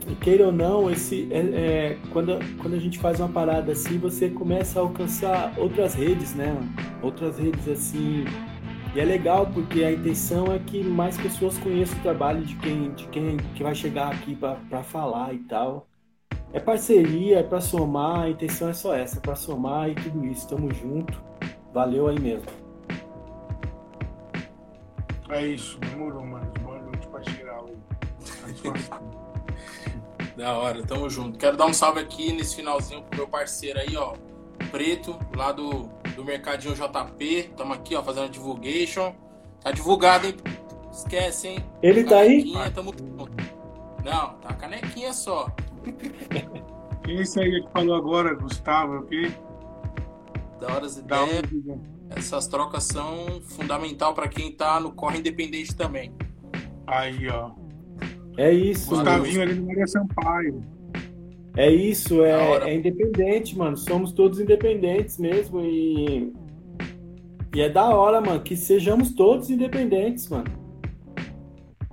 e 0.08 0.14
queira 0.16 0.46
ou 0.46 0.52
não, 0.52 0.90
esse, 0.90 1.28
é, 1.30 1.38
é, 1.38 1.98
quando, 2.10 2.38
quando 2.58 2.74
a 2.74 2.78
gente 2.78 2.98
faz 2.98 3.20
uma 3.20 3.28
parada 3.28 3.72
assim, 3.72 3.98
você 3.98 4.28
começa 4.28 4.78
a 4.78 4.82
alcançar 4.82 5.54
outras 5.58 5.94
redes, 5.94 6.34
né? 6.34 6.56
Outras 7.02 7.38
redes 7.38 7.68
assim. 7.68 8.24
E 8.94 9.00
é 9.00 9.04
legal 9.04 9.46
porque 9.46 9.82
a 9.84 9.90
intenção 9.90 10.52
é 10.52 10.58
que 10.58 10.82
mais 10.82 11.16
pessoas 11.16 11.56
conheçam 11.56 11.98
o 11.98 12.02
trabalho 12.02 12.44
de 12.44 12.54
quem, 12.56 12.92
de 12.92 13.06
quem 13.08 13.38
que 13.54 13.62
vai 13.62 13.74
chegar 13.74 14.12
aqui 14.12 14.36
para 14.36 14.82
falar 14.82 15.32
e 15.32 15.38
tal. 15.38 15.86
É 16.52 16.60
parceria, 16.60 17.38
é 17.38 17.42
para 17.42 17.62
somar, 17.62 18.24
a 18.24 18.28
intenção 18.28 18.68
é 18.68 18.74
só 18.74 18.94
essa, 18.94 19.16
é 19.18 19.20
para 19.20 19.34
somar 19.34 19.88
e 19.88 19.94
tudo 19.94 20.26
isso. 20.26 20.46
Tamo 20.46 20.72
junto. 20.74 21.18
Valeu 21.72 22.08
aí 22.08 22.20
mesmo. 22.20 22.46
É 25.30 25.46
isso, 25.46 25.78
demorou, 25.78 26.24
mano. 26.26 26.52
Boa 26.62 26.78
noite 26.78 27.06
pra 27.08 27.22
geral. 27.22 27.70
da 30.36 30.54
hora, 30.58 30.82
tamo 30.84 31.08
junto. 31.08 31.38
Quero 31.38 31.56
dar 31.56 31.66
um 31.66 31.72
salve 31.72 32.00
aqui 32.00 32.32
nesse 32.32 32.56
finalzinho 32.56 33.02
pro 33.04 33.20
meu 33.20 33.28
parceiro 33.28 33.78
aí, 33.78 33.96
ó. 33.96 34.14
Preto, 34.70 35.18
lá 35.34 35.52
do, 35.52 35.88
do 36.14 36.24
Mercadinho 36.24 36.74
JP. 36.74 37.52
Tamo 37.56 37.72
aqui, 37.72 37.94
ó, 37.94 38.02
fazendo 38.02 38.28
divulgation. 38.28 39.14
Tá 39.62 39.70
divulgado, 39.70 40.26
hein? 40.26 40.36
Esquece, 40.92 41.48
hein? 41.48 41.64
Ele 41.82 42.04
tá 42.04 42.18
aí? 42.18 42.52
Tamo... 42.74 42.92
Não, 44.04 44.34
tá 44.34 44.48
a 44.50 44.54
canequinha 44.54 45.14
só. 45.14 45.48
Quem 47.04 47.18
é 47.18 47.22
esse 47.22 47.40
aí 47.40 47.62
que 47.62 47.70
falou 47.70 47.96
agora, 47.96 48.34
Gustavo? 48.34 48.98
O 48.98 49.06
quê? 49.06 49.32
Da 50.62 50.72
horas 50.72 50.96
ideias 50.96 51.42
essas 52.10 52.46
trocas 52.46 52.84
são 52.84 53.40
fundamental 53.42 54.14
para 54.14 54.28
quem 54.28 54.50
está 54.50 54.78
no 54.78 54.92
corre 54.92 55.18
independente 55.18 55.74
também. 55.74 56.12
Aí, 56.86 57.28
ó. 57.28 57.50
É 58.38 58.52
isso. 58.52 58.90
Gustavinho 58.90 59.42
ali 59.42 59.54
no 59.54 59.66
Maria 59.66 59.88
Sampaio. 59.88 60.62
É 61.56 61.68
isso, 61.68 62.24
é, 62.24 62.70
é, 62.70 62.74
independente, 62.76 63.58
mano. 63.58 63.76
Somos 63.76 64.12
todos 64.12 64.38
independentes 64.38 65.18
mesmo 65.18 65.60
e. 65.64 66.32
E 67.52 67.60
é 67.60 67.68
da 67.68 67.88
hora, 67.88 68.20
mano, 68.20 68.40
que 68.40 68.56
sejamos 68.56 69.12
todos 69.14 69.50
independentes, 69.50 70.28
mano. 70.28 70.44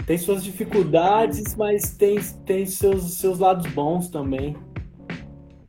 tem 0.06 0.18
suas 0.18 0.44
dificuldades, 0.44 1.56
mas 1.56 1.96
tem, 1.98 2.20
tem 2.46 2.68
seus, 2.68 3.16
seus 3.18 3.40
lados 3.40 3.66
bons 3.74 4.10
também. 4.10 4.56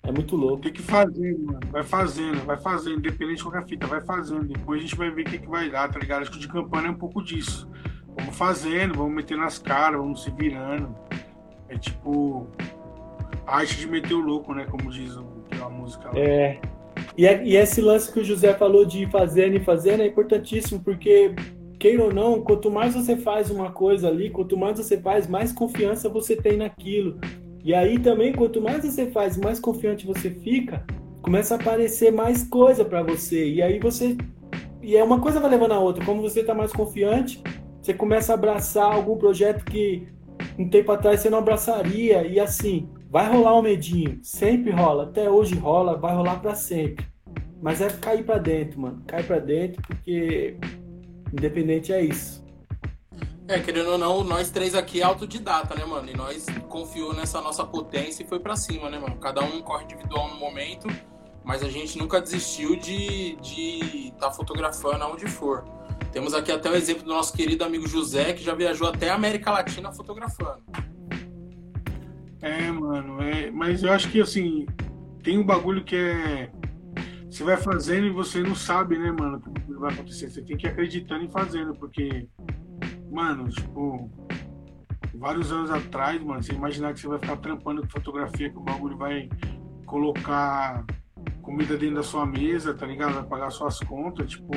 É 0.03 0.11
muito 0.11 0.35
louco. 0.35 0.63
Tem 0.63 0.73
que 0.73 0.83
fazer, 0.83 1.39
mano. 1.39 1.61
Vai 1.71 1.83
fazendo, 1.83 2.45
vai 2.45 2.57
fazendo, 2.57 2.99
independente 2.99 3.39
de 3.39 3.43
qualquer 3.43 3.67
fita, 3.67 3.87
vai 3.87 4.01
fazendo. 4.01 4.45
Depois 4.45 4.81
a 4.81 4.83
gente 4.83 4.97
vai 4.97 5.11
ver 5.11 5.23
o 5.23 5.25
que, 5.25 5.39
que 5.39 5.49
vai 5.49 5.71
dar, 5.71 5.91
tá 5.91 5.99
ligado? 5.99 6.23
Acho 6.23 6.31
que 6.31 6.39
o 6.39 6.41
de 6.41 6.49
campanha 6.49 6.89
é 6.89 6.91
um 6.91 6.95
pouco 6.95 7.23
disso. 7.23 7.69
Vamos 8.17 8.37
fazendo, 8.37 8.95
vamos 8.95 9.15
metendo 9.15 9.43
nas 9.43 9.59
caras, 9.59 10.01
vamos 10.01 10.23
se 10.23 10.31
virando. 10.31 10.95
É 11.69 11.77
tipo. 11.77 12.49
A 13.47 13.59
arte 13.59 13.77
de 13.77 13.89
meter 13.89 14.15
o 14.15 14.21
louco, 14.21 14.55
né? 14.55 14.67
Como 14.71 14.91
diz 14.91 15.17
a 15.17 15.69
música 15.69 16.09
lá. 16.09 16.19
É. 16.19 16.61
E, 17.17 17.27
é, 17.27 17.45
e 17.45 17.57
esse 17.57 17.81
lance 17.81 18.13
que 18.13 18.21
o 18.21 18.25
José 18.25 18.55
falou 18.55 18.85
de 18.85 19.07
fazendo 19.07 19.57
e 19.57 19.61
fazendo 19.61 20.03
é 20.03 20.07
importantíssimo, 20.07 20.81
porque, 20.81 21.35
queira 21.79 22.05
ou 22.05 22.13
não, 22.13 22.43
quanto 22.43 22.71
mais 22.71 22.95
você 22.95 23.17
faz 23.17 23.51
uma 23.51 23.71
coisa 23.71 24.09
ali, 24.09 24.31
quanto 24.31 24.57
mais 24.57 24.79
você 24.79 25.01
faz, 25.01 25.27
mais 25.27 25.53
confiança 25.53 26.09
você 26.09 26.37
tem 26.37 26.57
naquilo. 26.57 27.19
E 27.65 27.75
aí 27.75 27.99
também, 27.99 28.33
quanto 28.33 28.61
mais 28.61 28.85
você 28.85 29.11
faz, 29.11 29.37
mais 29.37 29.61
confiante 29.61 30.07
você 30.07 30.31
fica, 30.31 30.85
começa 31.23 31.55
a 31.55 31.59
aparecer 31.59 32.11
mais 32.11 32.43
coisa 32.43 32.85
para 32.85 33.03
você. 33.03 33.49
E 33.49 33.63
aí 33.63 33.79
você. 33.79 34.17
E 34.83 34.97
é 34.97 35.05
uma 35.05 35.21
coisa 35.21 35.41
vai 35.41 35.51
levando 35.51 35.73
a 35.73 35.79
outra. 35.79 36.05
Como 36.05 36.23
você 36.23 36.43
tá 36.43 36.55
mais 36.55 36.73
confiante, 36.73 37.43
você 37.83 37.93
começa 37.93 38.33
a 38.33 38.35
abraçar 38.35 38.93
algum 38.93 39.17
projeto 39.17 39.65
que 39.65 40.09
um 40.59 40.69
tempo 40.69 40.91
atrás 40.91 41.21
você 41.21 41.29
não 41.29 41.39
abraçaria. 41.39 42.27
E 42.27 42.41
assim, 42.41 42.89
vai 43.11 43.31
rolar 43.31 43.59
um 43.59 43.63
medinho. 43.63 44.19
Sempre 44.23 44.71
rola. 44.71 45.05
Até 45.05 45.29
hoje 45.29 45.55
rola, 45.55 45.99
vai 45.99 46.15
rolar 46.15 46.41
para 46.41 46.55
sempre. 46.55 47.05
Mas 47.61 47.83
é 47.83 47.91
cair 47.91 48.25
para 48.25 48.39
dentro, 48.39 48.81
mano. 48.81 49.03
Cai 49.07 49.23
para 49.23 49.39
dentro, 49.39 49.83
porque 49.83 50.57
independente 51.33 51.93
é 51.93 52.03
isso. 52.03 52.40
É, 53.51 53.59
querendo 53.59 53.91
ou 53.91 53.99
não, 53.99 54.23
nós 54.23 54.49
três 54.49 54.77
aqui 54.77 55.01
é 55.01 55.03
autodidata, 55.03 55.75
né, 55.75 55.85
mano? 55.85 56.09
E 56.09 56.17
nós 56.17 56.47
confiou 56.69 57.13
nessa 57.13 57.41
nossa 57.41 57.65
potência 57.65 58.23
e 58.23 58.27
foi 58.27 58.39
para 58.39 58.55
cima, 58.55 58.89
né, 58.89 58.97
mano? 58.97 59.17
Cada 59.17 59.43
um 59.43 59.61
corre 59.61 59.83
individual 59.83 60.29
no 60.29 60.37
momento, 60.37 60.87
mas 61.43 61.61
a 61.65 61.69
gente 61.69 61.99
nunca 61.99 62.21
desistiu 62.21 62.77
de 62.77 63.33
estar 63.33 63.43
de 63.43 64.15
tá 64.21 64.31
fotografando 64.31 65.03
aonde 65.03 65.27
for. 65.27 65.65
Temos 66.13 66.33
aqui 66.33 66.53
até 66.53 66.71
o 66.71 66.77
exemplo 66.77 67.03
do 67.03 67.11
nosso 67.11 67.33
querido 67.33 67.65
amigo 67.65 67.89
José, 67.89 68.35
que 68.35 68.45
já 68.45 68.55
viajou 68.55 68.87
até 68.87 69.11
a 69.11 69.17
América 69.17 69.51
Latina 69.51 69.91
fotografando. 69.91 70.63
É, 72.41 72.71
mano, 72.71 73.21
é, 73.21 73.51
mas 73.51 73.83
eu 73.83 73.91
acho 73.91 74.09
que 74.13 74.21
assim, 74.21 74.65
tem 75.25 75.37
um 75.37 75.45
bagulho 75.45 75.83
que 75.83 75.97
é. 75.97 76.53
Você 77.29 77.43
vai 77.43 77.57
fazendo 77.57 78.07
e 78.07 78.11
você 78.11 78.45
não 78.45 78.55
sabe, 78.55 78.97
né, 78.97 79.11
mano, 79.11 79.43
o 79.45 79.53
que 79.53 79.73
vai 79.73 79.93
acontecer. 79.93 80.31
Você 80.31 80.41
tem 80.41 80.57
que 80.57 80.69
ir 80.69 80.71
acreditando 80.71 81.25
e 81.25 81.29
fazendo, 81.29 81.75
porque 81.75 82.29
mano, 83.11 83.49
tipo, 83.49 84.11
vários 85.15 85.53
anos 85.53 85.71
atrás, 85.71 86.23
mano, 86.23 86.43
você 86.43 86.53
imaginar 86.53 86.95
que 86.95 87.01
você 87.01 87.09
vai 87.09 87.19
ficar 87.19 87.37
trampando 87.37 87.83
com 87.83 87.89
fotografia, 87.89 88.51
que 88.51 88.57
o 88.57 88.63
bagulho 88.63 88.97
vai 88.97 89.29
colocar 89.85 90.85
comida 91.43 91.77
dentro 91.77 91.97
da 91.97 92.03
sua 92.03 92.25
mesa, 92.25 92.73
tá 92.73 92.87
ligado? 92.87 93.15
Vai 93.15 93.25
pagar 93.25 93.51
suas 93.51 93.79
contas, 93.81 94.31
tipo. 94.31 94.53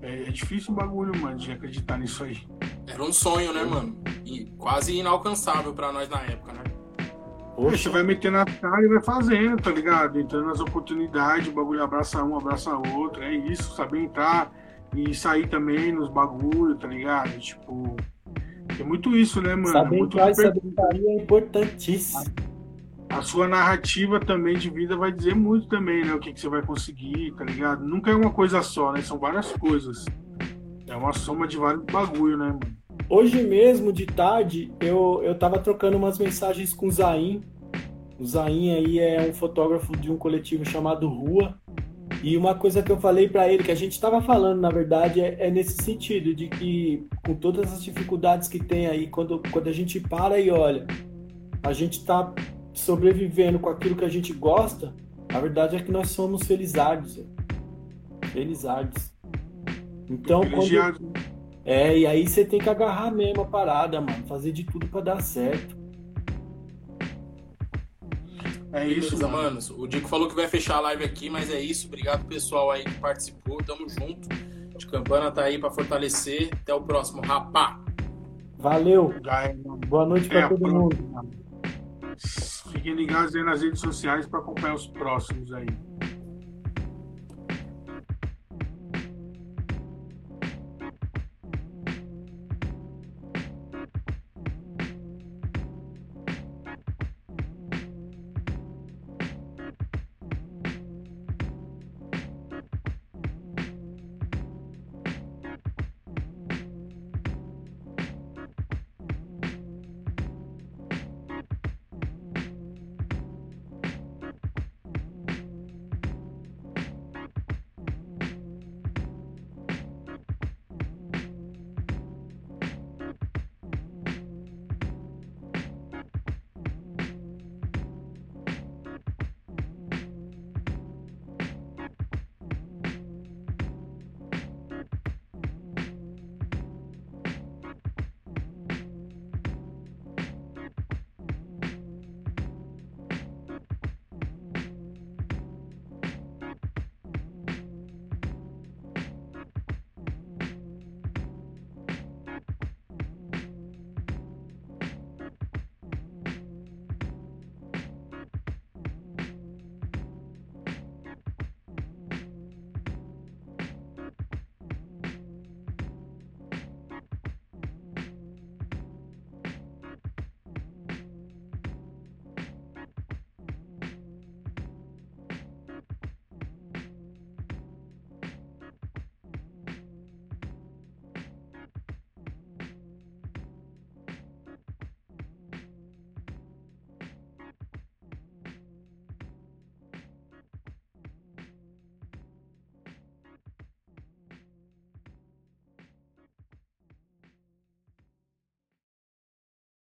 É, 0.00 0.28
é 0.28 0.30
difícil 0.30 0.72
o 0.72 0.76
bagulho, 0.76 1.20
mano, 1.20 1.36
de 1.36 1.52
acreditar 1.52 1.98
nisso 1.98 2.24
aí. 2.24 2.38
Era 2.86 3.02
um 3.02 3.12
sonho, 3.12 3.52
né, 3.52 3.64
mano? 3.64 4.00
E 4.24 4.46
quase 4.56 4.96
inalcançável 4.96 5.74
para 5.74 5.92
nós 5.92 6.08
na 6.08 6.22
época, 6.22 6.52
né? 6.52 6.62
Poxa. 7.54 7.76
Você 7.76 7.88
vai 7.88 8.04
metendo 8.04 8.36
na 8.36 8.44
cara 8.44 8.82
e 8.82 8.88
vai 8.88 9.02
fazendo, 9.02 9.60
tá 9.60 9.70
ligado? 9.70 10.20
Entrando 10.20 10.46
nas 10.46 10.60
oportunidades, 10.60 11.48
o 11.48 11.52
bagulho 11.52 11.82
abraça 11.82 12.22
um, 12.22 12.36
abraça 12.36 12.70
outro, 12.76 13.22
é 13.22 13.34
isso, 13.34 13.74
saber 13.74 14.04
entrar 14.04 14.52
e 14.94 15.14
sair 15.14 15.48
também 15.48 15.92
nos 15.92 16.08
bagulho, 16.08 16.76
tá 16.76 16.88
ligado? 16.88 17.38
Tipo, 17.38 17.96
é 18.78 18.84
muito 18.84 19.16
isso, 19.16 19.40
né, 19.40 19.54
mano? 19.54 19.68
Saber 19.68 19.98
muito 19.98 20.18
entrar 20.18 20.94
é 20.94 21.16
importantíssimo. 21.16 22.24
A 23.08 23.22
sua 23.22 23.48
narrativa 23.48 24.20
também 24.20 24.58
de 24.58 24.68
vida 24.68 24.96
vai 24.96 25.10
dizer 25.10 25.34
muito 25.34 25.66
também, 25.66 26.04
né? 26.04 26.12
O 26.14 26.20
que, 26.20 26.32
que 26.32 26.40
você 26.40 26.48
vai 26.48 26.62
conseguir, 26.62 27.32
tá 27.32 27.44
ligado? 27.44 27.84
Nunca 27.84 28.10
é 28.10 28.14
uma 28.14 28.30
coisa 28.30 28.62
só, 28.62 28.92
né? 28.92 29.00
São 29.00 29.18
várias 29.18 29.50
coisas. 29.52 30.04
É 30.86 30.94
uma 30.94 31.12
soma 31.12 31.46
de 31.46 31.56
vários 31.56 31.84
bagulho, 31.84 32.36
né, 32.36 32.48
mano? 32.48 32.78
Hoje 33.10 33.42
mesmo, 33.42 33.90
de 33.90 34.04
tarde, 34.04 34.70
eu, 34.80 35.22
eu 35.24 35.34
tava 35.34 35.58
trocando 35.58 35.96
umas 35.96 36.18
mensagens 36.18 36.74
com 36.74 36.88
o 36.88 36.90
Zain. 36.90 37.42
O 38.18 38.24
Zain 38.24 38.74
aí 38.74 38.98
é 38.98 39.26
um 39.28 39.32
fotógrafo 39.32 39.96
de 39.96 40.12
um 40.12 40.16
coletivo 40.18 40.64
chamado 40.66 41.08
Rua. 41.08 41.58
E 42.22 42.36
uma 42.36 42.54
coisa 42.54 42.82
que 42.82 42.90
eu 42.90 42.98
falei 42.98 43.28
para 43.28 43.50
ele, 43.52 43.62
que 43.62 43.70
a 43.70 43.76
gente 43.76 43.92
estava 43.92 44.20
falando, 44.20 44.60
na 44.60 44.70
verdade, 44.70 45.20
é, 45.20 45.36
é, 45.38 45.50
nesse 45.50 45.82
sentido, 45.82 46.34
de 46.34 46.48
que 46.48 47.06
com 47.24 47.34
todas 47.34 47.72
as 47.72 47.82
dificuldades 47.82 48.48
que 48.48 48.58
tem 48.58 48.86
aí, 48.86 49.06
quando, 49.06 49.40
quando 49.52 49.68
a 49.68 49.72
gente 49.72 50.00
para 50.00 50.40
e 50.40 50.50
olha, 50.50 50.86
a 51.62 51.72
gente 51.72 51.98
está 51.98 52.32
sobrevivendo 52.72 53.58
com 53.58 53.68
aquilo 53.68 53.94
que 53.94 54.04
a 54.04 54.08
gente 54.08 54.32
gosta, 54.32 54.94
a 55.32 55.38
verdade 55.38 55.76
é 55.76 55.80
que 55.80 55.92
nós 55.92 56.10
somos 56.10 56.44
felizardos. 56.44 57.24
Felizardos. 58.32 59.12
Então, 60.10 60.40
quando... 60.40 61.12
É, 61.64 61.98
e 61.98 62.06
aí 62.06 62.26
você 62.26 62.44
tem 62.44 62.58
que 62.58 62.70
agarrar 62.70 63.10
mesmo 63.10 63.42
a 63.42 63.44
parada, 63.44 64.00
mano. 64.00 64.26
Fazer 64.26 64.52
de 64.52 64.64
tudo 64.64 64.88
para 64.88 65.02
dar 65.02 65.20
certo. 65.20 65.76
É 68.72 68.86
isso, 68.86 69.16
Beleza, 69.16 69.28
manos. 69.28 69.70
O 69.70 69.86
Dico 69.86 70.08
falou 70.08 70.28
que 70.28 70.34
vai 70.34 70.46
fechar 70.46 70.76
a 70.76 70.80
live 70.80 71.04
aqui, 71.04 71.30
mas 71.30 71.50
é 71.50 71.60
isso. 71.60 71.86
Obrigado, 71.86 72.26
pessoal 72.26 72.70
aí 72.70 72.84
que 72.84 72.94
participou. 72.94 73.58
Tamo 73.62 73.88
junto. 73.88 74.28
De 74.76 74.86
Campana 74.86 75.30
tá 75.30 75.42
aí 75.42 75.58
para 75.58 75.70
fortalecer. 75.70 76.50
Até 76.52 76.74
o 76.74 76.80
próximo, 76.80 77.22
rapá. 77.22 77.80
Valeu. 78.58 79.14
Boa 79.88 80.06
noite 80.06 80.28
para 80.28 80.48
todo 80.48 80.68
mundo. 80.68 80.96
Fiquem 82.72 82.94
ligados 82.94 83.34
aí 83.34 83.42
nas 83.42 83.62
redes 83.62 83.80
sociais 83.80 84.26
para 84.26 84.40
acompanhar 84.40 84.74
os 84.74 84.86
próximos 84.86 85.52
aí. 85.52 85.66